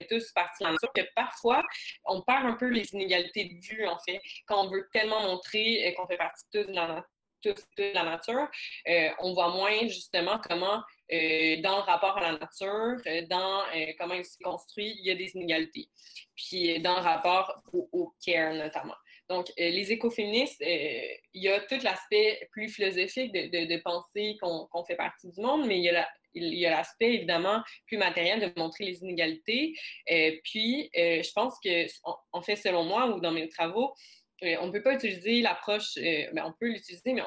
tous 0.09 0.33
partie 0.33 0.63
de 0.63 0.69
la 0.69 0.73
nature, 0.73 0.93
que 0.95 1.03
parfois, 1.15 1.63
on 2.05 2.23
perd 2.23 2.47
un 2.47 2.55
peu 2.55 2.69
les 2.69 2.93
inégalités 2.93 3.45
de 3.45 3.55
vue, 3.55 3.87
en 3.87 3.99
fait, 3.99 4.21
quand 4.47 4.67
on 4.67 4.71
veut 4.71 4.89
tellement 4.93 5.23
montrer 5.23 5.89
euh, 5.89 5.93
qu'on 5.93 6.07
fait 6.07 6.17
partie 6.17 6.45
tous 6.53 6.67
de 6.67 6.73
la, 6.73 7.07
de 7.51 7.95
la 7.95 8.05
nature, 8.05 8.49
euh, 8.89 9.09
on 9.21 9.35
voit 9.35 9.51
moins 9.51 9.87
justement 9.89 10.39
comment, 10.49 10.83
euh, 11.13 11.61
dans 11.63 11.77
le 11.77 11.83
rapport 11.83 12.17
à 12.19 12.33
la 12.33 12.39
nature, 12.39 12.97
dans 13.29 13.63
comment 13.99 14.15
il 14.15 14.25
se 14.25 14.39
construit, 14.43 14.95
il 14.99 15.07
y 15.07 15.11
a 15.11 15.15
des 15.15 15.33
inégalités. 15.35 15.89
Puis 16.37 16.81
dans 16.81 16.97
le 16.97 17.03
rapport 17.03 17.63
au, 17.73 18.15
care 18.25 18.55
notamment. 18.55 18.95
Donc, 19.29 19.47
les 19.57 19.93
écoféministes, 19.93 20.61
il 20.61 21.43
y 21.43 21.49
a 21.49 21.61
tout 21.61 21.79
l'aspect 21.83 22.49
plus 22.51 22.69
philosophique 22.69 23.33
de, 23.33 23.83
penser 23.83 24.37
qu'on 24.41 24.85
fait 24.85 24.97
partie 24.97 25.31
du 25.31 25.41
monde, 25.41 25.67
mais 25.67 25.79
il 25.79 26.55
y 26.55 26.67
a 26.67 26.71
l'aspect 26.71 27.15
évidemment 27.15 27.63
plus 27.87 27.99
matériel 27.99 28.41
de 28.41 28.61
montrer 28.61 28.85
les 28.85 28.99
inégalités. 29.03 29.75
Euh, 30.11 30.33
puis, 30.45 30.91
euh, 30.97 31.23
je 31.23 31.33
pense 31.33 31.55
que, 31.63 31.87
en 32.33 32.43
fait, 32.43 32.57
selon 32.57 32.85
moi 32.85 33.07
ou 33.09 33.21
dans 33.21 33.33
mes 33.33 33.49
travaux, 33.49 33.95
euh, 34.43 34.57
on 34.61 34.67
ne 34.67 34.73
peut 34.73 34.83
pas 34.83 34.95
utiliser 34.95 35.41
l'approche, 35.41 35.95
ben, 35.97 36.45
on 36.45 36.53
peut 36.53 36.69
l'utiliser, 36.69 37.13
mais 37.13 37.23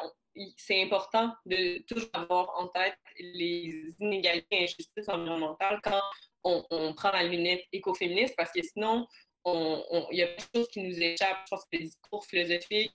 c'est 0.57 0.83
important 0.83 1.33
de 1.45 1.81
toujours 1.87 2.09
avoir 2.13 2.51
en 2.59 2.67
tête 2.67 2.97
les 3.19 3.95
inégalités 3.99 4.47
et 4.51 4.63
injustices 4.63 5.07
environnementales 5.07 5.79
quand 5.83 6.01
on, 6.43 6.93
prend 6.93 7.11
la 7.11 7.23
lunette 7.23 7.63
écoféministe, 7.71 8.35
parce 8.35 8.51
que 8.51 8.61
sinon, 8.61 9.07
il 9.45 10.17
y 10.17 10.23
a 10.23 10.27
des 10.27 10.43
choses 10.53 10.67
qui 10.69 10.81
nous 10.81 10.99
échappent. 11.01 11.39
Je 11.45 11.49
pense 11.49 11.63
que 11.63 11.77
le 11.77 11.83
discours 11.83 12.25
philosophique 12.25 12.91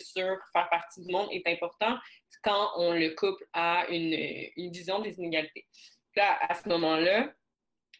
sur 0.00 0.38
faire 0.52 0.68
partie 0.70 1.02
du 1.02 1.12
monde 1.12 1.28
est 1.32 1.46
important 1.48 1.98
quand 2.42 2.70
on 2.76 2.92
le 2.92 3.10
couple 3.10 3.44
à 3.52 3.86
une, 3.90 4.14
une 4.56 4.70
vision 4.70 5.00
des 5.00 5.14
inégalités. 5.18 5.66
Là, 6.14 6.38
à 6.48 6.54
ce 6.54 6.68
moment-là, 6.68 7.32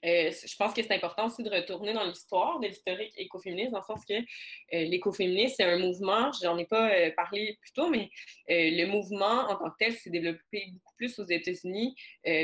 euh, 0.07 0.31
je 0.31 0.57
pense 0.57 0.73
que 0.73 0.83
c'est 0.83 0.95
important 0.95 1.27
aussi 1.27 1.43
de 1.43 1.51
retourner 1.51 1.93
dans 1.93 2.05
l'histoire 2.05 2.61
de 2.61 2.69
l'historique 2.69 3.13
écoféministe, 3.17 3.73
dans 3.73 3.81
le 3.81 3.85
sens 3.85 4.05
que 4.05 4.15
euh, 4.15 4.23
l'écoféminisme, 4.71 5.55
c'est 5.57 5.65
un 5.65 5.79
mouvement, 5.79 6.31
j'en 6.43 6.57
ai 6.59 6.67
pas 6.67 6.91
euh, 6.91 7.11
parlé 7.17 7.59
plus 7.61 7.73
tôt, 7.73 7.89
mais 7.89 8.11
le 8.49 8.87
mouvement 8.87 9.51
en 9.51 9.57
tant 9.57 9.71
que 9.71 9.77
tel 9.79 9.93
s'est 9.93 10.11
développé 10.11 10.69
beaucoup 10.73 10.95
plus 10.97 11.19
aux 11.19 11.25
États-Unis, 11.25 11.95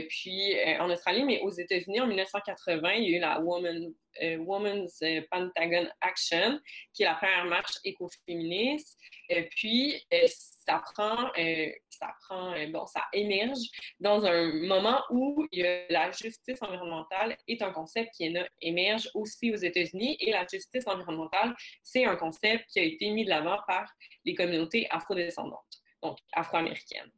puis 0.09 0.55
en 0.81 0.91
Australie, 0.91 1.25
mais 1.25 1.41
aux 1.41 1.51
États-Unis, 1.51 2.01
en 2.01 2.07
1980, 2.07 2.93
il 2.95 3.11
y 3.11 3.15
a 3.15 3.19
eu 3.19 3.21
la 3.21 3.41
Woman, 3.41 3.93
Women's 4.21 5.01
Pentagon 5.31 5.89
Action, 6.01 6.61
qui 6.93 7.03
est 7.03 7.07
la 7.07 7.15
première 7.15 7.45
marche 7.47 7.79
écoféministe. 7.85 8.99
puis, 9.51 10.03
ça 10.29 10.83
prend, 10.95 11.31
ça 11.89 12.09
prend, 12.23 12.55
bon, 12.69 12.87
ça 12.87 13.03
émerge 13.13 13.59
dans 14.01 14.25
un 14.25 14.53
moment 14.67 15.03
où 15.11 15.47
la 15.53 16.11
justice 16.13 16.61
environnementale 16.61 17.37
est 17.49 17.63
un 17.63 17.73
concept 17.73 18.11
qui 18.15 18.35
émerge 18.61 19.11
aussi 19.15 19.53
aux 19.53 19.57
États-Unis 19.57 20.17
et 20.21 20.31
la 20.31 20.47
justice 20.47 20.87
environnementale, 20.87 21.55
c'est 21.83 22.05
un 22.05 22.17
concept 22.17 22.67
qui 22.71 22.79
a 22.81 22.83
été 22.83 23.11
mis 23.11 23.25
de 23.25 23.31
l'avant 23.31 23.59
par 23.67 23.91
les 24.25 24.35
communautés 24.35 24.87
afrodescendantes, 24.91 25.83
donc 26.03 26.19
afro-américaines. 26.33 27.11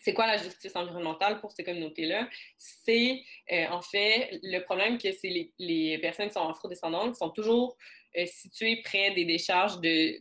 C'est 0.00 0.14
quoi 0.14 0.26
la 0.26 0.38
justice 0.38 0.74
environnementale 0.76 1.40
pour 1.40 1.52
ces 1.52 1.64
communautés-là? 1.64 2.28
C'est 2.56 3.22
euh, 3.52 3.66
en 3.70 3.82
fait 3.82 4.38
le 4.42 4.60
problème 4.60 4.98
que 4.98 5.12
c'est 5.12 5.52
les, 5.58 5.98
personnes 5.98 6.28
qui 6.28 6.34
sont 6.34 6.48
afrodescendantes 6.48 7.12
qui 7.12 7.18
sont 7.18 7.30
toujours 7.30 7.76
euh, 8.16 8.24
situées 8.26 8.80
près 8.82 9.10
des 9.12 9.24
décharges 9.24 9.80
de 9.80 10.18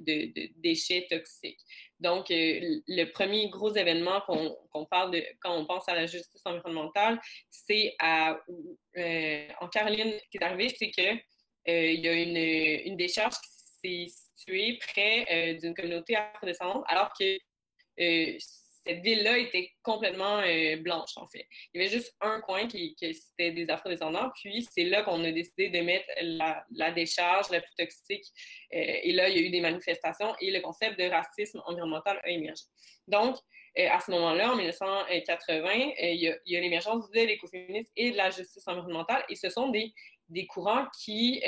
déchets 0.59 1.07
toxiques. 1.09 1.63
Donc, 1.99 2.29
euh, 2.29 2.79
le 2.87 3.05
premier 3.05 3.49
gros 3.49 3.73
événement 3.73 4.21
qu'on 4.21 4.85
parle 4.85 5.11
de 5.11 5.23
quand 5.41 5.57
on 5.57 5.65
pense 5.65 5.89
à 5.89 5.95
la 5.95 6.05
justice 6.05 6.41
environnementale, 6.45 7.19
c'est 7.49 7.95
euh, 8.03 9.47
en 9.59 9.67
Caroline, 9.67 10.13
qui 10.29 10.37
est 10.37 10.43
arrivé, 10.43 10.69
c'est 10.77 10.91
qu'il 10.91 11.19
euh, 11.69 11.91
y 11.91 12.07
a 12.07 12.13
une, 12.13 12.37
une, 12.91 12.97
décharge 12.97 13.35
qui 13.81 14.07
s'est 14.07 14.13
située 14.35 14.77
près 14.79 15.55
d'une 15.55 15.73
communauté 15.73 16.15
afrodescendante, 16.15 16.83
alors 16.87 17.11
que 17.19 17.37
cette 18.87 19.01
ville-là 19.01 19.37
était 19.37 19.71
complètement 19.83 20.39
euh, 20.39 20.77
blanche, 20.77 21.17
en 21.17 21.27
fait. 21.27 21.47
Il 21.73 21.81
y 21.81 21.85
avait 21.85 21.93
juste 21.93 22.15
un 22.21 22.39
coin 22.41 22.67
qui, 22.67 22.95
qui 22.95 23.13
c'était 23.13 23.51
des 23.51 23.69
afro-descendants, 23.69 24.31
puis 24.35 24.67
c'est 24.71 24.85
là 24.85 25.03
qu'on 25.03 25.23
a 25.23 25.31
décidé 25.31 25.69
de 25.69 25.79
mettre 25.81 26.07
la, 26.21 26.91
décharge 26.91 27.49
la 27.49 27.61
plus 27.61 27.75
toxique. 27.77 28.25
Euh, 28.73 28.77
et 29.03 29.11
là, 29.13 29.29
il 29.29 29.37
y 29.37 29.43
a 29.43 29.47
eu 29.47 29.49
des 29.49 29.61
manifestations 29.61 30.35
et 30.39 30.51
le 30.51 30.61
concept 30.61 30.99
de 30.99 31.05
racisme 31.05 31.61
environnemental 31.65 32.19
a 32.23 32.29
émergé. 32.29 32.63
Donc, 33.07 33.37
euh, 33.77 33.87
à 33.91 33.99
ce 33.99 34.11
moment-là, 34.11 34.53
en 34.53 34.55
1980, 34.55 35.71
il 35.99 36.39
y 36.45 36.55
a, 36.57 36.59
l'émergence 36.59 37.11
de 37.11 37.19
l'écoféminisme 37.19 37.91
et 37.95 38.11
de 38.11 38.17
la 38.17 38.31
justice 38.31 38.67
environnementale, 38.67 39.23
et 39.29 39.35
ce 39.35 39.49
sont 39.49 39.69
des, 39.69 39.93
des 40.29 40.45
courants 40.47 40.85
qui 41.03 41.41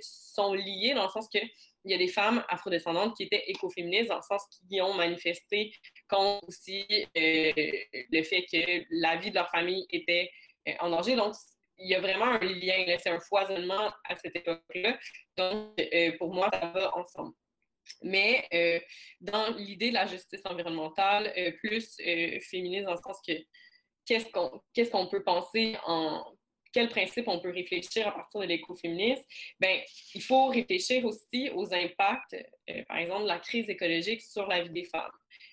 sont 0.00 0.54
liés 0.54 0.92
dans 0.94 1.04
le 1.04 1.10
sens 1.10 1.28
que 1.28 1.38
il 1.84 1.92
y 1.92 1.94
a 1.94 1.98
des 1.98 2.08
femmes 2.08 2.42
afrodescendantes 2.48 3.16
qui 3.16 3.24
étaient 3.24 3.44
écoféministes 3.46 4.08
dans 4.08 4.16
le 4.16 4.22
sens 4.22 4.42
qu'ils 4.68 4.82
ont 4.82 4.94
manifesté 4.94 5.72
contre 6.08 6.46
aussi 6.48 6.86
euh, 6.90 7.52
le 8.10 8.22
fait 8.22 8.46
que 8.50 8.84
la 8.90 9.16
vie 9.16 9.30
de 9.30 9.34
leur 9.34 9.50
famille 9.50 9.86
était 9.90 10.30
euh, 10.68 10.72
en 10.80 10.90
danger. 10.90 11.14
Donc, 11.14 11.34
il 11.76 11.90
y 11.90 11.94
a 11.94 12.00
vraiment 12.00 12.26
un 12.26 12.38
lien, 12.38 12.96
c'est 12.98 13.10
un 13.10 13.20
foisonnement 13.20 13.92
à 14.04 14.16
cette 14.16 14.36
époque-là. 14.36 14.98
Donc, 15.36 15.78
euh, 15.78 16.12
pour 16.18 16.32
moi, 16.32 16.48
ça 16.52 16.66
va 16.70 16.96
ensemble. 16.96 17.34
Mais 18.00 18.48
dans 19.20 19.54
l'idée 19.56 19.90
de 19.90 19.94
la 19.94 20.06
justice 20.06 20.40
environnementale, 20.46 21.34
plus 21.62 21.96
féministe 22.48 22.86
dans 22.86 22.94
le 22.94 23.00
sens 23.04 23.18
que 23.26 23.32
qu'est-ce 24.06 24.90
qu'on 24.90 25.06
peut 25.08 25.22
penser 25.22 25.76
en 25.84 26.24
quels 26.74 26.88
principes 26.88 27.28
on 27.28 27.38
peut 27.38 27.52
réfléchir 27.52 28.08
à 28.08 28.12
partir 28.12 28.40
de 28.40 28.46
l'écoféminisme, 28.46 29.22
ben, 29.60 29.80
il 30.14 30.20
faut 30.20 30.48
réfléchir 30.48 31.04
aussi 31.04 31.48
aux 31.54 31.72
impacts, 31.72 32.34
euh, 32.68 32.82
par 32.88 32.98
exemple, 32.98 33.22
de 33.22 33.28
la 33.28 33.38
crise 33.38 33.70
écologique 33.70 34.20
sur 34.20 34.48
la 34.48 34.64
vie 34.64 34.70
des 34.70 34.84
femmes. 34.84 35.12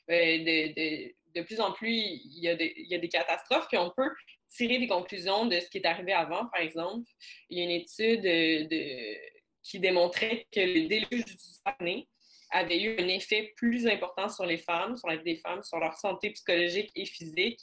Euh, 0.10 1.14
de, 1.36 1.42
plus 1.44 1.62
en 1.62 1.72
plus, 1.72 1.92
il 1.92 2.40
y, 2.40 2.50
a 2.50 2.56
des 2.56 3.08
catastrophes, 3.08 3.68
puis 3.68 3.78
on 3.78 3.92
peut 3.92 4.10
tirer 4.50 4.80
des 4.80 4.88
conclusions 4.88 5.46
de 5.46 5.60
ce 5.60 5.70
qui 5.70 5.78
est 5.78 5.86
arrivé 5.86 6.12
avant, 6.12 6.48
par 6.48 6.60
exemple. 6.60 7.10
Il 7.50 7.60
y 7.60 7.62
a 7.62 7.66
une 7.66 7.72
étude 7.72 8.22
de, 8.22 9.18
qui 9.64 9.80
démontrait 9.80 10.48
que 10.52 10.60
le 10.60 10.88
déluge 10.88 11.26
du 11.26 11.36
Saguenay 11.38 12.08
avait 12.50 12.82
eu 12.82 13.00
un 13.00 13.08
effet 13.08 13.54
plus 13.56 13.88
important 13.88 14.28
sur 14.28 14.46
les 14.46 14.58
femmes, 14.58 14.98
sur 14.98 15.08
la 15.08 15.16
vie 15.18 15.24
des 15.24 15.38
femmes, 15.38 15.64
sur 15.64 15.78
leur 15.78 15.94
santé 15.98 16.32
psychologique 16.32 16.92
et 16.96 17.06
physique 17.06 17.62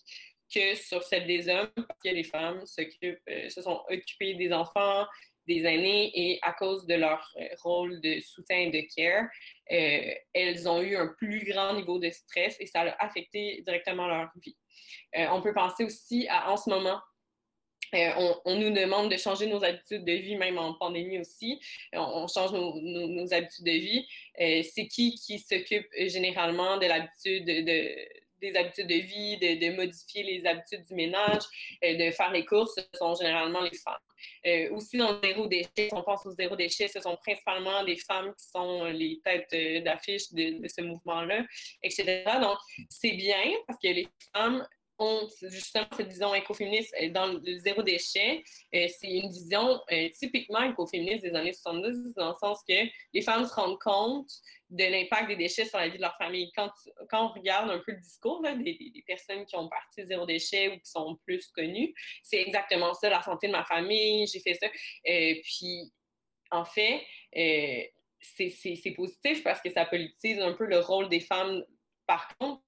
que 0.52 0.74
sur 0.74 1.02
celle 1.02 1.26
des 1.26 1.48
hommes, 1.48 1.70
parce 1.74 2.00
que 2.02 2.08
les 2.08 2.24
femmes 2.24 2.64
euh, 2.78 3.48
se 3.48 3.62
sont 3.62 3.82
occupées 3.90 4.34
des 4.34 4.52
enfants, 4.52 5.06
des 5.46 5.64
aînés 5.64 6.10
et 6.14 6.38
à 6.42 6.52
cause 6.52 6.86
de 6.86 6.94
leur 6.94 7.34
rôle 7.62 8.00
de 8.02 8.20
soutien 8.20 8.58
et 8.58 8.70
de 8.70 8.86
care, 8.94 9.26
elles 10.34 10.68
ont 10.68 10.82
eu 10.82 10.94
un 10.94 11.06
plus 11.06 11.42
grand 11.46 11.72
niveau 11.72 11.98
de 11.98 12.10
stress 12.10 12.56
et 12.60 12.66
ça 12.66 12.82
a 12.82 13.02
affecté 13.02 13.62
directement 13.62 14.06
leur 14.06 14.30
vie. 14.42 14.58
on 15.14 15.40
peut 15.40 15.54
penser 15.54 15.84
aussi 15.84 16.28
à 16.28 16.50
en 16.50 16.58
ce 16.58 16.68
moment 16.68 17.00
euh, 17.94 18.32
on, 18.44 18.56
nous 18.56 18.70
demande 18.70 19.10
de 19.10 19.16
changer 19.16 19.46
nos 19.46 19.64
habitudes 19.64 20.04
de 20.04 20.12
vie, 20.12 20.36
même 20.36 20.58
en 20.58 20.74
pandémie 20.74 21.18
aussi. 21.18 21.60
On, 21.92 22.26
change 22.26 22.52
nos, 22.52 23.32
habitudes 23.32 23.64
de 23.64 23.70
vie. 23.70 24.06
Euh, 24.40 24.62
c'est 24.62 24.86
qui 24.86 25.14
qui 25.14 25.38
s'occupe 25.38 25.86
généralement 25.96 26.76
de 26.76 26.86
l'habitude 26.86 27.46
de, 27.46 28.08
des 28.40 28.56
habitudes 28.56 28.86
de 28.86 28.94
vie, 28.94 29.38
de, 29.38 29.76
modifier 29.76 30.22
les 30.22 30.46
habitudes 30.46 30.84
du 30.84 30.94
ménage, 30.94 31.42
euh, 31.84 31.94
de 31.96 32.10
faire 32.10 32.32
les 32.32 32.44
courses, 32.44 32.74
ce 32.76 32.98
sont 32.98 33.14
généralement 33.14 33.62
les 33.62 33.76
femmes. 33.76 34.72
aussi 34.72 34.96
dans 34.96 35.12
le 35.12 35.20
zéro 35.22 35.46
déchet, 35.46 35.88
on 35.92 36.02
pense 36.02 36.26
au 36.26 36.30
zéro 36.32 36.56
déchet, 36.56 36.88
ce 36.88 37.00
sont 37.00 37.16
principalement 37.16 37.82
les 37.82 37.96
femmes 37.96 38.34
qui 38.34 38.48
sont 38.48 38.84
les 38.84 39.20
têtes 39.24 39.84
d'affiche 39.84 40.32
de, 40.32 40.66
ce 40.66 40.82
mouvement-là, 40.82 41.44
etc. 41.82 42.24
Donc, 42.40 42.58
c'est 42.88 43.12
bien 43.12 43.44
parce 43.66 43.78
que 43.80 43.88
les 43.88 44.08
femmes 44.34 44.66
ont 44.98 45.28
justement 45.42 45.86
cette 45.96 46.08
vision 46.08 46.34
écoféministe 46.34 46.94
euh, 47.00 47.10
dans 47.10 47.26
le 47.26 47.56
zéro 47.58 47.82
déchet. 47.82 48.42
Euh, 48.74 48.86
c'est 48.98 49.10
une 49.10 49.30
vision 49.30 49.80
euh, 49.92 50.08
typiquement 50.18 50.62
écoféministe 50.62 51.22
des 51.22 51.34
années 51.34 51.52
70, 51.52 52.14
dans 52.14 52.30
le 52.30 52.34
sens 52.34 52.60
que 52.68 52.74
les 53.14 53.22
femmes 53.22 53.46
se 53.46 53.54
rendent 53.54 53.78
compte 53.78 54.30
de 54.70 54.84
l'impact 54.84 55.28
des 55.28 55.36
déchets 55.36 55.64
sur 55.64 55.78
la 55.78 55.88
vie 55.88 55.96
de 55.96 56.02
leur 56.02 56.16
famille. 56.16 56.50
Quand, 56.54 56.70
quand 57.08 57.26
on 57.26 57.28
regarde 57.32 57.70
un 57.70 57.78
peu 57.78 57.92
le 57.92 58.00
discours 58.00 58.42
des, 58.42 58.54
des, 58.54 59.04
personnes 59.06 59.46
qui 59.46 59.56
ont 59.56 59.68
parti 59.68 60.04
zéro 60.04 60.26
déchet 60.26 60.68
ou 60.68 60.78
qui 60.78 60.90
sont 60.90 61.16
plus 61.24 61.46
connues, 61.48 61.94
c'est 62.22 62.40
exactement 62.42 62.92
ça, 62.94 63.08
la 63.08 63.22
santé 63.22 63.46
de 63.46 63.52
ma 63.52 63.64
famille, 63.64 64.26
j'ai 64.26 64.40
fait 64.40 64.54
ça. 64.54 64.68
puis, 65.42 65.92
en 66.50 66.64
fait, 66.64 67.02
c'est 68.20 68.94
positif 68.96 69.42
parce 69.42 69.60
que 69.60 69.70
ça 69.70 69.84
politise 69.84 70.38
un 70.40 70.52
peu 70.52 70.66
le 70.66 70.80
rôle 70.80 71.08
des 71.08 71.20
femmes 71.20 71.64
par 72.08 72.34
contre, 72.38 72.62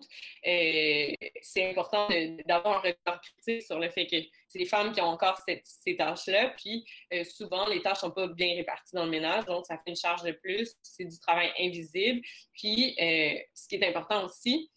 euh, 0.46 1.14
c'est 1.40 1.70
important 1.70 2.08
d'avoir 2.46 2.76
un 2.76 2.80
regard 2.80 3.22
critique 3.22 3.62
sur 3.62 3.80
le 3.80 3.88
fait 3.88 4.06
que 4.06 4.16
c'est 4.46 4.58
les 4.58 4.66
femmes 4.66 4.92
qui 4.92 5.00
ont 5.00 5.06
encore 5.06 5.40
ces 5.46 5.96
tâches-là, 5.96 6.50
puis 6.58 6.84
euh, 7.14 7.24
souvent, 7.24 7.66
les 7.66 7.80
tâches 7.80 8.02
ne 8.02 8.08
sont 8.08 8.10
pas 8.10 8.26
bien 8.28 8.54
réparties 8.54 8.94
dans 8.94 9.06
le 9.06 9.10
ménage, 9.10 9.46
donc 9.46 9.64
ça 9.64 9.78
fait 9.78 9.88
une 9.88 9.96
charge 9.96 10.22
de 10.24 10.32
plus, 10.32 10.76
c'est 10.82 11.06
du 11.06 11.18
travail 11.18 11.50
invisible. 11.58 12.20
Puis, 12.52 12.94
euh, 13.00 13.40
ce 13.54 13.66
qui 13.66 13.76
est 13.76 13.88
important 13.88 14.26
aussi, 14.26 14.70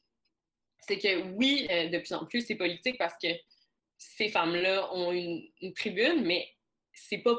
c'est 0.79 0.97
que 0.97 1.23
oui, 1.33 1.67
de 1.67 1.97
plus 1.97 2.13
en 2.13 2.25
plus, 2.25 2.41
c'est 2.41 2.55
politique 2.55 2.97
parce 2.97 3.15
que 3.21 3.27
ces 3.97 4.29
femmes-là 4.29 4.93
ont 4.93 5.11
une, 5.11 5.43
une 5.59 5.73
tribune, 5.73 6.23
mais 6.23 6.47
c'est 6.93 7.17
pas, 7.17 7.35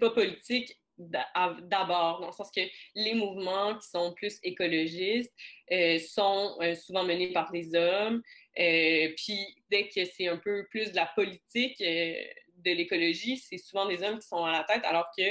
pas 0.00 0.10
politique 0.10 0.80
d'abord, 0.98 2.20
dans 2.20 2.26
le 2.26 2.32
sens 2.32 2.50
que 2.50 2.60
les 2.94 3.14
mouvements 3.14 3.76
qui 3.78 3.88
sont 3.88 4.12
plus 4.14 4.38
écologistes 4.42 5.32
euh, 5.72 5.98
sont 5.98 6.56
euh, 6.60 6.74
souvent 6.74 7.04
menés 7.04 7.32
par 7.32 7.50
des 7.52 7.74
hommes. 7.74 8.22
Euh, 8.58 9.12
puis 9.16 9.38
dès 9.70 9.88
que 9.88 10.04
c'est 10.04 10.28
un 10.28 10.36
peu 10.38 10.66
plus 10.70 10.90
de 10.90 10.96
la 10.96 11.06
politique 11.06 11.78
de 11.80 12.70
l'écologie, 12.72 13.36
c'est 13.36 13.58
souvent 13.58 13.86
des 13.86 14.02
hommes 14.02 14.18
qui 14.18 14.26
sont 14.26 14.44
à 14.44 14.52
la 14.52 14.64
tête, 14.64 14.84
alors 14.84 15.08
que 15.16 15.22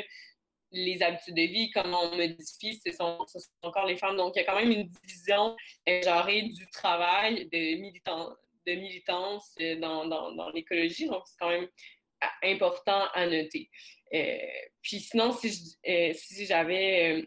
les 0.72 1.02
habitudes 1.02 1.36
de 1.36 1.42
vie, 1.42 1.72
comment 1.72 2.04
on 2.04 2.18
modifie, 2.18 2.80
ce 2.86 2.92
sont, 2.92 3.26
encore 3.62 3.86
les 3.86 3.96
femmes. 3.96 4.18
Donc, 4.18 4.36
il 4.36 4.40
y 4.40 4.42
a 4.42 4.46
quand 4.46 4.60
même 4.60 4.72
une 4.72 4.88
division 4.88 5.56
genrée 6.04 6.44
du 6.44 6.68
travail, 6.70 7.46
de, 7.46 7.76
de 8.66 8.76
militance 8.76 9.56
dans, 9.80 10.06
dans, 10.06 10.34
dans 10.34 10.50
l'écologie. 10.50 11.08
Donc, 11.08 11.24
c'est 11.26 11.38
quand 11.40 11.50
même 11.50 11.68
important 12.44 13.06
à 13.14 13.26
noter. 13.26 13.70
Euh, 14.14 14.38
puis 14.82 15.00
sinon, 15.00 15.32
si, 15.32 15.78
euh, 15.88 16.14
j'avais 16.46 17.20
euh, 17.20 17.26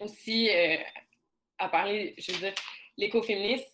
aussi 0.00 0.50
à 1.58 1.68
parler, 1.68 2.14
je 2.18 2.32
veux 2.32 2.38
dire, 2.38 2.54
l'écoféminisme, 2.96 3.66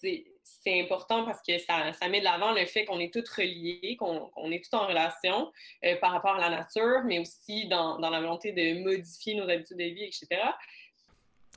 c'est 0.45 0.81
important 0.81 1.25
parce 1.25 1.41
que 1.43 1.59
ça, 1.59 1.93
met 2.09 2.21
de 2.21 2.25
l'avant 2.25 2.53
le 2.53 2.67
fait 2.67 2.85
qu'on 2.85 2.99
est 2.99 3.13
toutes 3.13 3.29
reliées, 3.29 3.97
qu'on 3.99 4.51
est 4.51 4.63
toutes 4.63 4.75
en 4.75 4.87
relation 4.87 5.53
par 6.01 6.13
rapport 6.13 6.35
à 6.35 6.41
la 6.41 6.51
nature, 6.51 7.03
mais 7.05 7.19
aussi 7.19 7.69
dans, 7.69 7.99
la 7.99 8.21
volonté 8.21 8.53
de 8.53 8.83
modifier 8.83 9.35
nos 9.35 9.49
habitudes 9.49 9.79
de 9.79 9.85
vie, 9.85 10.05
etc 10.05 10.43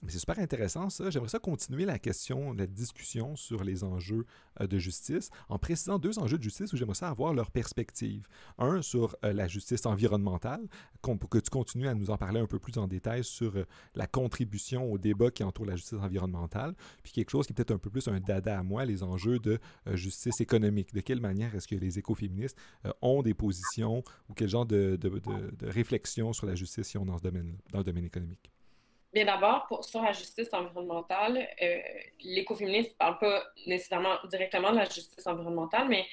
c'est 0.08 0.20
super 0.20 0.40
intéressant 0.40 0.90
ça. 0.90 1.10
J'aimerais 1.10 1.30
ça 1.30 1.40
continuer 1.40 1.86
la 1.86 2.00
question, 2.00 2.54
la 2.54 2.66
discussion 2.66 3.36
sur 3.36 3.64
les 3.64 3.84
enjeux 3.84 4.26
euh, 4.60 4.66
de 4.66 4.80
justice 4.80 5.30
en 5.48 5.60
précisant 5.60 6.00
deux 6.00 6.18
enjeux 6.18 6.38
de 6.38 6.44
justice 6.44 6.74
où 6.74 6.78
j'aimerais 6.78 6.96
ça 6.96 7.10
avoir 7.10 7.34
leur 7.34 7.52
perspective. 7.52 8.26
Un 8.58 8.82
sur 8.82 9.16
euh, 9.24 9.32
la 9.32 9.48
justice 9.48 9.86
environnementale, 9.86 10.68
pour 11.02 11.30
que 11.30 11.38
tu 11.38 11.50
continues 11.52 11.88
à 11.88 11.94
nous 11.94 12.10
en 12.10 12.18
parler 12.18 12.40
un 12.40 12.48
peu 12.48 12.58
plus 12.58 12.78
en 12.78 12.88
détail 12.88 13.24
sur 13.24 13.56
euh, 13.56 13.66
la 13.94 14.08
contribution 14.08 14.92
au 14.92 14.98
débat 14.98 15.30
qui 15.30 15.44
entoure 15.44 15.66
la 15.66 15.76
justice 15.76 16.00
environnementale, 16.00 16.76
puis 17.04 17.12
quelque 17.12 17.30
chose 17.30 17.46
qui 17.46 17.54
est 17.54 17.56
peut-être 17.56 17.72
un 17.72 17.78
peu 17.78 17.92
plus 17.92 18.08
un 18.08 18.20
dada 18.20 18.58
à 18.58 18.64
moi, 18.64 18.86
les 18.86 19.04
enjeux 19.04 19.38
de 19.38 19.60
justice 19.94 20.42
économique. 20.42 20.94
De 20.94 21.02
quelle 21.02 21.22
manière 21.22 21.54
est-ce 21.56 21.68
que 21.68 21.76
les 21.76 22.00
écoféministes 22.00 22.58
ont 23.02 23.22
des 23.22 23.34
positions 23.34 24.04
ou 24.30 24.34
quel 24.34 24.50
genre 24.50 24.66
de, 24.66 24.98
de, 25.02 25.68
réflexion 25.68 26.34
sur 26.34 26.48
la 26.48 26.56
justice 26.56 26.94
ils 26.94 26.98
ont 26.98 27.06
dans 27.06 27.18
ce 27.18 27.24
domaine, 27.24 27.58
dans 27.72 27.80
le 27.80 27.84
domaine 27.84 28.06
économique? 28.06 28.51
Bien 29.14 29.26
d'abord, 29.26 29.84
sur 29.84 30.02
la 30.02 30.14
justice 30.14 30.48
environnementale, 30.54 31.46
euh, 31.62 31.82
l'écoféminisme 32.22 32.92
ne 32.92 32.96
parle 32.96 33.20
pas 33.20 33.44
nécessairement 33.68 34.16
directement 34.30 34.72
de 34.72 34.78
la 34.78 34.86
justice 34.86 35.28
environnementale, 35.28 35.90
mais 35.90 36.06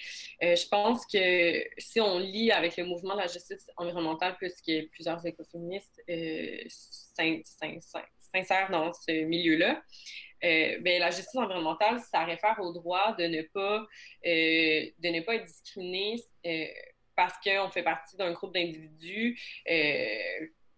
euh, 0.42 0.56
je 0.56 0.66
pense 0.66 1.06
que 1.06 1.62
si 1.78 2.00
on 2.00 2.18
lit 2.18 2.50
avec 2.50 2.76
le 2.76 2.84
mouvement 2.84 3.14
de 3.14 3.20
la 3.20 3.28
justice 3.28 3.70
environnementale, 3.76 4.36
puisque 4.38 4.72
plusieurs 4.90 5.24
écoféministes 5.24 6.02
euh, 6.10 6.58
s'insèrent 6.68 8.70
dans 8.72 8.92
ce 8.92 9.12
milieu-là, 9.12 9.80
ben, 10.42 10.98
la 10.98 11.10
justice 11.10 11.36
environnementale, 11.36 12.00
ça 12.00 12.24
réfère 12.24 12.58
au 12.60 12.72
droit 12.72 13.14
de 13.16 13.26
ne 13.26 13.42
pas, 13.42 13.86
de 14.24 15.08
ne 15.08 15.20
pas 15.20 15.36
être 15.36 15.44
discriminé 15.44 16.16
parce 17.14 17.34
qu'on 17.42 17.70
fait 17.70 17.82
partie 17.82 18.16
d'un 18.16 18.32
groupe 18.32 18.54
d'individus 18.54 19.40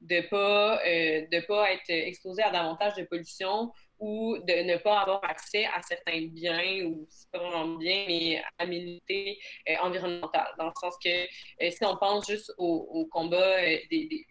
de 0.01 0.21
pas, 0.29 0.81
euh, 0.87 1.27
de 1.31 1.47
pas 1.47 1.73
être 1.73 1.91
exposé 1.91 2.43
à 2.43 2.51
davantage 2.51 2.95
de 2.95 3.05
pollution 3.05 3.73
ou 3.99 4.39
de 4.39 4.63
ne 4.63 4.77
pas 4.79 5.01
avoir 5.01 5.23
accès 5.25 5.67
à 5.67 5.83
certains 5.83 6.27
biens, 6.29 6.87
ou 6.87 7.07
c'est 7.11 7.31
pas 7.31 7.39
vraiment 7.39 7.77
bien, 7.77 8.07
mais 8.09 8.43
à 8.59 8.65
l'immunité 8.65 9.39
euh, 9.69 9.75
environnementale. 9.83 10.49
Dans 10.59 10.67
le 10.67 10.73
sens 10.81 10.95
que 11.05 11.09
euh, 11.09 11.71
si 11.71 11.85
on 11.85 11.97
pense 11.97 12.27
juste 12.27 12.53
au, 12.59 13.07
combat 13.11 13.61
des, 13.91 14.27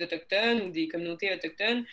Autochtones 0.00 0.62
ou 0.62 0.70
des 0.70 0.86
communautés 0.86 1.32
autochtones, 1.32 1.84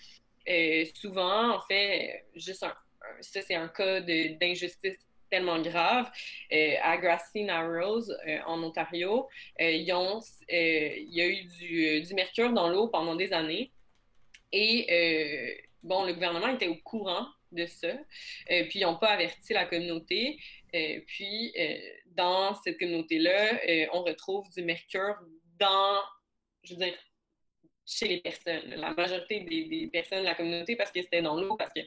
souvent, 0.93 1.56
en 1.56 1.62
fait, 1.62 2.26
juste 2.36 2.62
un, 2.62 2.76
ça, 3.21 3.41
c'est 3.41 3.56
un 3.56 3.67
cas 3.67 4.02
d'injustice 4.02 4.97
tellement 5.32 5.60
grave. 5.60 6.12
Euh, 6.54 6.76
à 6.84 6.98
Grassy 6.98 7.44
Narrows, 7.44 8.12
euh, 8.12 8.39
en 8.46 8.62
Ontario, 8.62 9.28
euh, 9.60 9.72
il 9.72 9.84
y 9.84 11.22
a 11.22 11.28
eu 11.28 11.46
du, 12.04 12.13
mercure 12.13 12.54
dans 12.54 12.70
l'eau 12.70 12.89
pendant 12.89 13.15
des 13.15 13.34
années. 13.34 13.72
Et 14.52 15.63
bon, 15.82 16.04
le 16.06 16.13
gouvernement 16.13 16.50
était 16.50 16.67
au 16.67 16.76
courant 16.76 17.26
de 17.52 17.65
ça. 17.65 17.94
puis, 18.48 18.80
ils 18.80 18.84
n'ont 18.84 18.98
pas 18.98 19.12
averti 19.12 19.54
la 19.54 19.65
communauté. 19.65 20.38
puis, 21.08 21.54
dans 22.08 22.54
cette 22.56 22.78
communauté-là, 22.78 23.62
on 23.94 24.04
retrouve 24.04 24.50
du 24.52 24.63
mercure 24.63 25.15
dans, 25.58 26.02
je 26.63 26.74
veux 26.74 26.80
dire, 26.82 26.98
chez 27.86 28.08
les 28.08 28.22
personnes, 28.22 28.70
la 28.76 28.94
majorité 28.94 29.41
des, 29.41 29.89
personnes 29.91 30.20
de 30.20 30.26
la 30.26 30.36
communauté 30.36 30.76
parce 30.76 30.91
que 30.91 31.02
c'était 31.02 31.22
dans 31.22 31.39
l'eau, 31.39 31.56
parce 31.56 31.74
que, 31.74 31.82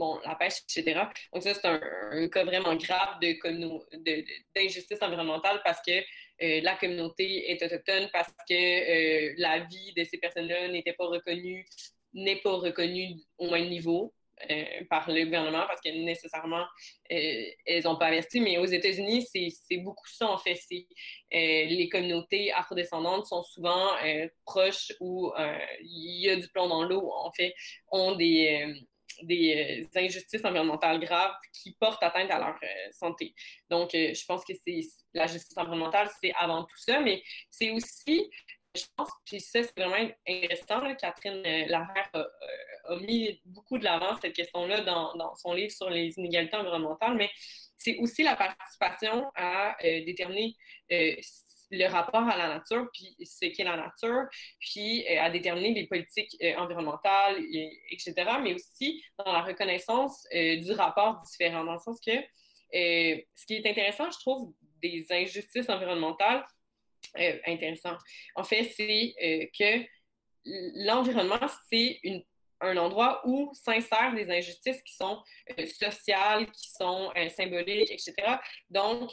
bon, 0.00 0.18
la 0.24 0.34
pêche, 0.34 0.54
etc. 0.64 1.02
Donc 1.32 1.42
ça, 1.42 1.52
c'est 1.52 1.66
un, 1.66 2.28
cas 2.28 2.44
vraiment 2.44 2.74
grave 2.74 3.20
d'injustice 3.20 4.98
de, 4.98 5.04
environnementale 5.04 5.60
parce 5.62 5.80
que 5.86 5.92
euh, 5.92 6.60
la 6.62 6.74
communauté 6.76 7.50
est 7.50 7.62
autochtone, 7.62 8.08
parce 8.12 8.32
que 8.48 8.54
euh, 8.54 9.34
la 9.36 9.60
vie 9.60 9.92
de 9.94 10.02
ces 10.04 10.16
personnes-là 10.16 10.68
n'était 10.68 10.94
pas 10.94 11.06
reconnue, 11.06 11.66
n'est 12.14 12.40
pas 12.40 12.54
reconnue 12.56 13.20
au 13.38 13.50
même 13.50 13.68
niveau. 13.68 14.12
Euh, 14.50 14.64
par 14.88 15.10
le 15.10 15.22
gouvernement 15.26 15.66
parce 15.66 15.82
que 15.82 15.90
nécessairement, 15.90 16.64
elles 17.10 17.82
n'ont 17.84 17.98
pas 17.98 18.06
investi. 18.06 18.40
Mais 18.40 18.56
aux 18.56 18.64
États-Unis, 18.64 19.28
c'est 19.30 19.76
beaucoup 19.76 20.08
ça, 20.08 20.30
en 20.30 20.38
fait. 20.38 20.58
Euh, 20.72 20.78
les 21.30 21.90
communautés 21.90 22.50
afrodescendantes 22.50 23.26
sont 23.26 23.42
souvent 23.42 23.90
proches 24.46 24.94
où 24.98 25.30
il 25.82 26.22
y 26.22 26.30
a 26.30 26.36
du 26.36 26.48
plomb 26.48 26.68
dans 26.68 26.84
l'eau, 26.84 27.12
en 27.12 27.30
fait, 27.32 27.52
ont 27.92 28.16
des 28.16 28.82
des 29.22 29.88
injustices 29.94 30.44
environnementales 30.44 31.00
graves 31.00 31.34
qui 31.52 31.72
portent 31.72 32.02
atteinte 32.02 32.30
à 32.30 32.38
leur 32.38 32.58
santé. 32.92 33.34
Donc, 33.68 33.90
je 33.92 34.24
pense 34.26 34.44
que 34.44 34.52
c'est 34.64 34.80
la 35.14 35.26
justice 35.26 35.56
environnementale, 35.56 36.08
c'est 36.20 36.32
avant 36.36 36.64
tout 36.64 36.76
ça, 36.76 37.00
mais 37.00 37.22
c'est 37.50 37.70
aussi 37.70 38.30
je 38.74 38.84
pense, 38.96 39.10
puis 39.24 39.40
ça, 39.40 39.64
c'est 39.64 39.76
vraiment 39.76 39.96
intéressant, 40.28 40.94
Catherine 40.94 41.42
Larère 41.66 42.08
a, 42.14 42.96
mis 43.00 43.40
beaucoup 43.44 43.78
de 43.78 43.84
l'avant 43.84 44.16
cette 44.20 44.32
question-là 44.32 44.82
dans, 44.82 45.14
dans, 45.14 45.34
son 45.36 45.54
livre 45.54 45.72
sur 45.72 45.90
les 45.90 46.12
inégalités 46.16 46.56
environnementales, 46.56 47.16
mais 47.16 47.30
c'est 47.76 47.96
aussi 47.98 48.22
la 48.22 48.36
participation 48.36 49.30
à 49.34 49.76
déterminer 49.82 50.54
le 51.70 51.86
rapport 51.86 52.28
à 52.28 52.36
la 52.36 52.48
nature, 52.48 52.88
puis 52.92 53.16
ce 53.24 53.46
qu'est 53.46 53.64
la 53.64 53.76
nature, 53.76 54.24
puis 54.58 55.06
euh, 55.08 55.22
à 55.22 55.30
déterminer 55.30 55.72
les 55.72 55.86
politiques 55.86 56.36
euh, 56.42 56.56
environnementales, 56.56 57.38
etc., 57.90 58.14
mais 58.42 58.54
aussi 58.54 59.02
dans 59.18 59.32
la 59.32 59.42
reconnaissance 59.42 60.26
euh, 60.34 60.56
du 60.56 60.72
rapport 60.72 61.18
différent, 61.22 61.64
dans 61.64 61.74
le 61.74 61.78
sens 61.78 61.98
que 62.00 62.12
ce 62.72 63.46
qui 63.46 63.54
est 63.54 63.66
intéressant, 63.66 64.10
je 64.10 64.18
trouve, 64.18 64.52
des 64.80 65.06
injustices 65.10 65.68
environnementales, 65.68 66.44
intéressant, 67.46 67.96
en 68.36 68.44
fait, 68.44 68.64
c'est 68.64 69.50
que 69.58 69.84
l'environnement, 70.86 71.48
c'est 71.68 72.00
un 72.60 72.76
endroit 72.76 73.22
où 73.26 73.50
s'insèrent 73.54 74.14
des 74.14 74.30
injustices 74.30 74.80
qui 74.82 74.94
sont 74.94 75.20
sociales, 75.66 76.48
qui 76.52 76.70
sont 76.70 77.10
symboliques, 77.36 77.90
etc. 77.90 78.14
Donc, 78.70 79.10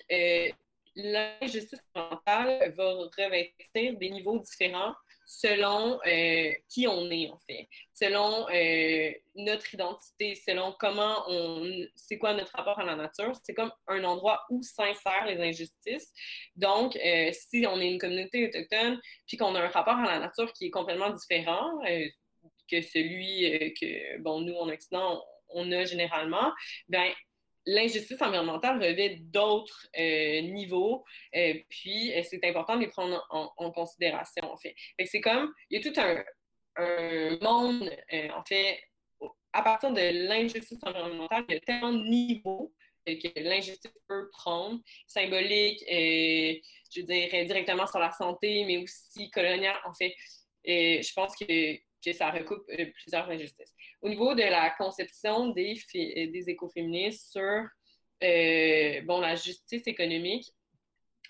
l'injustice 0.97 1.83
mentale 1.95 2.73
va 2.75 2.93
revêtir 3.17 3.97
des 3.97 4.09
niveaux 4.09 4.39
différents 4.39 4.95
selon 5.27 5.99
euh, 6.07 6.53
qui 6.69 6.87
on 6.87 7.11
est, 7.11 7.29
en 7.29 7.37
fait, 7.39 7.67
selon 7.93 8.47
euh, 8.49 9.11
notre 9.35 9.73
identité, 9.73 10.35
selon 10.35 10.73
comment 10.79 11.23
on. 11.27 11.69
C'est 11.95 12.17
quoi 12.17 12.33
notre 12.33 12.53
rapport 12.55 12.79
à 12.79 12.85
la 12.85 12.95
nature. 12.95 13.33
C'est 13.43 13.53
comme 13.53 13.71
un 13.87 14.03
endroit 14.05 14.45
où 14.49 14.63
s'insèrent 14.63 15.25
les 15.25 15.37
injustices. 15.41 16.13
Donc, 16.55 16.95
euh, 16.95 17.29
si 17.33 17.65
on 17.67 17.79
est 17.79 17.91
une 17.91 17.99
communauté 17.99 18.47
autochtone, 18.47 18.99
puis 19.27 19.35
qu'on 19.35 19.53
a 19.55 19.61
un 19.61 19.67
rapport 19.67 19.97
à 19.97 20.05
la 20.05 20.19
nature 20.19 20.51
qui 20.53 20.67
est 20.67 20.71
complètement 20.71 21.09
différent 21.09 21.79
que 22.71 22.81
celui 22.81 23.73
que, 23.79 24.17
bon, 24.19 24.41
nous, 24.41 24.55
en 24.55 24.69
Occident, 24.69 25.21
on 25.49 25.71
a 25.71 25.85
généralement, 25.85 26.53
ben 26.89 27.11
l'injustice 27.67 28.21
environnementale 28.21 28.81
revêt 28.81 29.17
d'autres 29.19 29.87
euh, 29.99 30.41
niveaux, 30.41 31.03
euh, 31.35 31.53
puis 31.69 32.13
euh, 32.13 32.23
c'est 32.23 32.43
important 32.45 32.75
de 32.75 32.81
les 32.81 32.87
prendre 32.87 33.23
en, 33.29 33.71
considération, 33.71 34.51
en 34.51 34.57
fait. 34.57 34.73
c'est 35.05 35.21
comme, 35.21 35.53
il 35.69 35.79
y 35.79 35.87
a 35.87 35.91
tout 35.91 35.99
un, 35.99 36.23
monde, 37.41 37.91
en 38.33 38.43
fait, 38.45 38.79
à 39.51 39.61
partir 39.63 39.91
de 39.91 40.27
l'injustice 40.27 40.79
environnementale, 40.83 41.43
il 41.49 41.55
y 41.55 41.57
a 41.57 41.61
tellement 41.61 41.91
de 41.91 42.03
niveaux 42.03 42.73
que 43.05 43.39
l'injustice 43.39 43.91
peut 44.07 44.29
prendre, 44.31 44.79
symbolique, 45.05 45.83
je 45.89 47.01
dirais 47.01 47.45
directement 47.45 47.87
sur 47.87 47.99
la 47.99 48.11
santé, 48.11 48.63
mais 48.65 48.77
aussi 48.77 49.29
coloniale, 49.31 49.77
en 49.85 49.93
fait. 49.93 50.13
je 50.65 51.13
pense 51.13 51.35
que 51.35 51.77
ça 52.13 52.29
recoupe 52.29 52.63
euh, 52.69 52.85
plusieurs 52.93 53.29
injustices. 53.29 53.73
Au 54.01 54.09
niveau 54.09 54.35
de 54.35 54.43
la 54.43 54.69
conception 54.71 55.49
des, 55.49 55.79
euh, 55.95 56.31
des 56.31 56.49
écoféministes 56.49 57.31
sur 57.31 57.67
euh, 58.23 59.01
bon, 59.03 59.19
la 59.19 59.35
justice 59.35 59.85
économique, 59.87 60.53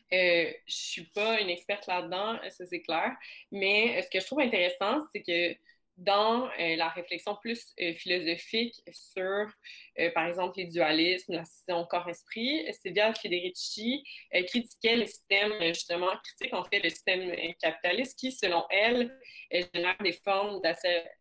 je 0.09 0.47
ne 0.47 0.53
suis 0.67 1.03
pas 1.03 1.41
une 1.41 1.49
experte 1.49 1.85
là-dedans, 1.87 2.39
ça 2.49 2.65
c'est 2.65 2.81
clair, 2.81 3.11
mais 3.51 4.01
ce 4.01 4.09
que 4.09 4.21
je 4.21 4.25
trouve 4.25 4.39
intéressant, 4.39 4.99
c'est 5.11 5.21
que 5.21 5.53
dans 5.97 6.45
euh, 6.59 6.75
la 6.75 6.89
réflexion 6.89 7.35
plus 7.35 7.73
euh, 7.81 7.93
philosophique 7.95 8.81
sur, 8.91 9.51
euh, 9.99 10.11
par 10.13 10.27
exemple, 10.27 10.53
les 10.57 10.65
dualismes, 10.65 11.33
la 11.33 11.45
scission 11.45 11.85
corps-esprit, 11.85 12.65
Silvia 12.71 13.13
Federici 13.13 14.03
critiquait 14.31 14.95
le 14.95 15.07
système, 15.07 15.51
justement, 15.61 16.11
critique 16.23 16.53
en 16.53 16.63
fait 16.65 16.79
le 16.79 16.89
système 16.89 17.35
capitaliste 17.59 18.17
qui, 18.17 18.31
selon 18.31 18.63
elle, 18.69 19.11
génère 19.51 19.97
des 20.03 20.13
formes 20.13 20.61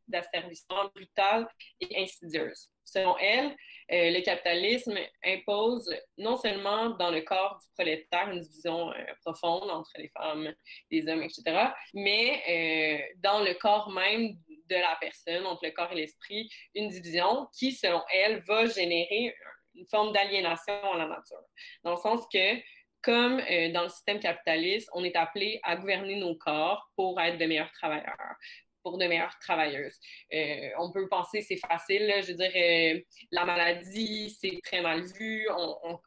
d'asservissement 0.08 0.90
brutal 0.94 1.48
et 1.80 2.02
insidieuses. 2.02 2.70
Selon 2.84 3.16
elle, 3.18 3.56
le 3.88 4.20
capitalisme 4.20 4.96
impose 5.24 5.92
non 6.18 6.36
seulement 6.36 6.90
dans 6.90 7.10
le 7.10 7.22
corps 7.22 7.58
du 7.60 7.68
prolétaire 7.74 8.30
une 8.30 8.40
division 8.40 8.92
profonde 9.24 9.70
entre 9.70 9.90
les 9.96 10.08
femmes, 10.08 10.54
les 10.90 11.08
hommes, 11.08 11.22
etc., 11.22 11.70
mais 11.94 13.12
dans 13.18 13.40
le 13.40 13.54
corps 13.54 13.90
même 13.90 14.36
de 14.68 14.76
la 14.76 14.96
personne, 15.00 15.46
entre 15.46 15.64
le 15.64 15.70
corps 15.70 15.92
et 15.92 15.96
l'esprit, 15.96 16.50
une 16.74 16.88
division 16.88 17.48
qui, 17.52 17.72
selon 17.72 18.02
elle, 18.12 18.40
va 18.40 18.66
générer 18.66 19.34
une 19.74 19.86
forme 19.86 20.12
d'aliénation 20.12 20.92
à 20.92 20.98
la 20.98 21.06
nature. 21.06 21.42
Dans 21.84 21.92
le 21.92 21.96
sens 21.96 22.26
que, 22.32 22.56
comme 23.02 23.40
euh, 23.40 23.72
dans 23.72 23.84
le 23.84 23.88
système 23.88 24.20
capitaliste, 24.20 24.88
on 24.92 25.04
est 25.04 25.16
appelé 25.16 25.60
à 25.62 25.76
gouverner 25.76 26.16
nos 26.16 26.34
corps 26.36 26.90
pour 26.96 27.20
être 27.20 27.38
de 27.38 27.46
meilleurs 27.46 27.72
travailleurs, 27.72 28.34
pour 28.82 28.98
de 28.98 29.06
meilleures 29.06 29.38
travailleuses. 29.40 29.98
Euh, 30.32 30.70
on 30.78 30.90
peut 30.92 31.08
penser 31.08 31.42
c'est 31.42 31.56
facile, 31.56 32.12
je 32.22 32.28
veux 32.28 32.34
dire, 32.34 32.52
euh, 32.54 33.00
la 33.30 33.44
maladie, 33.44 34.30
c'est 34.30 34.60
très 34.64 34.80
mal 34.80 35.04
vu, 35.04 35.46
on, 35.50 35.76
on, 35.84 35.98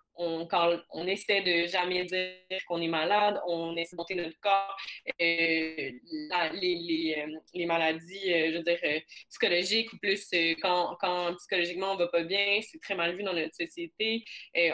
quand 0.50 0.78
on 0.92 1.08
essaie 1.08 1.42
de 1.42 1.68
jamais 1.68 2.04
dire 2.06 2.60
qu'on 2.68 2.82
est 2.82 2.88
malade, 2.88 3.40
on 3.48 3.76
essaie 3.78 3.96
de 3.96 3.98
monter 3.98 4.16
notre 4.16 4.40
corps. 4.42 4.76
Euh, 5.22 5.92
les, 6.54 7.16
euh, 7.18 7.40
les, 7.54 7.66
maladies, 7.66 8.34
euh, 8.34 8.52
je 8.52 8.58
veux 8.58 8.64
dire, 8.64 8.80
psychologiques, 9.30 9.94
ou 9.94 9.98
plus 9.98 10.30
quand, 10.62 10.98
quand, 11.00 11.36
psychologiquement 11.36 11.94
on 11.94 11.98
va 11.98 12.08
pas 12.08 12.24
bien, 12.24 12.60
c'est 12.62 12.80
très 12.80 12.96
mal 12.96 13.16
vu 13.16 13.24
dans 13.24 13.34
notre 13.34 13.56
société. 13.56 14.24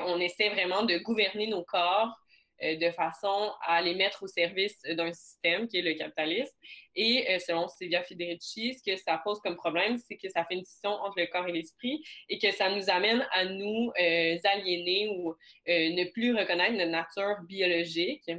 on 0.08 0.19
essaie 0.19 0.49
vraiment 0.49 0.84
de 0.84 0.97
gouverner 0.97 1.47
nos 1.47 1.63
corps 1.63 2.10
euh, 2.10 2.25
de 2.62 2.91
façon 2.91 3.54
à 3.62 3.82
les 3.82 3.96
mettre 3.96 4.24
au 4.24 4.28
service 4.28 4.82
d'un 4.84 5.12
système 5.12 5.68
qui 5.68 5.78
est 5.78 5.82
le 5.82 5.94
capitalisme. 5.94 6.56
Et 6.96 7.30
euh, 7.30 7.39
selon 7.39 7.68
Silvia 7.68 8.04
Federici, 8.04 8.74
ce 8.74 8.84
que 8.84 8.96
ça 8.98 9.18
pose 9.18 9.39
comme 9.41 9.58
problème, 9.58 9.98
c'est 9.98 10.15
que 10.15 10.30
ça 10.30 10.46
fait 10.46 10.56
une 10.56 10.62
distinction 10.62 10.91
entre 11.02 11.20
le 11.20 11.28
corps 11.28 11.48
et 11.48 11.52
l'esprit 11.52 12.04
et 12.30 12.39
que 12.39 12.52
ça 12.52 12.70
nous 12.70 12.89
amène 12.89 13.28
à 13.32 13.46
nous 13.46 13.91
euh, 14.00 14.38
aliéner 14.44 15.10
ou 15.10 15.36
ne 15.68 16.12
plus 16.12 16.36
reconnaître 16.36 16.74
notre 16.74 16.91
nature 16.91 17.41
biologique 17.48 18.32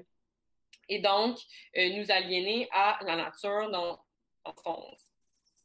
et 0.89 1.01
donc 1.01 1.39
nous 1.75 2.11
aliéner 2.11 2.69
à 2.71 2.99
la 3.05 3.17
nature 3.17 3.71
dans, 3.71 4.01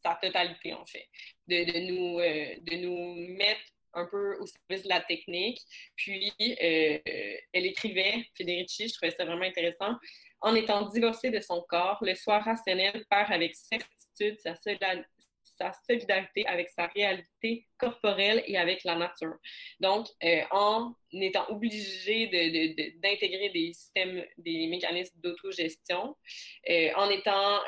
sa 0.03 0.15
totalité, 0.15 0.73
en 0.73 0.85
fait. 0.85 1.07
De 1.47 1.79
nous, 1.79 2.17
de 2.17 2.75
nous 2.77 3.35
mettre 3.37 3.61
un 3.93 4.05
peu 4.05 4.37
au 4.39 4.45
service 4.45 4.83
de 4.83 4.89
la 4.89 5.01
technique. 5.01 5.59
Puis, 5.95 6.31
euh, 6.39 6.97
elle 7.53 7.65
écrivait, 7.65 8.25
Federici, 8.35 8.87
je 8.87 8.93
trouvais 8.93 9.11
ça 9.11 9.25
vraiment 9.25 9.45
intéressant, 9.45 9.95
en 10.41 10.55
étant 10.55 10.87
divorcée 10.89 11.29
de 11.29 11.39
son 11.39 11.61
corps, 11.61 11.99
le 12.01 12.15
soi 12.15 12.39
rationnel 12.39 13.05
perd 13.09 13.31
avec 13.31 13.55
certitude 13.55 14.39
sa, 14.39 14.55
sa 15.61 15.73
solidarité 15.87 16.45
avec 16.47 16.69
sa 16.69 16.87
réalité 16.87 17.67
corporelle 17.77 18.43
et 18.47 18.57
avec 18.57 18.83
la 18.83 18.95
nature. 18.95 19.35
Donc, 19.79 20.07
euh, 20.23 20.41
en 20.51 20.95
étant 21.13 21.47
obligé 21.49 22.27
d'intégrer 23.01 23.49
de, 23.49 23.53
des 23.53 23.73
systèmes, 23.73 24.23
des 24.37 24.67
mécanismes 24.67 25.19
d'autogestion, 25.21 26.15
euh, 26.69 26.89
en 26.95 27.09
étant 27.09 27.59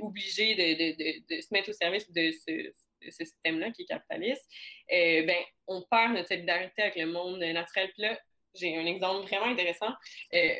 obligé 0.00 0.54
de, 0.54 1.40
se 1.40 1.48
mettre 1.52 1.70
au 1.70 1.74
service 1.74 2.10
de 2.10 2.32
ce 2.32 2.72
ce 3.10 3.24
système-là 3.24 3.70
qui 3.70 3.82
est 3.82 3.86
capitaliste, 3.86 4.46
euh, 4.92 5.24
ben, 5.24 5.38
on 5.66 5.82
perd 5.90 6.14
notre 6.14 6.28
solidarité 6.28 6.82
avec 6.82 6.96
le 6.96 7.06
monde 7.06 7.38
naturel. 7.38 7.90
Puis 7.92 8.02
là, 8.02 8.18
j'ai 8.54 8.76
un 8.76 8.86
exemple 8.86 9.26
vraiment 9.28 9.46
intéressant. 9.46 9.92
Euh, 10.34 10.54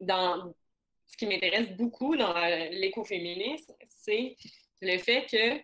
dans 0.00 0.52
ce 1.06 1.16
qui 1.16 1.26
m'intéresse 1.26 1.70
beaucoup 1.72 2.16
dans 2.16 2.34
l'écoféminisme, 2.70 3.74
c'est 3.88 4.36
le 4.80 4.98
fait 4.98 5.26
que, 5.30 5.56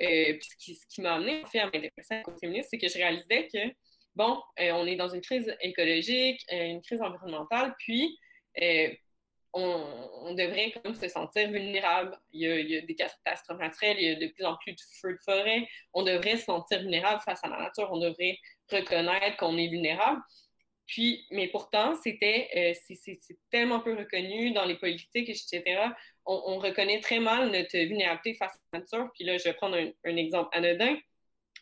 euh, 0.00 0.38
ce 0.40 0.86
qui, 0.88 1.00
m'a 1.00 1.14
amené 1.14 1.42
à 1.54 1.64
m'intéresser 1.64 2.14
à 2.14 2.16
l'écoféminisme, 2.18 2.68
c'est 2.70 2.78
que 2.78 2.88
je 2.88 2.98
réalisais 2.98 3.48
que, 3.48 3.74
bon, 4.14 4.40
on 4.58 4.86
est 4.86 4.96
dans 4.96 5.08
une 5.08 5.20
crise 5.20 5.54
écologique, 5.60 6.44
une 6.50 6.82
crise 6.82 7.00
environnementale, 7.00 7.74
puis 7.78 8.18
on, 9.58 10.34
devrait 10.34 10.72
comme 10.82 10.94
se 10.94 11.08
sentir 11.08 11.50
vulnérable. 11.50 12.18
Il 12.32 12.42
y, 12.42 12.76
a, 12.76 12.80
des 12.82 12.94
catastrophes 12.94 13.58
naturelles, 13.58 13.96
il 13.98 14.04
y 14.04 14.12
a 14.12 14.14
de 14.14 14.26
plus 14.28 14.44
en 14.44 14.56
plus 14.56 14.72
de 14.72 14.80
feux 15.00 15.14
de 15.14 15.18
forêt. 15.18 15.68
On 15.94 16.02
devrait 16.02 16.36
se 16.36 16.44
sentir 16.44 16.80
vulnérable 16.80 17.20
face 17.22 17.42
à 17.42 17.48
la 17.48 17.58
nature. 17.58 17.88
On 17.90 17.98
devrait 17.98 18.38
reconnaître 18.70 19.36
qu'on 19.36 19.56
est 19.56 19.68
vulnérable. 19.68 20.20
Puis, 20.86 21.26
mais 21.30 21.48
pourtant, 21.48 21.94
c'était, 22.02 22.48
euh, 22.56 22.94
c'est 22.94 23.38
tellement 23.50 23.80
peu 23.80 23.94
reconnu 23.94 24.52
dans 24.52 24.64
les 24.64 24.76
politiques, 24.76 25.28
etc. 25.28 25.90
On, 26.24 26.58
reconnaît 26.58 27.00
très 27.00 27.20
mal 27.20 27.50
notre 27.50 27.76
vulnérabilité 27.76 28.34
face 28.34 28.52
à 28.54 28.58
la 28.72 28.80
nature. 28.80 29.10
Puis 29.14 29.24
là, 29.24 29.38
je 29.38 29.44
vais 29.44 29.54
prendre 29.54 29.76
un, 29.76 30.16
exemple 30.16 30.48
anodin. 30.56 30.96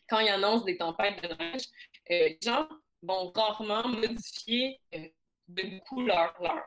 Quand 0.08 0.20
il 0.20 0.28
annonce 0.28 0.64
des 0.64 0.76
tempêtes 0.76 1.20
de 1.22 1.28
neige, 1.28 1.62
euh, 2.10 2.28
les 2.28 2.38
gens 2.42 2.68
vont 3.02 3.32
rarement 3.34 3.88
modifier 3.88 4.80
euh, 4.94 5.06
de 5.48 5.62
beaucoup 5.62 6.02
leur, 6.02 6.34
leur 6.40 6.66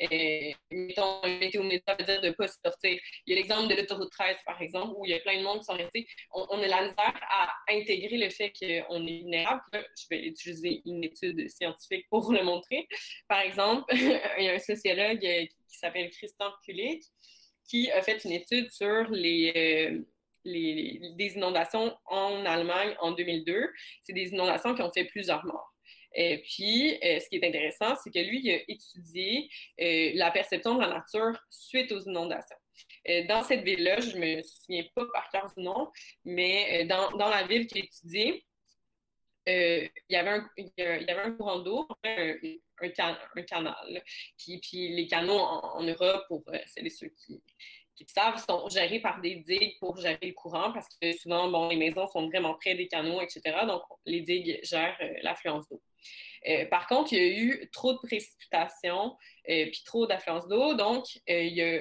et, 0.00 0.56
mettons, 0.70 1.20
météo 1.22 1.62
météo 1.62 1.94
veut 1.98 2.04
dire 2.04 2.20
de 2.20 2.28
ne 2.28 2.32
pas 2.32 2.48
sortir. 2.48 2.98
Il 3.26 3.32
y 3.32 3.32
a 3.32 3.40
l'exemple 3.40 3.68
de 3.68 3.74
l'autoroute 3.74 4.10
13, 4.10 4.36
par 4.46 4.60
exemple, 4.62 4.94
où 4.96 5.04
il 5.04 5.10
y 5.10 5.14
a 5.14 5.20
plein 5.20 5.38
de 5.38 5.44
monde 5.44 5.58
qui 5.58 5.64
sont 5.64 5.74
restés. 5.74 6.06
On, 6.32 6.62
a 6.62 6.66
la 6.66 6.82
misère 6.82 7.20
à 7.30 7.54
intégrer 7.70 8.16
le 8.16 8.30
fait 8.30 8.50
qu'on 8.50 9.06
est 9.06 9.18
vulnérable. 9.20 9.62
je 9.72 10.06
vais 10.10 10.26
utiliser 10.26 10.82
une 10.86 11.04
étude 11.04 11.48
scientifique 11.50 12.06
pour 12.08 12.32
le 12.32 12.42
montrer. 12.42 12.88
Par 13.28 13.40
exemple, 13.40 13.84
il 13.94 14.44
y 14.44 14.48
a 14.48 14.54
un 14.54 14.58
sociologue 14.58 15.20
qui 15.20 15.78
s'appelle 15.78 16.10
Christian 16.10 16.50
Kulik 16.64 17.04
qui 17.68 17.90
a 17.92 18.02
fait 18.02 18.24
une 18.24 18.32
étude 18.32 18.70
sur 18.72 19.08
les, 19.10 19.52
euh, 19.54 20.04
des 20.44 21.32
inondations 21.36 21.96
en 22.06 22.44
Allemagne 22.44 22.96
en 23.00 23.12
2002. 23.12 23.70
C'est 24.02 24.12
des 24.12 24.30
inondations 24.30 24.74
qui 24.74 24.82
ont 24.82 24.90
fait 24.90 25.04
plusieurs 25.04 25.44
morts. 25.44 25.72
Et 26.14 26.38
puis, 26.38 26.98
ce 27.02 27.28
qui 27.28 27.36
est 27.36 27.46
intéressant, 27.46 27.94
c'est 28.02 28.10
que 28.10 28.18
lui, 28.18 28.40
il 28.42 28.50
a 28.50 28.58
étudié 28.68 29.48
la 30.14 30.30
perception 30.30 30.74
de 30.74 30.80
la 30.80 30.88
nature 30.88 31.38
suite 31.50 31.92
aux 31.92 32.00
inondations. 32.00 32.56
dans 33.28 33.42
cette 33.42 33.62
ville-là, 33.62 34.00
je 34.00 34.16
ne 34.16 34.36
me 34.36 34.42
souviens 34.42 34.84
pas 34.94 35.06
par 35.12 35.30
cœur 35.30 35.52
du 35.56 35.62
nom, 35.62 35.90
mais 36.24 36.84
dans, 36.86 37.10
dans, 37.12 37.28
la 37.28 37.46
ville 37.46 37.66
qu'il 37.66 37.82
a 37.82 37.84
étudiée, 37.84 38.44
il, 39.46 39.90
y 40.08 40.16
avait 40.16 40.30
un, 40.30 40.50
il 40.56 40.70
y 40.76 40.82
avait 40.82 41.22
un 41.22 41.32
courant 41.32 41.60
d'eau, 41.60 41.88
un, 42.04 42.34
un, 42.82 43.42
canal. 43.42 44.02
Puis, 44.38 44.58
puis, 44.58 44.88
les 44.94 45.06
canaux 45.06 45.38
en, 45.38 45.82
Europe, 45.82 46.24
pour 46.28 46.44
celles 46.66 46.86
et 46.86 46.90
ceux 46.90 47.08
qui, 47.08 47.42
savent, 48.08 48.42
sont 48.44 48.68
gérés 48.68 49.00
par 49.00 49.20
des 49.20 49.36
digues 49.36 49.78
pour 49.78 49.96
gérer 49.96 50.18
le 50.22 50.32
courant 50.32 50.72
parce 50.72 50.88
que 51.00 51.12
souvent, 51.12 51.50
bon, 51.50 51.68
les 51.68 51.76
maisons 51.76 52.06
sont 52.08 52.28
vraiment 52.28 52.54
près 52.54 52.74
des 52.74 52.88
canaux, 52.88 53.20
etc. 53.20 53.66
Donc, 53.66 53.82
les 54.06 54.20
digues 54.20 54.58
gèrent 54.62 54.98
l'affluence 55.22 55.68
d'eau. 55.68 55.82
Euh, 56.48 56.66
par 56.66 56.86
contre, 56.86 57.12
il 57.12 57.18
y 57.18 57.20
a 57.20 57.38
eu 57.38 57.70
trop 57.72 57.92
de 57.92 57.98
précipitations 57.98 59.16
euh, 59.48 59.66
puis 59.66 59.82
trop 59.84 60.06
d'affluence 60.06 60.48
d'eau. 60.48 60.74
Donc, 60.74 61.04
euh, 61.28 61.80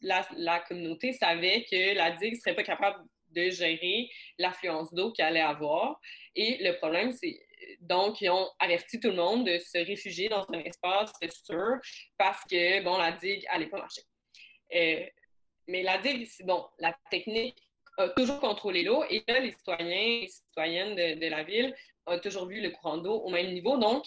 la, 0.00 0.60
communauté 0.60 1.12
savait 1.12 1.64
que 1.70 1.94
la 1.94 2.12
digue 2.12 2.34
ne 2.34 2.38
serait 2.38 2.54
pas 2.54 2.62
capable 2.62 3.04
de 3.30 3.50
gérer 3.50 4.08
l'affluence 4.38 4.92
d'eau 4.92 5.12
qu'elle 5.12 5.26
allait 5.26 5.40
avoir. 5.40 6.00
Et 6.34 6.58
le 6.62 6.76
problème, 6.78 7.12
c'est 7.12 7.38
donc, 7.80 8.20
ils 8.20 8.28
ont 8.28 8.48
averti 8.58 8.98
tout 8.98 9.08
le 9.08 9.16
monde 9.16 9.46
de 9.46 9.58
se 9.58 9.78
réfugier 9.78 10.28
dans 10.28 10.44
un 10.52 10.58
espace 10.60 11.12
sûr 11.46 11.76
parce 12.18 12.42
que, 12.50 12.82
bon, 12.82 12.96
la 12.98 13.12
digue 13.12 13.44
n'allait 13.52 13.68
pas 13.68 13.78
marcher. 13.78 14.02
Mais 15.68 15.82
la 15.82 15.98
digue, 15.98 16.28
bon, 16.44 16.64
la 16.78 16.96
technique 17.10 17.62
a 17.98 18.08
toujours 18.10 18.40
contrôlé 18.40 18.82
l'eau 18.82 19.04
et 19.10 19.22
là, 19.28 19.40
les 19.40 19.52
citoyens 19.52 19.86
et 19.88 20.28
citoyennes 20.28 20.94
de, 20.96 21.26
la 21.26 21.42
ville 21.42 21.74
ont 22.06 22.18
toujours 22.18 22.46
vu 22.46 22.60
le 22.60 22.70
courant 22.70 22.98
d'eau 22.98 23.14
au 23.14 23.30
même 23.30 23.52
niveau. 23.52 23.76
Donc, 23.76 24.06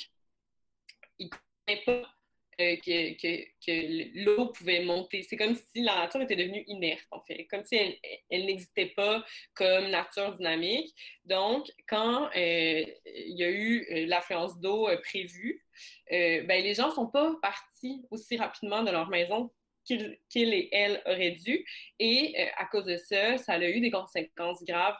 ils 1.19 1.27
ne 1.27 1.29
connaissaient 1.29 1.85
pas 1.85 2.15
euh, 2.61 2.77
que, 2.77 4.23
l'eau 4.23 4.47
pouvait 4.47 4.83
monter. 4.83 5.23
C'est 5.23 5.37
comme 5.37 5.55
si 5.55 5.81
la 5.81 5.95
nature 5.95 6.21
était 6.21 6.35
devenue 6.35 6.63
inerte, 6.67 7.05
en 7.11 7.21
fait, 7.21 7.45
comme 7.47 7.63
si 7.63 7.75
elle, 7.75 8.45
n'existait 8.45 8.87
pas 8.87 9.25
comme 9.53 9.89
nature 9.89 10.35
dynamique. 10.35 10.95
Donc, 11.25 11.69
quand 11.87 12.29
euh, 12.35 12.83
il 13.05 13.37
y 13.37 13.43
a 13.43 13.49
eu 13.49 13.85
euh, 13.91 14.05
l'affluence 14.07 14.59
d'eau 14.59 14.87
prévue, 15.03 15.63
ben, 16.09 16.63
les 16.63 16.73
gens 16.73 16.89
ne 16.89 16.93
sont 16.93 17.07
pas 17.07 17.35
partis 17.41 18.05
aussi 18.09 18.37
rapidement 18.37 18.83
de 18.83 18.91
leur 18.91 19.09
maison 19.09 19.51
qu'il 19.85 20.53
et 20.53 20.69
elle 20.71 21.01
auraient 21.05 21.31
dû. 21.31 21.65
Et 21.99 22.35
euh, 22.39 22.45
à 22.57 22.65
cause 22.65 22.85
de 22.85 22.97
ça, 22.97 23.37
ça 23.37 23.53
a 23.53 23.63
eu 23.63 23.79
des 23.79 23.91
conséquences 23.91 24.63
graves 24.63 24.97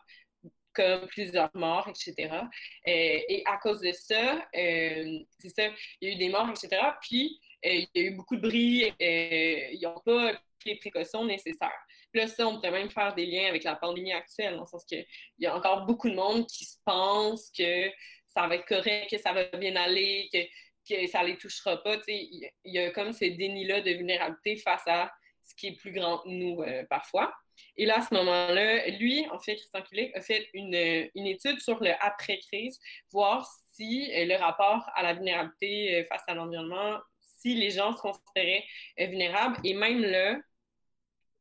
comme 0.74 1.08
plusieurs 1.08 1.50
morts, 1.54 1.90
etc. 1.90 2.30
Euh, 2.34 2.42
et 2.86 3.44
à 3.46 3.58
cause 3.58 3.80
de 3.80 3.94
ça, 3.94 4.46
euh, 4.56 5.20
c'est 5.40 5.50
ça, 5.50 5.64
il 6.02 6.10
y 6.10 6.12
a 6.12 6.16
eu 6.16 6.18
des 6.18 6.30
morts, 6.30 6.50
etc. 6.50 6.82
Puis, 7.02 7.40
il 7.64 7.88
y 7.96 8.00
a 8.00 8.04
eu 8.04 8.12
beaucoup 8.12 8.36
de 8.36 8.42
bris, 8.42 8.94
ils 9.00 9.80
n'ont 9.82 10.00
pas 10.06 10.34
pris 10.60 10.72
les 10.72 10.76
précautions 10.76 11.26
nécessaires. 11.26 11.86
Puis 12.12 12.28
ça, 12.30 12.48
on 12.48 12.56
pourrait 12.56 12.72
même 12.72 12.90
faire 12.90 13.16
des 13.16 13.26
liens 13.26 13.48
avec 13.48 13.64
la 13.64 13.76
pandémie 13.76 14.14
actuelle, 14.14 14.56
dans 14.56 14.62
le 14.62 14.68
sens 14.68 14.86
qu'il 14.86 15.06
y 15.40 15.48
a 15.48 15.56
encore 15.56 15.86
beaucoup 15.86 16.10
de 16.10 16.16
monde 16.16 16.46
qui 16.48 16.66
se 16.66 16.78
pense 16.86 17.50
que 17.52 17.90
ça 18.28 18.48
va 18.48 18.56
être 18.56 18.66
correct, 18.66 19.10
que 19.10 19.18
ça 19.18 19.34
va 19.34 19.46
bien 19.58 19.76
aller, 19.76 20.30
que 20.32 20.40
que 20.88 21.08
ça 21.08 21.24
les 21.24 21.38
touchera 21.38 21.82
pas. 21.82 21.98
Il 22.08 22.50
y, 22.66 22.80
a 22.80 22.92
comme 22.92 23.14
ces 23.14 23.32
dénis-là 23.32 23.82
de 23.82 23.92
vulnérabilité 23.92 24.58
face 24.58 24.88
à 24.88 25.12
ce 25.44 25.56
qui 25.56 25.68
est 25.68 25.76
plus 25.76 25.92
grand 25.92 26.20
que 26.20 26.30
nous 26.30 26.62
euh, 26.62 26.84
parfois. 26.90 27.34
Et 27.78 27.86
là, 27.86 28.00
à 28.00 28.02
ce 28.02 28.14
moment-là, 28.14 28.88
lui, 28.90 29.26
en 29.30 29.40
fait, 29.40 29.56
Christian 29.56 29.82
Kulik 29.82 30.16
a 30.16 30.22
fait 30.22 30.50
une, 30.54 31.10
une 31.16 31.28
étude 31.28 31.60
sur 31.60 31.82
le 31.82 31.92
après-crise, 32.02 32.80
voir 33.12 33.48
si 33.74 34.12
euh, 34.14 34.26
le 34.26 34.36
rapport 34.36 34.90
à 34.96 35.04
la 35.04 35.14
vulnérabilité 35.14 35.96
euh, 35.96 36.06
face 36.06 36.24
à 36.28 36.34
l'environnement, 36.34 37.00
si 37.22 37.56
les 37.56 37.72
gens 37.72 37.96
se 37.96 38.02
considéraient 38.02 38.66
vulnérables. 38.98 39.58
Et 39.64 39.74
même 39.74 40.02
là, 40.02 40.38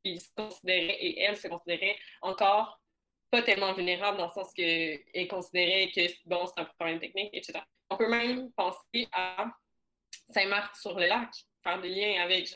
ils 0.05 0.21
se 0.21 0.29
considéraient, 0.37 0.99
et 1.01 1.21
elle 1.23 1.37
se 1.37 1.49
considérait 1.49 1.97
encore 2.21 2.81
pas 3.35 3.43
tellement 3.43 3.73
vulnérable 3.73 4.19
dans 4.19 4.27
le 4.27 4.31
sens 4.31 4.53
qu'elle 4.55 5.29
considérait 5.29 5.91
que 5.91 6.01
bon, 6.25 6.47
c'est 6.47 6.61
un 6.61 6.67
problème 6.79 7.01
technique, 7.01 7.31
etc. 7.33 7.59
On 7.91 7.97
peut 7.97 8.09
même 8.09 8.53
penser 8.53 9.09
à 9.11 9.47
Saint-Marc-sur-le-Lac, 10.33 11.31
faire 11.65 11.81
des 11.81 11.89
liens 11.89 12.23
avec 12.23 12.55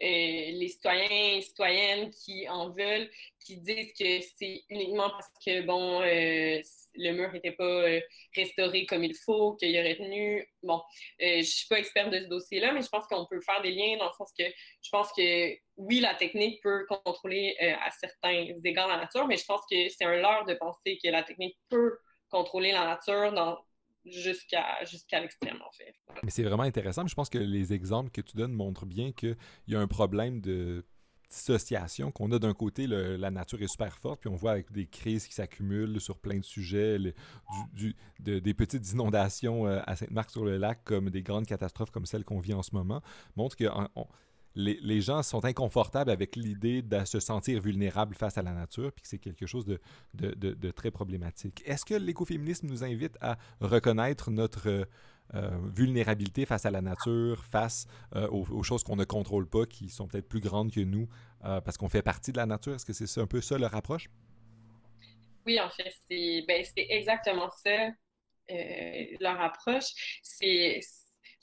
les 0.00 0.68
citoyens 0.68 1.36
et 1.36 1.42
citoyennes 1.42 2.10
qui 2.10 2.48
en 2.48 2.70
veulent, 2.70 3.08
qui 3.40 3.58
disent 3.58 3.92
que 3.92 4.20
c'est 4.36 4.64
uniquement 4.70 5.10
parce 5.10 5.30
que, 5.44 5.62
bon, 5.62 6.00
euh, 6.02 6.60
le 6.96 7.12
mur 7.12 7.32
n'était 7.32 7.52
pas 7.52 7.64
euh, 7.64 8.00
restauré 8.34 8.86
comme 8.86 9.04
il 9.04 9.14
faut, 9.14 9.54
qu'il 9.54 9.70
y 9.70 9.78
aurait 9.78 9.96
tenu. 9.96 10.48
Bon, 10.62 10.82
je 11.20 11.38
ne 11.38 11.42
suis 11.42 11.68
pas 11.68 11.78
experte 11.78 12.10
de 12.10 12.20
ce 12.20 12.26
dossier-là, 12.26 12.72
mais 12.72 12.82
je 12.82 12.88
pense 12.88 13.06
qu'on 13.06 13.26
peut 13.26 13.40
faire 13.40 13.60
des 13.62 13.70
liens 13.70 13.96
dans 13.98 14.06
le 14.06 14.12
sens 14.16 14.32
que 14.38 14.44
je 14.44 14.90
pense 14.90 15.12
que, 15.12 15.54
oui, 15.76 16.00
la 16.00 16.14
technique 16.14 16.62
peut 16.62 16.86
contrôler 17.04 17.56
à 17.60 17.90
certains 17.90 18.46
égards 18.64 18.88
la 18.88 18.96
nature, 18.96 19.26
mais 19.26 19.36
je 19.36 19.44
pense 19.44 19.62
que 19.70 19.88
c'est 19.88 20.04
un 20.04 20.16
leurre 20.16 20.44
de 20.46 20.54
penser 20.54 20.98
que 21.02 21.08
la 21.08 21.22
technique 21.22 21.56
peut 21.68 21.98
contrôler 22.30 22.72
la 22.72 22.84
nature 22.84 23.32
dans 23.32 23.58
jusqu'à 24.04 24.84
jusqu'à 24.84 25.20
l'extrême, 25.20 25.60
en 25.66 25.70
fait. 25.72 25.94
Mais 26.22 26.30
c'est 26.30 26.42
vraiment 26.42 26.62
intéressant. 26.62 27.06
Je 27.06 27.14
pense 27.14 27.28
que 27.28 27.38
les 27.38 27.72
exemples 27.72 28.10
que 28.10 28.20
tu 28.20 28.36
donnes 28.36 28.52
montrent 28.52 28.86
bien 28.86 29.12
qu'il 29.12 29.36
y 29.68 29.74
a 29.74 29.80
un 29.80 29.86
problème 29.86 30.40
de 30.40 30.84
dissociation 31.30 32.12
qu'on 32.12 32.30
a 32.32 32.38
d'un 32.38 32.54
côté, 32.54 32.86
la 32.86 33.30
nature 33.30 33.60
est 33.62 33.68
super 33.68 33.96
forte, 33.98 34.20
puis 34.20 34.30
on 34.30 34.36
voit 34.36 34.52
avec 34.52 34.70
des 34.72 34.86
crises 34.86 35.26
qui 35.26 35.34
s'accumulent 35.34 36.00
sur 36.00 36.18
plein 36.18 36.38
de 36.38 36.44
sujets, 36.44 36.98
des 38.20 38.54
petites 38.54 38.92
inondations 38.92 39.66
euh, 39.66 39.80
à 39.86 39.96
Sainte-Marc-sur-le-Lac 39.96 40.84
comme 40.84 41.10
des 41.10 41.22
grandes 41.22 41.46
catastrophes 41.46 41.90
comme 41.90 42.06
celles 42.06 42.24
qu'on 42.24 42.38
vit 42.38 42.54
en 42.54 42.62
ce 42.62 42.74
moment, 42.74 43.02
montrent 43.36 43.56
que 43.56 43.64
les, 44.54 45.00
gens 45.00 45.22
sont 45.22 45.44
inconfortables 45.44 46.10
avec 46.10 46.36
l'idée 46.36 46.82
de 46.82 47.04
se 47.04 47.20
sentir 47.20 47.60
vulnérables 47.60 48.14
face 48.14 48.38
à 48.38 48.42
la 48.42 48.52
nature, 48.52 48.92
puis 48.92 49.02
que 49.02 49.08
c'est 49.08 49.18
quelque 49.18 49.46
chose 49.46 49.64
de, 49.66 49.80
de, 50.14 50.70
très 50.70 50.90
problématique. 50.90 51.62
Est-ce 51.66 51.84
que 51.84 51.94
l'écoféminisme 51.94 52.68
nous 52.68 52.84
invite 52.84 53.16
à 53.20 53.36
reconnaître 53.60 54.30
notre 54.30 54.86
euh, 55.34 55.50
vulnérabilité 55.74 56.44
face 56.44 56.66
à 56.66 56.70
la 56.70 56.82
nature, 56.82 57.44
face 57.44 57.86
euh, 58.14 58.28
aux, 58.28 58.62
choses 58.62 58.84
qu'on 58.84 58.96
ne 58.96 59.04
contrôle 59.04 59.48
pas, 59.48 59.66
qui 59.66 59.88
sont 59.88 60.06
peut-être 60.06 60.28
plus 60.28 60.40
grandes 60.40 60.70
que 60.70 60.80
nous, 60.80 61.08
euh, 61.44 61.60
parce 61.60 61.76
qu'on 61.76 61.88
fait 61.88 62.02
partie 62.02 62.30
de 62.30 62.36
la 62.36 62.46
nature? 62.46 62.74
Est-ce 62.74 62.84
que 62.84 62.92
c'est 62.92 63.20
un 63.20 63.26
peu 63.26 63.40
ça 63.40 63.58
leur 63.58 63.74
approche? 63.74 64.08
Oui, 65.46 65.58
en 65.60 65.70
fait, 65.70 65.92
c'est 66.08 66.44
ben, 66.46 66.64
exactement 66.76 67.50
ça 67.50 67.90
leur 69.20 69.40
approche. 69.40 70.20
C'est 70.22 70.80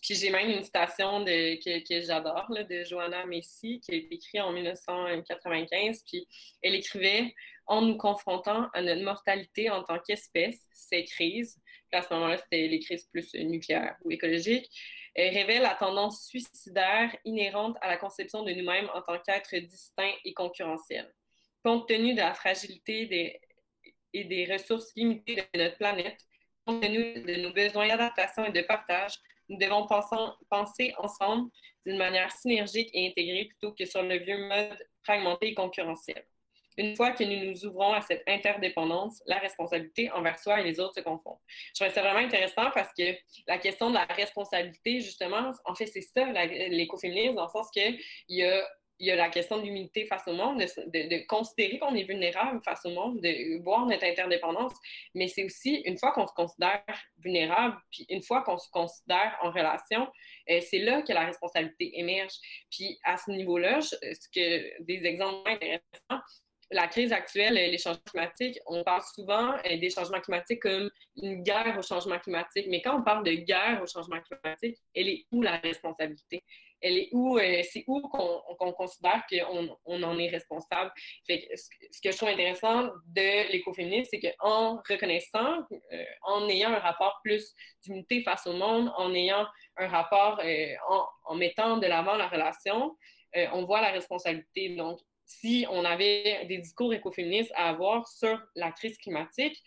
puis 0.02 0.16
j'ai 0.16 0.32
même 0.32 0.50
une 0.50 0.64
citation 0.64 1.24
que, 1.24 2.02
j'adore 2.02 2.50
de 2.50 2.84
Joanna 2.84 3.26
Messi 3.26 3.80
qui 3.82 3.92
a 3.92 3.96
été 3.96 4.16
écrite 4.16 4.42
en 4.42 4.52
1995. 4.52 6.04
Puis 6.08 6.28
elle 6.62 6.76
écrivait 6.76 7.34
En 7.68 7.82
nous 7.82 7.98
confrontant 7.98 8.68
à 8.74 8.82
notre 8.82 9.04
mortalité 9.04 9.70
en 9.70 9.84
tant 9.84 10.00
qu'espèce, 10.00 10.60
ces 10.74 11.04
crises, 11.06 11.58
à 11.92 12.02
ce 12.02 12.14
moment-là, 12.14 12.38
c'était 12.38 12.68
les 12.68 12.80
crises 12.80 13.06
plus 13.12 13.34
nucléaires 13.36 13.96
ou 14.04 14.12
écologiques, 14.12 14.70
elle 15.14 15.34
révèle 15.34 15.62
la 15.62 15.76
tendance 15.76 16.26
suicidaire 16.26 17.16
inhérente 17.26 17.78
à 17.82 17.90
la 17.90 17.98
conception 17.98 18.44
de 18.44 18.52
nous-mêmes 18.54 18.90
en 18.94 19.02
tant 19.02 19.20
qu'êtres 19.20 19.58
distincts 19.58 20.14
et 20.24 20.34
concurrentiels. 20.34 21.14
Compte 21.64 21.88
tenu 21.88 22.14
de 22.14 22.20
la 22.20 22.34
fragilité 22.34 23.06
des, 23.06 23.40
et 24.14 24.24
des 24.24 24.52
ressources 24.52 24.92
limitées 24.96 25.36
de 25.36 25.60
notre 25.60 25.78
planète, 25.78 26.18
compte 26.66 26.82
tenu 26.82 27.22
de 27.22 27.36
nos 27.42 27.52
besoins 27.52 27.88
d'adaptation 27.88 28.46
et 28.46 28.52
de 28.52 28.62
partage, 28.62 29.20
nous 29.52 29.58
devons 29.58 29.86
penser, 30.50 30.94
ensemble 30.98 31.52
d'une 31.86 31.98
manière 31.98 32.32
synergique 32.32 32.90
et 32.94 33.10
intégrée 33.10 33.46
plutôt 33.46 33.74
que 33.74 33.86
sur 33.86 34.02
le 34.02 34.18
vieux 34.18 34.48
mode 34.48 34.78
fragmenté 35.04 35.50
et 35.50 35.54
concurrentiel. 35.54 36.24
Une 36.78 36.96
fois 36.96 37.12
que 37.12 37.26
nous 37.26 37.52
nous 37.52 37.66
ouvrons 37.66 37.92
à 37.92 38.02
cette 38.02 38.24
interdépendance, 38.28 39.22
la 39.26 39.40
responsabilité 39.40 40.10
envers 40.12 40.40
soi 40.40 40.62
et 40.62 40.64
les 40.64 40.80
autres 40.80 40.96
se 40.96 41.02
confond. 41.02 41.38
Je 41.76 41.84
trouve 41.84 41.94
ça 41.94 42.02
vraiment 42.02 42.26
intéressant 42.26 42.72
parce 42.74 42.94
que 42.98 43.14
la 43.46 43.58
question 43.58 43.90
de 43.90 43.96
la 43.96 44.06
responsabilité, 44.06 45.02
justement, 45.02 45.52
en 45.66 45.76
fait, 45.76 45.88
c'est 45.88 46.02
ça 46.02 46.26
l'écoféminisme, 46.70 47.36
dans 47.36 47.48
le 47.48 47.52
sens 47.52 47.70
qu'il 47.72 48.00
y 48.30 48.44
a 48.44 48.66
il 49.02 49.08
y 49.08 49.12
a 49.12 49.16
la 49.16 49.30
question 49.30 49.58
de 49.58 49.64
l'humilité 49.64 50.06
face 50.06 50.28
au 50.28 50.34
monde, 50.34 50.60
de, 50.60 51.26
considérer 51.26 51.80
qu'on 51.80 51.96
est 51.96 52.04
vulnérable 52.04 52.62
face 52.64 52.86
au 52.86 52.92
monde, 52.92 53.20
de 53.20 53.62
voir 53.64 53.88
notre 53.88 54.06
interdépendance. 54.06 54.74
Mais 55.16 55.28
c'est 55.28 55.44
aussi, 55.44 55.82
une 55.86 55.98
fois 55.98 56.12
qu'on 56.12 56.28
se 56.28 56.34
considère 56.34 56.84
vulnérable, 57.18 57.78
puis 57.92 58.06
une 58.10 58.22
fois 58.22 58.44
qu'on 58.44 58.60
se 58.60 58.70
considère 58.70 59.36
en 59.42 59.50
relation, 59.50 60.08
euh, 60.52 60.60
c'est 60.62 60.80
là 60.80 61.02
que 61.02 61.12
la 61.14 61.26
responsabilité 61.26 62.00
émerge. 62.00 62.34
Puis 62.70 63.00
à 63.04 63.18
ce 63.18 63.32
niveau-là, 63.32 63.82
ce 63.82 63.98
que 64.34 64.84
des 64.84 65.04
exemples 65.08 65.50
intéressants, 65.50 66.24
la 66.72 66.88
crise 66.88 67.12
actuelle, 67.12 67.54
les 67.56 67.78
changements 67.78 68.02
climatiques, 68.10 68.58
on 68.66 68.84
parle 68.84 69.02
souvent 69.14 69.56
des 69.64 69.90
changements 69.90 70.22
climatiques 70.22 70.62
comme 70.62 70.90
une 71.18 71.44
guerre 71.44 71.76
au 71.78 71.82
changement 71.82 72.20
climatique. 72.20 72.68
Mais 72.70 72.82
quand 72.82 73.00
on 73.00 73.04
parle 73.04 73.26
de 73.26 73.34
guerre 73.34 73.82
au 73.84 73.88
changement 73.88 74.20
climatique, 74.22 74.78
elle 74.96 75.10
est 75.10 75.26
où 75.32 75.42
la 75.42 75.58
responsabilité? 75.58 76.44
Elle 76.84 76.98
est 76.98 77.10
où, 77.12 77.38
c'est 77.38 77.84
où 77.86 78.02
qu'on 78.02 78.72
considère 78.72 79.24
qu'on 79.30 79.78
on 79.86 80.02
en 80.02 80.18
est 80.18 80.30
responsable? 80.30 80.92
Ce 81.28 82.02
que 82.04 82.12
je 82.12 82.18
trouve 82.18 82.30
intéressant 82.30 82.90
de 83.06 83.52
l'écoféminisme, 83.52 84.10
c'est 84.12 84.20
qu'en 84.20 84.82
reconnaissant, 84.90 85.60
en 86.24 86.50
ayant 86.50 86.72
un 86.72 86.80
rapport 86.80 87.20
plus 87.24 87.54
d'unité 87.86 88.24
face 88.24 88.48
au 88.48 88.54
monde, 88.54 88.92
en 88.98 89.14
ayant 89.14 89.46
un 89.78 89.88
rapport, 89.88 90.42
en, 90.90 91.06
en 91.26 91.36
mettant 91.36 91.78
de 91.78 91.86
l'avant 91.86 92.16
la 92.16 92.28
relation, 92.28 92.98
on 93.36 93.64
voit 93.64 93.82
la 93.82 93.92
responsabilité. 93.92 94.70
Donc, 94.76 95.00
si 95.40 95.66
on 95.70 95.86
avait 95.86 96.46
des 96.46 96.58
discours 96.58 96.94
écoféministes 96.94 97.54
à 97.56 97.70
avoir 97.70 98.08
sur 98.08 98.40
la 98.56 98.72
crise 98.72 98.98
climatique 98.98 99.64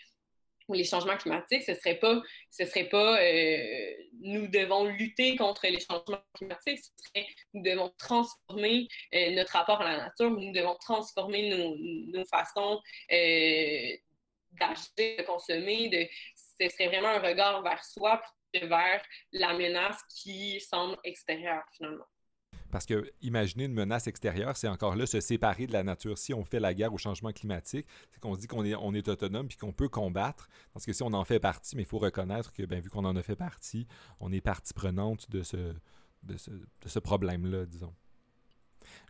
ou 0.68 0.74
les 0.74 0.84
changements 0.84 1.16
climatiques, 1.16 1.62
ce 1.62 1.74
serait 1.74 1.98
pas, 1.98 2.20
ce 2.50 2.64
serait 2.64 2.88
pas 2.88 3.20
euh, 3.20 3.94
nous 4.20 4.46
devons 4.48 4.84
lutter 4.84 5.36
contre 5.36 5.66
les 5.66 5.80
changements 5.80 6.22
climatiques, 6.34 6.78
ce 6.78 6.90
serait 6.96 7.26
nous 7.54 7.62
devons 7.62 7.92
transformer 7.98 8.88
euh, 9.14 9.30
notre 9.32 9.52
rapport 9.52 9.80
à 9.80 9.84
la 9.84 9.96
nature, 10.04 10.30
nous 10.30 10.52
devons 10.52 10.76
transformer 10.76 11.48
nos, 11.50 12.24
façons 12.26 12.80
euh, 13.12 13.96
d'acheter, 14.52 15.16
de 15.16 15.22
consommer, 15.22 15.88
de, 15.88 16.06
ce 16.60 16.68
serait 16.68 16.88
vraiment 16.88 17.08
un 17.08 17.20
regard 17.20 17.62
vers 17.62 17.84
soi 17.84 18.18
plutôt 18.18 18.66
que 18.66 18.68
vers 18.68 19.02
la 19.32 19.54
menace 19.54 20.00
qui 20.08 20.60
semble 20.60 20.96
extérieure 21.04 21.64
finalement. 21.72 22.06
Parce 22.74 22.86
que 22.86 23.08
imaginer 23.22 23.66
une 23.66 23.72
menace 23.72 24.08
extérieure, 24.08 24.56
c'est 24.56 24.66
encore 24.66 24.96
là 24.96 25.06
se 25.06 25.20
séparer 25.20 25.68
de 25.68 25.72
la 25.72 25.84
nature. 25.84 26.18
Si 26.18 26.34
on 26.34 26.44
fait 26.44 26.58
la 26.58 26.74
guerre 26.74 26.92
au 26.92 26.98
changement 26.98 27.30
climatique, 27.30 27.86
c'est 28.10 28.18
qu'on 28.18 28.34
dit 28.34 28.48
qu'on 28.48 28.64
est, 28.64 28.74
on 28.74 28.92
est 28.94 29.06
autonome 29.06 29.46
puis 29.46 29.56
qu'on 29.56 29.72
peut 29.72 29.88
combattre. 29.88 30.48
Parce 30.72 30.84
que 30.84 30.92
si 30.92 31.04
on 31.04 31.12
en 31.12 31.24
fait 31.24 31.38
partie, 31.38 31.76
mais 31.76 31.82
il 31.82 31.86
faut 31.86 32.00
reconnaître 32.00 32.52
que, 32.52 32.64
ben, 32.64 32.80
vu 32.80 32.90
qu'on 32.90 33.04
en 33.04 33.14
a 33.14 33.22
fait 33.22 33.36
partie, 33.36 33.86
on 34.18 34.32
est 34.32 34.40
partie 34.40 34.74
prenante 34.74 35.30
de 35.30 35.44
ce 35.44 36.98
problème-là, 36.98 37.64
disons. 37.64 37.94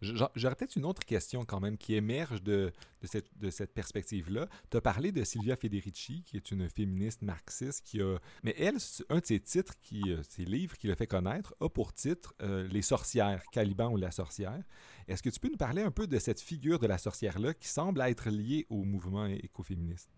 J'aurais 0.00 0.54
peut-être 0.54 0.76
une 0.76 0.84
autre 0.84 1.04
question 1.04 1.44
quand 1.44 1.60
même 1.60 1.76
qui 1.76 1.94
émerge 1.94 2.42
de, 2.42 2.72
de 3.02 3.50
cette, 3.50 3.72
perspective-là. 3.72 4.48
Tu 4.70 4.76
as 4.76 4.80
parlé 4.80 5.12
de 5.12 5.24
Silvia 5.24 5.56
Federici, 5.56 6.22
qui 6.24 6.36
est 6.36 6.50
une 6.50 6.68
féministe 6.68 7.22
marxiste 7.22 7.84
qui 7.84 8.00
a... 8.00 8.18
Mais 8.42 8.54
elle, 8.58 8.76
un 9.08 9.18
de 9.18 9.26
ses 9.26 9.40
titres, 9.40 9.74
qui, 9.80 10.02
euh, 10.08 10.22
ses 10.28 10.44
livres 10.44 10.76
qui 10.76 10.86
l'a 10.86 10.96
fait 10.96 11.06
connaître, 11.06 11.54
a 11.60 11.68
pour 11.68 11.92
titre 11.92 12.34
euh, 12.42 12.66
Les 12.68 12.82
sorcières, 12.82 13.42
Caliban 13.52 13.90
ou 13.90 13.96
la 13.96 14.10
sorcière. 14.10 14.62
Est-ce 15.08 15.22
que 15.22 15.30
tu 15.30 15.40
peux 15.40 15.48
nous 15.48 15.56
parler 15.56 15.82
un 15.82 15.90
peu 15.90 16.06
de 16.06 16.18
cette 16.18 16.40
figure 16.40 16.78
de 16.78 16.86
la 16.86 16.98
sorcière-là 16.98 17.54
qui 17.54 17.68
semble 17.68 18.00
être 18.02 18.30
liée 18.30 18.66
au 18.70 18.84
mouvement 18.84 19.26
écoféministe? 19.26 20.10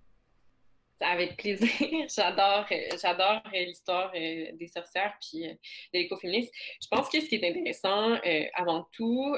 Avec 1.01 1.37
plaisir. 1.37 1.69
j'adore, 2.15 2.67
j'adore 3.01 3.43
l'histoire 3.53 4.11
euh, 4.15 4.53
des 4.53 4.67
sorcières 4.67 5.15
puis 5.21 5.47
euh, 5.47 5.53
de 5.53 5.99
l'écoféminisme. 5.99 6.51
Je 6.83 6.89
pense 6.89 7.09
que 7.09 7.21
ce 7.21 7.27
qui 7.27 7.37
est 7.37 7.49
intéressant, 7.49 8.13
euh, 8.15 8.45
avant 8.55 8.89
tout, 8.93 9.37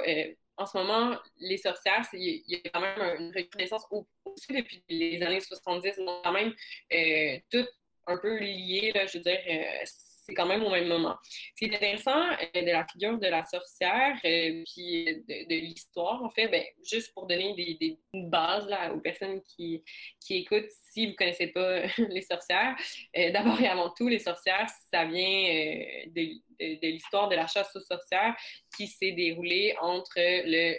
en 0.57 0.67
ce 0.67 0.77
moment, 0.77 1.17
les 1.39 1.57
sorcières, 1.57 2.07
il 2.13 2.43
y 2.47 2.57
a 2.57 2.71
quand 2.71 2.81
même 2.81 3.21
une 3.21 3.33
reconnaissance 3.35 3.87
aussi 3.91 4.53
depuis 4.53 4.83
les 4.89 5.23
années 5.23 5.41
70, 5.41 6.01
quand 6.25 6.33
même 6.33 6.53
tout 7.51 7.67
un 8.07 8.17
peu 8.17 8.39
lié, 8.39 8.93
là, 8.95 9.07
je 9.07 9.19
veux 9.19 9.25
dire, 9.25 9.39
c'est 10.29 10.35
quand 10.35 10.47
même 10.47 10.63
au 10.63 10.71
même 10.71 10.89
moment. 10.89 11.17
Ce 11.25 11.65
qui 11.65 11.73
est 11.73 11.75
intéressant 11.75 12.21
euh, 12.21 12.61
de 12.61 12.71
la 12.71 12.87
figure 12.87 13.19
de 13.19 13.27
la 13.27 13.47
sorcière, 13.47 14.15
euh, 14.25 14.63
puis 14.67 15.25
de, 15.27 15.55
l'histoire, 15.55 16.23
en 16.23 16.29
fait, 16.29 16.49
ben, 16.49 16.63
juste 16.85 17.15
pour 17.15 17.27
donner 17.27 17.55
des, 17.55 17.79
des 17.81 17.99
bases 18.29 18.69
là, 18.69 18.93
aux 18.93 19.01
personnes 19.01 19.41
qui, 19.43 19.83
qui 20.21 20.37
écoutent, 20.37 20.71
si 20.93 21.07
vous 21.07 21.13
ne 21.13 21.17
connaissez 21.17 21.47
pas 21.47 21.81
les 22.11 22.23
sorcières, 22.23 22.77
euh, 23.17 23.31
d'abord 23.33 23.59
et 23.61 23.69
avant 23.69 23.91
tout, 23.91 24.09
les 24.09 24.19
sorcières, 24.19 24.69
ça 24.93 25.07
vient 25.07 25.19
de, 26.09 26.23
de 26.61 26.87
l'histoire 26.87 27.29
de 27.29 27.37
la 27.37 27.47
chasse 27.47 27.75
aux 27.75 27.81
sorcières 27.81 28.37
qui 28.77 28.87
s'est 28.87 29.13
déroulée 29.13 29.75
entre 29.81 30.19
le 30.19 30.77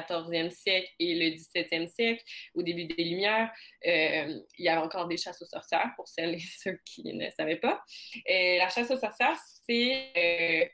14e 0.00 0.50
siècle 0.50 0.90
et 0.98 1.14
le 1.14 1.36
17e 1.36 1.86
siècle, 1.86 2.22
au 2.54 2.62
début 2.62 2.86
des 2.86 3.04
Lumières, 3.04 3.50
euh, 3.86 4.40
il 4.58 4.64
y 4.64 4.68
avait 4.68 4.80
encore 4.80 5.06
des 5.06 5.16
chasses 5.16 5.40
aux 5.42 5.46
sorcières, 5.46 5.92
pour 5.96 6.08
celles 6.08 6.34
et 6.34 6.38
ceux 6.62 6.78
qui 6.84 7.12
ne 7.14 7.30
savaient 7.30 7.56
pas. 7.56 7.82
Et 8.26 8.58
la 8.58 8.68
chasse 8.68 8.90
aux 8.90 8.98
sorcières, 8.98 9.38
c'est 9.66 10.12
euh, 10.16 10.64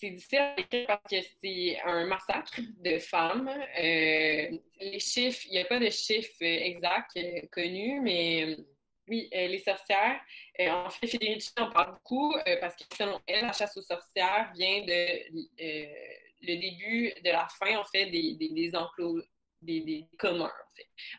difficile 0.00 0.38
à 0.38 0.60
écrire 0.60 0.86
parce 0.86 1.02
que 1.10 1.16
c'est 1.42 1.80
un 1.84 2.06
massacre 2.06 2.60
de 2.78 2.98
femmes. 2.98 3.48
Euh, 3.48 4.58
les 4.80 5.00
chiffres, 5.00 5.42
il 5.46 5.52
n'y 5.52 5.58
a 5.58 5.64
pas 5.64 5.78
de 5.78 5.90
chiffres 5.90 6.42
exacts 6.42 7.18
connus, 7.50 8.00
mais 8.00 8.56
oui, 9.08 9.28
les 9.32 9.58
sorcières. 9.60 10.20
en 10.60 10.90
fait, 10.90 11.06
Federici 11.06 11.50
en 11.58 11.70
parle 11.70 11.94
beaucoup 11.94 12.34
parce 12.60 12.76
que 12.76 12.84
selon 12.94 13.18
elle, 13.26 13.46
la 13.46 13.52
chasse 13.52 13.74
aux 13.78 13.82
sorcières 13.82 14.52
vient 14.54 14.82
de 14.82 16.27
le 16.40 16.56
début 16.56 17.12
de 17.24 17.30
la 17.30 17.46
fin, 17.58 17.76
en 17.78 17.84
fait, 17.84 18.06
des, 18.06 18.34
des, 18.34 18.74
enclos 18.74 19.22
des, 19.62 20.06
communs. 20.18 20.52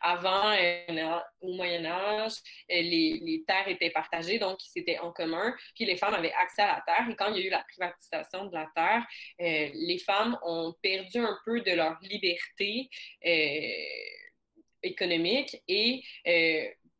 Avant, 0.00 0.52
euh, 0.52 1.18
au 1.40 1.52
Moyen 1.54 1.84
Âge, 1.84 2.32
euh, 2.70 2.80
les, 2.80 3.18
les, 3.22 3.44
terres 3.46 3.68
étaient 3.68 3.90
partagées, 3.90 4.38
donc 4.38 4.58
c'était 4.60 4.98
en 4.98 5.12
commun, 5.12 5.54
puis 5.74 5.84
les 5.84 5.96
femmes 5.96 6.14
avaient 6.14 6.32
accès 6.32 6.62
à 6.62 6.76
la 6.76 6.82
terre. 6.86 7.08
Et 7.10 7.16
quand 7.16 7.32
il 7.32 7.40
y 7.40 7.44
a 7.44 7.46
eu 7.46 7.50
la 7.50 7.64
privatisation 7.64 8.46
de 8.46 8.54
la 8.54 8.70
terre, 8.74 9.06
euh, 9.40 9.70
les 9.74 9.98
femmes 9.98 10.38
ont 10.42 10.74
perdu 10.82 11.18
un 11.18 11.38
peu 11.44 11.60
de 11.60 11.72
leur 11.72 11.98
liberté 12.00 12.88
économique 14.82 15.62
et 15.68 16.02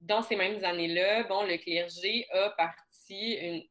dans 0.00 0.22
ces 0.22 0.36
mêmes 0.36 0.64
années-là, 0.64 1.24
bon, 1.24 1.44
le 1.44 1.58
clergé 1.58 2.26
a 2.32 2.50
parti 2.50 2.89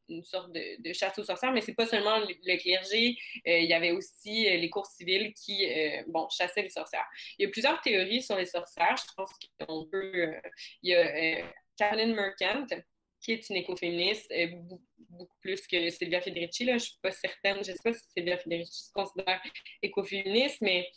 une, 0.08 0.24
sorte 0.24 0.52
de, 0.52 0.92
chasse 0.92 1.18
aux 1.18 1.24
sorcières, 1.24 1.52
mais 1.52 1.60
c'est 1.60 1.74
pas 1.74 1.86
seulement 1.86 2.18
le, 2.18 2.56
clergé, 2.58 3.16
euh, 3.46 3.58
il 3.58 3.68
y 3.68 3.72
avait 3.72 3.92
aussi 3.92 4.48
euh, 4.48 4.56
les 4.56 4.70
cours 4.70 4.86
civils 4.86 5.32
qui, 5.34 5.66
euh, 5.66 6.02
bon, 6.08 6.28
chassaient 6.28 6.62
les 6.62 6.70
sorcières. 6.70 7.06
Il 7.38 7.44
y 7.44 7.46
a 7.46 7.50
plusieurs 7.50 7.80
théories 7.80 8.22
sur 8.22 8.36
les 8.36 8.46
sorcières. 8.46 8.96
Je 8.96 9.14
pense 9.16 9.30
qu'on 9.58 9.86
peut... 9.86 10.34
il 10.82 10.90
y 10.90 10.94
a 10.94 11.44
Caroline 11.76 12.14
Merkant, 12.14 12.66
qui 13.20 13.32
est 13.32 13.48
une 13.50 13.56
écoféministe, 13.56 14.32
beaucoup, 15.10 15.36
plus 15.40 15.66
que 15.66 15.90
Sylvia 15.90 16.20
Federici. 16.20 16.64
Là. 16.64 16.74
Je 16.74 16.84
suis 16.84 16.98
pas 17.02 17.12
certaine, 17.12 17.64
je 17.64 17.72
ne 17.72 17.76
sais 17.76 17.82
pas 17.82 17.92
si 17.92 18.02
Sylvia 18.16 18.38
Federici 18.38 18.84
se 18.84 18.92
considère 18.92 19.42
écoféministe, 19.82 20.60
mais 20.60 20.90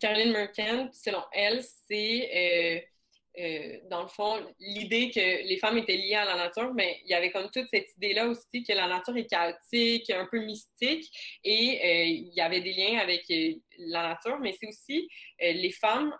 Caroline 0.00 0.32
Merkant, 0.32 0.90
selon 0.92 1.22
elle, 1.32 1.62
c'est 1.88 2.89
euh, 3.38 3.78
dans 3.88 4.02
le 4.02 4.08
fond, 4.08 4.44
l'idée 4.58 5.10
que 5.10 5.20
les 5.20 5.56
femmes 5.58 5.78
étaient 5.78 5.96
liées 5.96 6.16
à 6.16 6.24
la 6.24 6.36
nature, 6.36 6.74
mais 6.74 7.00
il 7.04 7.10
y 7.10 7.14
avait 7.14 7.30
comme 7.30 7.48
toute 7.50 7.68
cette 7.68 7.94
idée-là 7.96 8.26
aussi 8.26 8.64
que 8.64 8.72
la 8.72 8.88
nature 8.88 9.16
est 9.16 9.26
chaotique, 9.26 10.10
un 10.10 10.26
peu 10.26 10.40
mystique, 10.40 11.08
et 11.44 11.80
euh, 11.82 12.04
il 12.04 12.34
y 12.34 12.40
avait 12.40 12.60
des 12.60 12.72
liens 12.72 12.98
avec 12.98 13.30
euh, 13.30 13.54
la 13.78 14.08
nature, 14.08 14.38
mais 14.40 14.54
c'est 14.58 14.66
aussi 14.66 15.08
les 15.40 15.70
femmes 15.70 16.14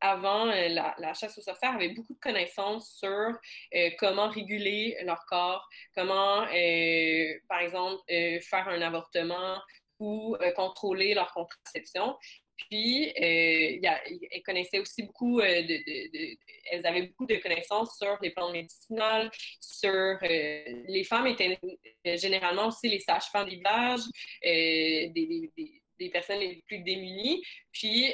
avant 0.00 0.44
la, 0.44 1.14
chasse 1.14 1.38
aux 1.38 1.42
sorcières 1.42 1.74
avaient 1.74 1.88
beaucoup 1.88 2.14
de 2.14 2.20
connaissances 2.20 2.98
sur 3.00 3.32
comment 3.98 4.28
réguler 4.28 4.96
leur 5.02 5.24
corps, 5.26 5.68
comment, 5.92 6.46
par 7.48 7.60
exemple, 7.60 8.00
faire 8.06 8.68
un 8.68 8.80
avortement 8.80 9.58
ou 9.98 10.36
contrôler 10.54 11.14
leur 11.14 11.32
contraception. 11.32 12.16
Puis, 12.58 13.08
euh, 13.08 13.78
elles 14.30 14.42
connaissaient 14.44 14.80
aussi 14.80 15.02
beaucoup, 15.04 15.40
euh, 15.40 15.62
de, 15.62 16.36
elles 16.70 16.86
avaient 16.86 17.02
beaucoup 17.02 17.26
de 17.26 17.36
connaissances 17.36 17.96
sur 17.96 18.18
les 18.20 18.30
plans 18.30 18.50
médicinales, 18.50 19.30
sur 19.60 19.90
euh, 19.90 20.62
les 20.88 21.04
femmes 21.04 21.28
étaient 21.28 21.58
généralement 22.16 22.66
aussi 22.66 22.88
les 22.88 23.00
sages-femmes 23.00 23.48
des 23.48 23.56
villages, 23.56 24.00
des, 24.42 25.82
personnes 26.10 26.40
les 26.40 26.62
plus 26.66 26.78
démunies. 26.80 27.42
Puis, 27.72 28.12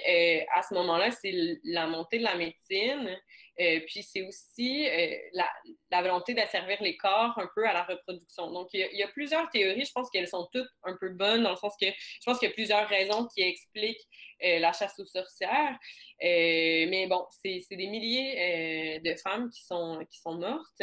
à 0.54 0.62
ce 0.62 0.74
moment-là, 0.74 1.10
c'est 1.10 1.34
la 1.64 1.86
montée 1.86 2.18
de 2.18 2.24
la 2.24 2.36
médecine 2.36 3.16
euh, 3.60 3.80
puis 3.86 4.02
c'est 4.02 4.22
aussi 4.22 4.88
euh, 4.88 5.16
la, 5.32 6.02
volonté 6.02 6.34
d'asservir 6.34 6.82
les 6.82 6.96
corps 6.96 7.38
un 7.38 7.48
peu 7.54 7.66
à 7.68 7.72
la 7.72 7.84
reproduction. 7.84 8.50
Donc, 8.50 8.68
il 8.72 8.80
y, 8.80 9.02
a, 9.02 9.08
plusieurs 9.08 9.48
théories. 9.50 9.84
Je 9.84 9.92
pense 9.92 10.10
qu'elles 10.10 10.28
sont 10.28 10.48
toutes 10.52 10.68
un 10.82 10.96
peu 10.98 11.10
bonnes 11.10 11.44
dans 11.44 11.50
le 11.50 11.56
sens 11.56 11.74
que 11.80 11.86
je 11.86 12.24
pense 12.24 12.38
qu'il 12.38 12.48
y 12.48 12.50
a 12.50 12.54
plusieurs 12.54 12.88
raisons 12.88 13.28
qui 13.28 13.42
expliquent 13.42 14.06
euh, 14.44 14.58
la 14.58 14.72
chasse 14.72 14.98
aux 14.98 15.06
sorcières. 15.06 15.78
mais 16.20 17.06
bon, 17.08 17.24
c'est 17.30 17.64
des 17.70 17.86
milliers 17.86 19.00
de 19.00 19.14
femmes 19.14 19.50
qui 19.50 19.64
sont, 19.64 20.04
qui 20.10 20.18
sont 20.18 20.34
mortes. 20.34 20.82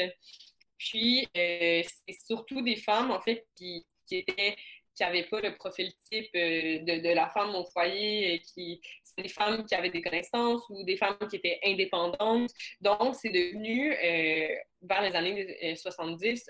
Puis, 0.78 1.28
c'est 1.36 2.16
surtout 2.26 2.62
des 2.62 2.78
femmes, 2.78 3.12
en 3.12 3.20
fait, 3.20 3.46
qui 3.58 3.86
étaient 4.12 4.56
qui 5.02 5.08
n'avaient 5.08 5.24
pas 5.24 5.42
le 5.42 5.56
profil 5.56 5.92
type 6.12 6.30
euh, 6.36 6.80
de, 6.80 7.02
de, 7.02 7.14
la 7.14 7.28
femme 7.30 7.56
au 7.56 7.66
foyer, 7.66 8.36
euh, 8.36 8.38
qui 8.38 8.80
c'était 9.04 9.24
des 9.24 9.30
femmes 9.30 9.66
qui 9.66 9.74
avaient 9.74 9.90
des 9.90 10.02
connaissances 10.02 10.62
ou 10.70 10.84
des 10.84 10.96
femmes 10.96 11.18
qui 11.28 11.38
étaient 11.38 11.60
indépendantes. 11.66 12.52
Donc, 12.82 13.16
c'est 13.16 13.30
devenu, 13.32 13.94
euh, 13.94 14.56
vers 14.84 15.02
les 15.02 15.16
années 15.16 15.76
70, 15.76 16.50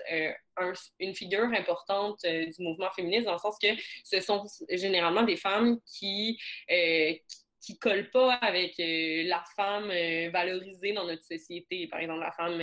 une 1.00 1.14
figure 1.14 1.44
importante 1.44 2.24
du 2.24 2.62
mouvement 2.62 2.90
féministe, 2.90 3.24
dans 3.24 3.32
le 3.32 3.38
sens 3.38 3.56
que 3.60 3.68
ce 4.04 4.20
sont 4.20 4.44
généralement 4.70 5.22
des 5.22 5.36
femmes 5.36 5.78
qui, 5.84 6.38
qui 7.60 7.78
colle 7.78 8.10
pas 8.10 8.34
avec 8.34 8.74
la 8.78 9.42
femme 9.54 9.88
valorisée 10.30 10.92
dans 10.92 11.04
notre 11.04 11.24
société. 11.24 11.88
Par 11.88 12.00
exemple, 12.00 12.20
la 12.20 12.32
femme 12.32 12.58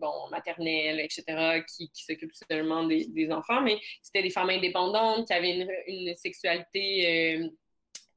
bon, 0.00 0.28
maternelle, 0.30 1.00
etc., 1.00 1.62
qui, 1.66 1.90
qui 1.90 2.04
s'occupe 2.04 2.32
seulement 2.50 2.84
des, 2.84 3.30
enfants, 3.30 3.60
mais 3.60 3.78
c'était 4.02 4.22
des 4.22 4.30
femmes 4.30 4.50
indépendantes 4.50 5.26
qui 5.26 5.32
avaient 5.32 5.66
une, 5.86 6.14
sexualité 6.14 7.50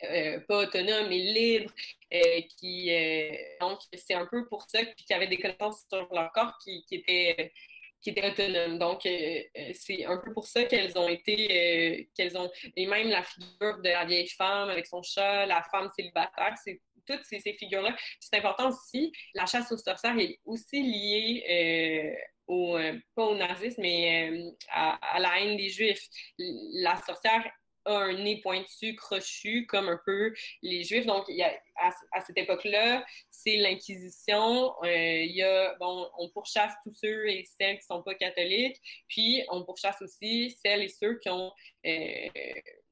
euh, 0.03 0.39
pas 0.47 0.63
autonome, 0.63 1.09
mais 1.09 1.19
libre, 1.19 1.71
euh, 2.13 2.41
qui, 2.57 2.91
euh, 2.91 3.35
donc, 3.59 3.79
c'est 3.93 4.15
un 4.15 4.25
peu 4.25 4.47
pour 4.47 4.63
ça, 4.67 4.79
puis 4.83 5.05
qui 5.05 5.13
avaient 5.13 5.27
des 5.27 5.37
connaissances 5.37 5.85
sur 5.91 6.11
leur 6.11 6.31
corps 6.31 6.57
qui, 6.63 6.83
qui 6.85 6.95
étaient 6.95 7.53
qui 8.01 8.09
étaient 8.11 8.29
autonomes. 8.29 8.79
Donc, 8.79 9.01
c'est 9.03 10.05
un 10.05 10.17
peu 10.17 10.33
pour 10.33 10.47
ça 10.47 10.63
qu'elles 10.65 10.97
ont 10.97 11.07
été, 11.07 12.09
qu'elles 12.15 12.37
ont, 12.37 12.49
et 12.75 12.85
même 12.87 13.09
la 13.09 13.23
figure 13.23 13.81
de 13.81 13.89
la 13.89 14.05
vieille 14.05 14.29
femme 14.29 14.69
avec 14.69 14.87
son 14.87 15.01
chat, 15.03 15.45
la 15.45 15.63
femme 15.63 15.89
célibataire, 15.95 16.55
c'est 16.63 16.81
toutes 17.05 17.23
ces, 17.23 17.39
ces 17.39 17.53
figures-là. 17.53 17.95
C'est 18.19 18.37
important 18.37 18.69
aussi, 18.69 19.11
la 19.33 19.45
chasse 19.45 19.71
aux 19.71 19.77
sorcières 19.77 20.17
est 20.19 20.39
aussi 20.45 20.81
liée 20.81 22.15
au, 22.47 22.77
pas 23.15 23.23
au 23.23 23.35
nazisme, 23.35 23.81
mais 23.81 24.53
à, 24.69 25.15
à, 25.15 25.19
la 25.19 25.39
haine 25.39 25.57
des 25.57 25.69
Juifs. 25.69 26.07
La 26.37 26.97
sorcière 26.97 27.49
un 27.85 28.13
nez 28.13 28.41
pointu, 28.41 28.95
crochu, 28.95 29.65
comme 29.67 29.89
un 29.89 29.99
peu 30.05 30.33
les 30.61 30.83
Juifs. 30.83 31.05
Donc, 31.05 31.25
y 31.27 31.41
a, 31.43 31.51
à, 31.81 32.21
cette 32.21 32.37
époque-là, 32.37 33.05
c'est 33.29 33.57
l'Inquisition. 33.57 34.73
Euh, 34.83 35.23
il 35.23 35.35
y 35.35 35.43
bon, 35.79 36.09
on 36.17 36.29
pourchasse 36.29 36.73
tous 36.83 36.93
ceux 36.93 37.29
et 37.29 37.43
celles 37.43 37.77
qui 37.77 37.85
ne 37.89 37.95
sont 37.95 38.03
pas 38.03 38.15
catholiques, 38.15 38.77
puis 39.07 39.43
on 39.49 39.63
pourchasse 39.63 40.01
aussi 40.01 40.55
celles 40.63 40.83
et 40.83 40.89
ceux 40.89 41.17
qui 41.19 41.29
ont 41.29 41.51
euh, 41.85 42.29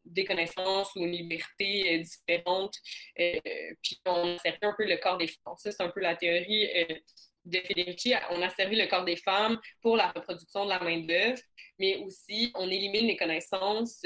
des 0.05 0.25
connaissances 0.25 0.95
ou 0.95 1.05
une 1.05 1.11
liberté 1.11 1.99
euh, 1.99 2.03
différente. 2.03 2.75
puis 3.15 3.99
on 4.05 4.37
a 4.37 4.49
un 4.61 4.73
peu 4.77 4.85
le 4.85 4.97
corps 4.97 5.17
des 5.17 5.27
femmes. 5.27 5.55
Ça, 5.57 5.71
c'est 5.71 5.83
un 5.83 5.89
peu 5.89 6.01
la 6.01 6.15
théorie 6.15 6.67
de 7.45 7.59
Federici, 7.61 8.13
on 8.31 8.41
a 8.41 8.49
servi 8.49 8.75
le 8.75 8.87
corps 8.87 9.05
des 9.05 9.15
femmes 9.15 9.59
pour 9.81 9.97
la 9.97 10.11
reproduction 10.11 10.65
de 10.65 10.69
la 10.69 10.79
main-d'œuvre, 10.79 11.39
mais 11.79 11.97
aussi 11.97 12.51
on 12.55 12.69
élimine 12.69 13.07
les 13.07 13.17
connaissances 13.17 14.01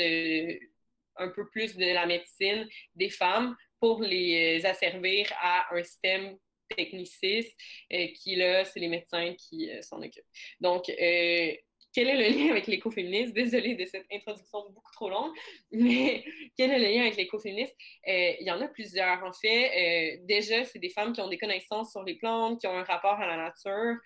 un 1.18 1.30
peu 1.30 1.48
plus 1.50 1.76
de 1.76 1.86
la 1.86 2.06
médecine 2.06 2.68
des 2.96 3.10
femmes 3.10 3.56
pour 3.80 4.02
les 4.02 4.66
asservir 4.66 5.28
à 5.42 5.76
un 5.76 5.84
système 5.84 6.38
techniciste 6.76 7.58
euh, 7.92 8.08
qui, 8.16 8.36
là, 8.36 8.66
c'est 8.66 8.80
les 8.80 8.88
médecins 8.88 9.34
qui 9.36 9.70
euh, 9.70 9.82
s'en 9.82 10.02
occupent. 10.02 10.24
Donc, 10.60 10.90
euh, 10.90 11.54
quel 11.94 12.08
est 12.08 12.18
le 12.18 12.36
lien 12.36 12.52
avec 12.52 12.68
l'écoféminisme? 12.68 13.34
Désolée 13.34 13.76
de 13.76 13.86
cette 13.86 14.06
introduction 14.12 14.70
beaucoup 14.72 14.92
trop 14.94 15.10
longue, 15.10 15.32
mais 15.72 16.24
quel 16.58 16.72
est 16.72 16.80
le 16.80 16.88
lien 16.88 17.02
avec 17.02 17.18
l'écoféminisme? 17.18 17.76
il 18.06 18.46
y 18.46 18.52
en 18.52 18.62
a 18.62 18.68
plusieurs, 18.68 19.24
en 19.24 19.32
fait. 19.32 20.20
déjà, 20.24 20.66
c'est 20.66 20.80
des 20.80 20.90
femmes 20.90 21.14
qui 21.14 21.22
ont 21.22 21.30
des 21.30 21.38
connaissances 21.38 21.92
sur 21.92 22.04
les 22.04 22.16
plantes, 22.16 22.60
qui 22.60 22.68
ont 22.68 22.76
un 22.76 22.84
rapport 22.84 23.20
à 23.20 23.28
la 23.28 23.38
nature, 23.38 23.98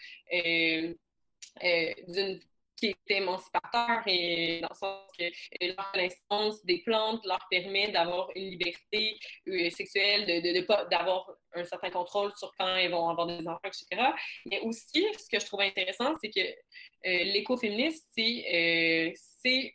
d'une 2.08 2.42
qui 2.78 2.88
est 2.88 3.12
émancipateur 3.16 4.04
et 4.06 4.62
dans 4.62 4.70
le 4.70 4.76
sens 4.76 5.02
que 5.18 5.24
leur 5.66 5.92
connaissance 5.92 6.64
des 6.66 6.80
plantes 6.84 7.26
leur 7.26 7.46
permet 7.50 7.90
d'avoir 7.92 8.30
une 8.36 8.52
liberté 8.52 9.20
euh, 9.48 9.70
sexuelle, 9.72 10.26
de, 10.26 10.60
de, 10.60 10.90
d'avoir 10.90 11.30
un 11.54 11.66
certain 11.66 11.90
contrôle 11.90 12.32
sur 12.38 12.54
quand 12.58 12.76
elles 12.76 12.92
vont 12.92 13.10
avoir 13.10 13.28
des 13.28 13.48
enfants, 13.48 13.60
etc. 13.66 14.12
Mais 14.46 14.60
aussi, 14.62 15.06
ce 15.18 15.30
que 15.30 15.40
je 15.40 15.46
trouve 15.46 15.62
intéressant, 15.62 16.14
c'est 16.22 16.30
que 16.30 16.40
euh, 16.40 17.24
l'écoféminisme, 17.24 18.06
c'est, 18.16 18.46
euh, 18.54 19.12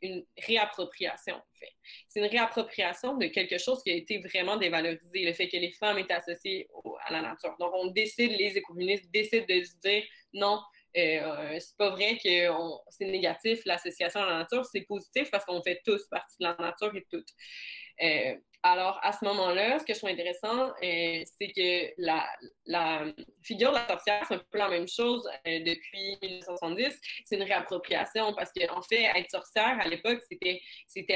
une 0.02 0.24
réappropriation. 0.46 1.40
C'est 2.06 2.20
une 2.20 2.26
réappropriation 2.26 3.16
de 3.16 3.26
quelque 3.26 3.58
chose 3.58 3.82
qui 3.82 3.90
a 3.90 3.94
été 3.94 4.18
vraiment 4.18 4.56
dévalorisé, 4.56 5.24
le 5.24 5.32
fait 5.32 5.48
que 5.48 5.56
les 5.56 5.72
femmes 5.72 5.98
étaient 5.98 6.12
associées 6.12 6.68
à 7.06 7.12
la 7.12 7.22
nature. 7.22 7.56
Donc, 7.58 7.72
on 7.74 7.86
décide, 7.86 8.32
les 8.32 8.58
écoféministes 8.58 9.10
décident 9.10 9.46
de 9.48 9.62
se 9.62 9.78
dire 9.78 10.04
non, 10.34 10.60
euh, 10.96 11.58
c'est 11.58 11.76
pas 11.76 11.90
vrai 11.90 12.18
que 12.22 12.48
c'est 12.90 13.06
négatif 13.06 13.60
l'association 13.64 14.20
à 14.20 14.26
la 14.26 14.38
nature, 14.38 14.64
c'est 14.66 14.82
positif 14.82 15.30
parce 15.30 15.44
qu'on 15.44 15.62
fait 15.62 15.80
tous 15.84 16.06
partie 16.08 16.36
de 16.38 16.44
la 16.44 16.56
nature 16.58 16.94
et 16.94 17.06
toutes. 17.10 17.30
Euh, 18.02 18.34
alors, 18.64 19.00
à 19.02 19.12
ce 19.12 19.24
moment-là, 19.24 19.80
ce 19.80 19.84
que 19.84 19.92
je 19.92 19.98
trouve 19.98 20.10
intéressant, 20.10 20.68
euh, 20.84 21.22
c'est 21.36 21.48
que 21.48 21.92
la, 21.98 23.12
figure 23.42 23.70
de 23.70 23.76
la 23.76 23.88
sorcière, 23.88 24.24
c'est 24.28 24.34
un 24.34 24.42
peu 24.50 24.58
la 24.58 24.68
même 24.68 24.86
chose 24.86 25.28
depuis 25.44 26.16
1970. 26.22 27.00
C'est 27.24 27.36
une 27.36 27.42
réappropriation 27.42 28.32
parce 28.34 28.52
qu'en 28.52 28.78
en 28.78 28.82
fait, 28.82 29.02
être 29.02 29.30
sorcière, 29.30 29.80
à 29.80 29.88
l'époque, 29.88 30.22
c'était, 30.30 30.62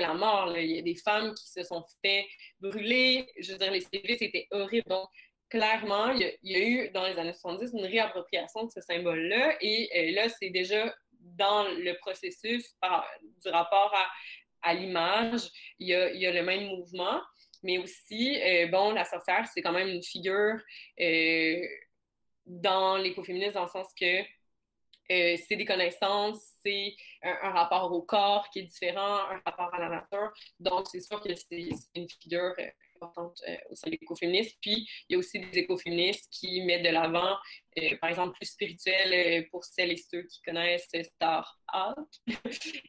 la 0.00 0.14
mort. 0.14 0.56
Il 0.58 0.72
y 0.72 0.78
a 0.78 0.82
des 0.82 0.96
femmes 0.96 1.34
qui 1.34 1.46
se 1.46 1.62
sont 1.62 1.84
fait 2.04 2.26
brûler. 2.60 3.28
Je 3.38 3.52
veux 3.52 3.58
dire, 3.58 3.70
les 3.70 3.82
CV, 3.82 4.16
c'était 4.18 4.48
horrible. 4.50 4.88
Donc, 4.88 5.08
clairement, 5.48 6.10
il 6.10 6.34
y, 6.42 6.56
a, 6.56 6.60
eu 6.60 6.90
dans 6.90 7.06
les 7.06 7.18
années 7.18 7.32
70 7.32 7.72
une 7.74 7.86
réappropriation 7.86 8.64
de 8.64 8.70
ce 8.70 8.80
symbole-là. 8.80 9.56
Et 9.60 9.90
euh, 9.94 10.14
là, 10.14 10.28
c'est 10.28 10.50
déjà 10.50 10.94
dans 11.20 11.64
le 11.68 11.92
processus 11.98 12.74
du 13.42 13.48
rapport 13.48 13.94
à, 14.62 14.74
l'image, 14.74 15.42
il 15.78 15.88
y, 15.88 15.94
a, 15.94 16.32
le 16.32 16.42
même 16.42 16.66
mouvement. 16.66 17.20
Mais 17.62 17.78
aussi, 17.78 18.40
euh, 18.42 18.66
bon, 18.68 18.92
la 18.92 19.04
sorcière, 19.04 19.46
c'est 19.52 19.62
quand 19.62 19.72
même 19.72 19.88
une 19.88 20.02
figure 20.02 20.60
euh, 21.00 21.66
dans 22.46 22.96
l'écoféminisme 22.96 23.54
dans 23.54 23.64
le 23.64 23.70
sens 23.70 23.88
que 23.98 24.22
c'est 25.08 25.54
des 25.56 25.64
connaissances, 25.64 26.42
c'est 26.64 26.96
un, 27.22 27.50
rapport 27.50 27.92
au 27.92 28.02
corps 28.02 28.50
qui 28.50 28.58
est 28.58 28.64
différent, 28.64 29.20
un 29.30 29.40
rapport 29.44 29.72
à 29.72 29.78
la 29.78 29.88
nature. 29.88 30.32
Donc, 30.58 30.88
c'est 30.90 31.00
sûr 31.00 31.20
que 31.20 31.32
c'est 31.32 31.68
une 31.94 32.08
figure 32.08 32.54
importante 32.96 33.40
euh, 33.48 33.56
au 33.70 33.74
sein 33.74 33.90
des 33.90 33.98
écoféministes. 34.00 34.56
Puis, 34.60 34.88
il 35.08 35.12
y 35.12 35.14
a 35.14 35.18
aussi 35.18 35.38
des 35.38 35.58
écoféministes 35.58 36.28
qui 36.30 36.62
mettent 36.62 36.84
de 36.84 36.90
l'avant, 36.90 37.36
euh, 37.78 37.96
par 38.00 38.10
exemple, 38.10 38.36
plus 38.36 38.46
spirituel 38.46 39.12
euh, 39.12 39.48
pour 39.50 39.64
celles 39.64 39.92
et 39.92 39.96
ceux 39.96 40.22
qui 40.22 40.42
connaissent 40.42 40.88
Star 41.04 41.58
Art. 41.68 41.96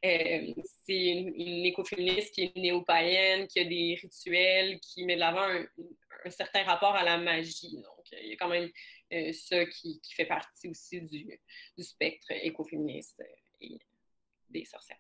c'est 0.03 1.05
une, 1.05 1.65
écoféministe 1.65 2.33
qui 2.33 2.43
est 2.43 2.55
néo-païenne, 2.55 3.47
qui 3.47 3.59
a 3.59 3.65
des 3.65 3.97
rituels, 4.01 4.79
qui 4.79 5.05
met 5.05 5.15
de 5.15 5.19
l'avant 5.19 5.47
un, 6.25 6.29
certain 6.29 6.63
rapport 6.63 6.95
à 6.95 7.03
la 7.03 7.17
magie. 7.17 7.75
Donc, 7.75 8.05
il 8.11 8.29
y 8.29 8.33
a 8.33 8.37
quand 8.37 8.49
même 8.49 8.69
ça 9.33 9.65
qui, 9.65 10.01
qui, 10.01 10.13
fait 10.13 10.25
partie 10.25 10.67
aussi 10.67 11.01
du, 11.01 11.39
du 11.77 11.83
spectre 11.83 12.31
écoféministe 12.31 13.23
et 13.61 13.79
des 14.49 14.65
sorcières. 14.65 14.97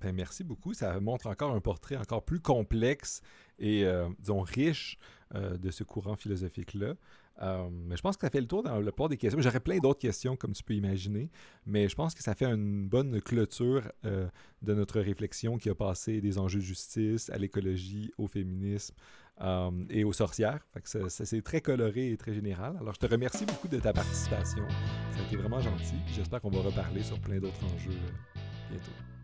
Ben, 0.00 0.12
merci 0.14 0.44
beaucoup. 0.44 0.72
Ça 0.72 0.98
montre 1.00 1.26
encore 1.26 1.54
un 1.54 1.60
portrait 1.60 1.96
encore 1.96 2.24
plus 2.24 2.40
complexe 2.40 3.20
et, 3.60 3.84
euh, 3.84 4.08
disons, 4.18 4.40
riche 4.40 4.98
euh, 5.34 5.56
de 5.56 5.70
ce 5.70 5.84
courant 5.84 6.16
philosophique-là. 6.16 6.94
Euh, 7.42 7.68
mais 7.70 7.96
je 7.96 8.02
pense 8.02 8.16
que 8.16 8.22
ça 8.22 8.30
fait 8.30 8.40
le 8.40 8.46
tour 8.46 8.62
dans 8.62 8.78
le 8.78 8.84
plupart 8.84 9.08
des 9.08 9.16
questions. 9.16 9.40
J'aurais 9.40 9.60
plein 9.60 9.78
d'autres 9.78 10.00
questions, 10.00 10.36
comme 10.36 10.52
tu 10.52 10.62
peux 10.62 10.74
imaginer, 10.74 11.30
mais 11.64 11.88
je 11.88 11.94
pense 11.94 12.14
que 12.14 12.22
ça 12.22 12.34
fait 12.34 12.46
une 12.46 12.86
bonne 12.86 13.20
clôture 13.22 13.90
de 14.02 14.74
notre 14.74 15.00
réflexion 15.00 15.56
qui 15.56 15.70
a 15.70 15.74
passé 15.74 16.20
des 16.20 16.36
enjeux 16.36 16.58
de 16.58 16.64
justice 16.64 17.30
à 17.30 17.38
l'écologie, 17.38 18.12
au 18.18 18.26
féminisme 18.26 18.94
et 19.88 20.04
aux 20.04 20.12
sorcières. 20.12 20.60
ça 20.84 21.08
c'est 21.08 21.40
très 21.40 21.62
coloré 21.62 22.10
et 22.10 22.16
très 22.18 22.34
général. 22.34 22.76
Alors, 22.78 22.92
je 22.92 22.98
te 22.98 23.06
remercie 23.06 23.46
beaucoup 23.46 23.68
de 23.68 23.78
ta 23.78 23.94
participation. 23.94 24.68
Ça 25.12 25.20
a 25.20 25.26
été 25.26 25.36
vraiment 25.36 25.60
gentil. 25.60 25.96
J'espère 26.14 26.42
qu'on 26.42 26.50
va 26.50 26.60
reparler 26.60 27.02
sur 27.02 27.18
plein 27.20 27.38
d'autres 27.38 27.64
enjeux 27.64 27.96
bientôt. 28.68 29.19